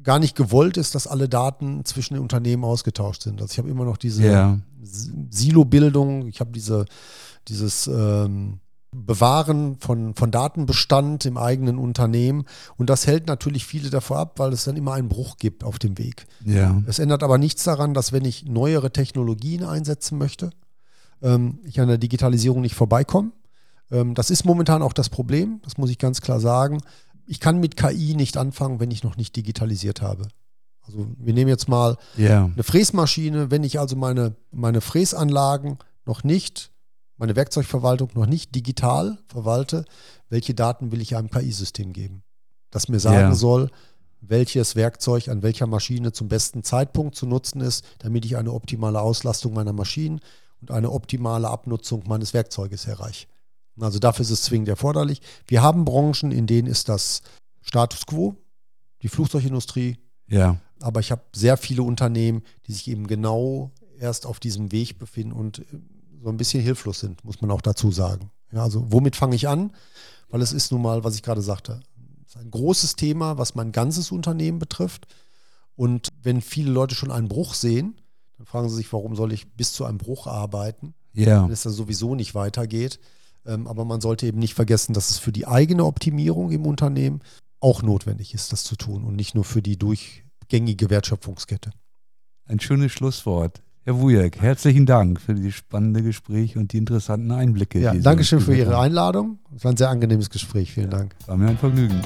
gar 0.02 0.20
nicht 0.20 0.36
gewollt 0.36 0.76
ist, 0.76 0.94
dass 0.94 1.06
alle 1.08 1.28
Daten 1.28 1.84
zwischen 1.84 2.14
den 2.14 2.22
Unternehmen 2.22 2.64
ausgetauscht 2.64 3.22
sind. 3.22 3.40
Also 3.42 3.52
ich 3.52 3.58
habe 3.58 3.68
immer 3.68 3.84
noch 3.84 3.96
diese 3.96 4.22
yeah. 4.22 4.60
Silo-Bildung, 4.80 6.28
ich 6.28 6.38
habe 6.40 6.52
diese, 6.52 6.84
dieses 7.48 7.88
ähm, 7.88 8.60
Bewahren 8.90 9.76
von, 9.80 10.14
von 10.14 10.30
Datenbestand 10.30 11.26
im 11.26 11.36
eigenen 11.36 11.78
Unternehmen. 11.78 12.44
Und 12.76 12.88
das 12.88 13.06
hält 13.06 13.26
natürlich 13.26 13.66
viele 13.66 13.90
davor 13.90 14.18
ab, 14.18 14.38
weil 14.38 14.52
es 14.52 14.64
dann 14.64 14.76
immer 14.76 14.94
einen 14.94 15.08
Bruch 15.08 15.36
gibt 15.36 15.62
auf 15.62 15.78
dem 15.78 15.98
Weg. 15.98 16.26
Ja. 16.44 16.82
Es 16.86 16.98
ändert 16.98 17.22
aber 17.22 17.36
nichts 17.36 17.64
daran, 17.64 17.92
dass 17.92 18.12
wenn 18.12 18.24
ich 18.24 18.46
neuere 18.46 18.90
Technologien 18.90 19.64
einsetzen 19.64 20.16
möchte, 20.16 20.50
ähm, 21.22 21.58
ich 21.64 21.80
an 21.80 21.88
der 21.88 21.98
Digitalisierung 21.98 22.62
nicht 22.62 22.74
vorbeikomme. 22.74 23.32
Ähm, 23.90 24.14
das 24.14 24.30
ist 24.30 24.44
momentan 24.44 24.82
auch 24.82 24.92
das 24.92 25.10
Problem, 25.10 25.60
das 25.64 25.76
muss 25.76 25.90
ich 25.90 25.98
ganz 25.98 26.20
klar 26.20 26.40
sagen. 26.40 26.80
Ich 27.26 27.40
kann 27.40 27.60
mit 27.60 27.76
KI 27.76 28.14
nicht 28.14 28.38
anfangen, 28.38 28.80
wenn 28.80 28.90
ich 28.90 29.04
noch 29.04 29.16
nicht 29.16 29.36
digitalisiert 29.36 30.00
habe. 30.00 30.28
Also 30.86 31.06
wir 31.18 31.34
nehmen 31.34 31.50
jetzt 31.50 31.68
mal 31.68 31.98
yeah. 32.16 32.46
eine 32.46 32.62
Fräsmaschine, 32.62 33.50
wenn 33.50 33.62
ich 33.62 33.78
also 33.78 33.94
meine, 33.96 34.34
meine 34.50 34.80
Fräsanlagen 34.80 35.76
noch 36.06 36.24
nicht, 36.24 36.72
meine 37.18 37.36
Werkzeugverwaltung 37.36 38.10
noch 38.14 38.26
nicht 38.26 38.54
digital 38.54 39.18
verwalte, 39.26 39.84
welche 40.28 40.54
Daten 40.54 40.92
will 40.92 41.00
ich 41.00 41.16
einem 41.16 41.30
KI-System 41.30 41.92
geben? 41.92 42.22
Das 42.70 42.88
mir 42.88 43.00
sagen 43.00 43.28
yeah. 43.28 43.34
soll, 43.34 43.70
welches 44.20 44.76
Werkzeug 44.76 45.28
an 45.28 45.42
welcher 45.42 45.66
Maschine 45.66 46.12
zum 46.12 46.28
besten 46.28 46.62
Zeitpunkt 46.64 47.14
zu 47.14 47.26
nutzen 47.26 47.60
ist, 47.60 47.84
damit 47.98 48.24
ich 48.24 48.36
eine 48.36 48.52
optimale 48.52 49.00
Auslastung 49.00 49.54
meiner 49.54 49.72
Maschinen 49.72 50.20
und 50.60 50.70
eine 50.70 50.90
optimale 50.90 51.48
Abnutzung 51.48 52.04
meines 52.06 52.34
Werkzeuges 52.34 52.86
erreiche. 52.86 53.26
Also 53.80 53.98
dafür 53.98 54.24
ist 54.24 54.30
es 54.30 54.42
zwingend 54.42 54.68
erforderlich. 54.68 55.20
Wir 55.46 55.62
haben 55.62 55.84
Branchen, 55.84 56.32
in 56.32 56.46
denen 56.46 56.66
ist 56.66 56.88
das 56.88 57.22
Status 57.62 58.06
quo, 58.06 58.34
die 59.02 59.08
Flugzeugindustrie. 59.08 59.98
Ja. 60.26 60.56
Aber 60.80 61.00
ich 61.00 61.10
habe 61.10 61.22
sehr 61.32 61.56
viele 61.56 61.82
Unternehmen, 61.82 62.42
die 62.66 62.72
sich 62.72 62.88
eben 62.88 63.06
genau 63.06 63.70
erst 63.98 64.26
auf 64.26 64.40
diesem 64.40 64.72
Weg 64.72 64.98
befinden 64.98 65.32
und 65.32 65.60
äh, 65.60 65.64
so 66.22 66.28
ein 66.28 66.36
bisschen 66.36 66.62
hilflos 66.62 67.00
sind, 67.00 67.24
muss 67.24 67.40
man 67.40 67.50
auch 67.50 67.60
dazu 67.60 67.90
sagen. 67.90 68.30
Ja, 68.52 68.62
also 68.62 68.90
womit 68.90 69.16
fange 69.16 69.36
ich 69.36 69.48
an? 69.48 69.72
Weil 70.30 70.42
es 70.42 70.52
ist 70.52 70.72
nun 70.72 70.82
mal, 70.82 71.04
was 71.04 71.14
ich 71.14 71.22
gerade 71.22 71.42
sagte, 71.42 71.80
ein 72.36 72.50
großes 72.50 72.96
Thema, 72.96 73.38
was 73.38 73.54
mein 73.54 73.72
ganzes 73.72 74.12
Unternehmen 74.12 74.58
betrifft. 74.58 75.06
Und 75.76 76.08
wenn 76.22 76.40
viele 76.40 76.70
Leute 76.70 76.94
schon 76.94 77.10
einen 77.10 77.28
Bruch 77.28 77.54
sehen, 77.54 78.00
dann 78.36 78.46
fragen 78.46 78.68
sie 78.68 78.76
sich, 78.76 78.92
warum 78.92 79.16
soll 79.16 79.32
ich 79.32 79.52
bis 79.52 79.72
zu 79.72 79.84
einem 79.84 79.98
Bruch 79.98 80.26
arbeiten, 80.26 80.94
ja. 81.12 81.44
wenn 81.44 81.52
es 81.52 81.62
da 81.62 81.70
sowieso 81.70 82.14
nicht 82.14 82.34
weitergeht. 82.34 83.00
Ähm, 83.46 83.66
aber 83.66 83.84
man 83.84 84.00
sollte 84.00 84.26
eben 84.26 84.38
nicht 84.38 84.54
vergessen, 84.54 84.92
dass 84.92 85.10
es 85.10 85.18
für 85.18 85.32
die 85.32 85.46
eigene 85.46 85.84
Optimierung 85.84 86.50
im 86.50 86.66
Unternehmen 86.66 87.20
auch 87.60 87.82
notwendig 87.82 88.34
ist, 88.34 88.52
das 88.52 88.64
zu 88.64 88.76
tun 88.76 89.04
und 89.04 89.16
nicht 89.16 89.34
nur 89.34 89.44
für 89.44 89.62
die 89.62 89.76
durchgängige 89.76 90.90
Wertschöpfungskette. 90.90 91.70
Ein 92.44 92.60
schönes 92.60 92.92
Schlusswort. 92.92 93.62
Herr 93.88 93.98
Wujek, 93.98 94.42
herzlichen 94.42 94.84
Dank 94.84 95.18
für 95.18 95.32
dieses 95.32 95.54
spannende 95.54 96.02
Gespräch 96.02 96.58
und 96.58 96.74
die 96.74 96.76
interessanten 96.76 97.30
Einblicke. 97.30 97.80
Ja, 97.80 97.94
Dankeschön 97.94 98.38
für 98.38 98.54
Ihre 98.54 98.78
Einladung. 98.78 99.38
Es 99.56 99.64
war 99.64 99.72
ein 99.72 99.78
sehr 99.78 99.88
angenehmes 99.88 100.28
Gespräch. 100.28 100.72
Vielen 100.72 100.90
ja, 100.90 100.98
Dank. 100.98 101.14
War 101.24 101.38
mir 101.38 101.48
ein 101.48 101.56
Vergnügen. 101.56 101.98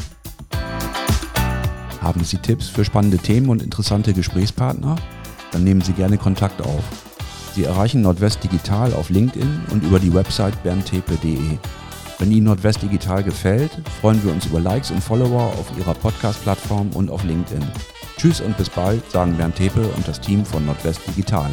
Haben 2.00 2.22
Sie 2.22 2.36
Tipps 2.36 2.68
für 2.68 2.84
spannende 2.84 3.18
Themen 3.18 3.48
und 3.48 3.64
interessante 3.64 4.12
Gesprächspartner? 4.12 4.94
Dann 5.50 5.64
nehmen 5.64 5.80
Sie 5.80 5.92
gerne 5.92 6.18
Kontakt 6.18 6.62
auf. 6.62 6.84
Sie 7.56 7.64
erreichen 7.64 8.02
Nordwest 8.02 8.44
Digital 8.44 8.94
auf 8.94 9.10
LinkedIn 9.10 9.62
und 9.72 9.82
über 9.82 9.98
die 9.98 10.14
Website 10.14 10.62
berntepe.de. 10.62 11.58
Wenn 12.20 12.30
Ihnen 12.30 12.46
Nordwest 12.46 12.82
Digital 12.82 13.24
gefällt, 13.24 13.72
freuen 14.00 14.22
wir 14.22 14.30
uns 14.30 14.46
über 14.46 14.60
Likes 14.60 14.92
und 14.92 15.00
Follower 15.00 15.52
auf 15.58 15.72
Ihrer 15.76 15.94
Podcast-Plattform 15.94 16.90
und 16.90 17.10
auf 17.10 17.24
LinkedIn. 17.24 17.64
Tschüss 18.22 18.40
und 18.40 18.56
bis 18.56 18.70
bald, 18.70 19.10
sagen 19.10 19.36
Bernd 19.36 19.56
Tepe 19.56 19.80
und 19.80 20.06
das 20.06 20.20
Team 20.20 20.46
von 20.46 20.64
Nordwest 20.64 21.00
Digital. 21.08 21.50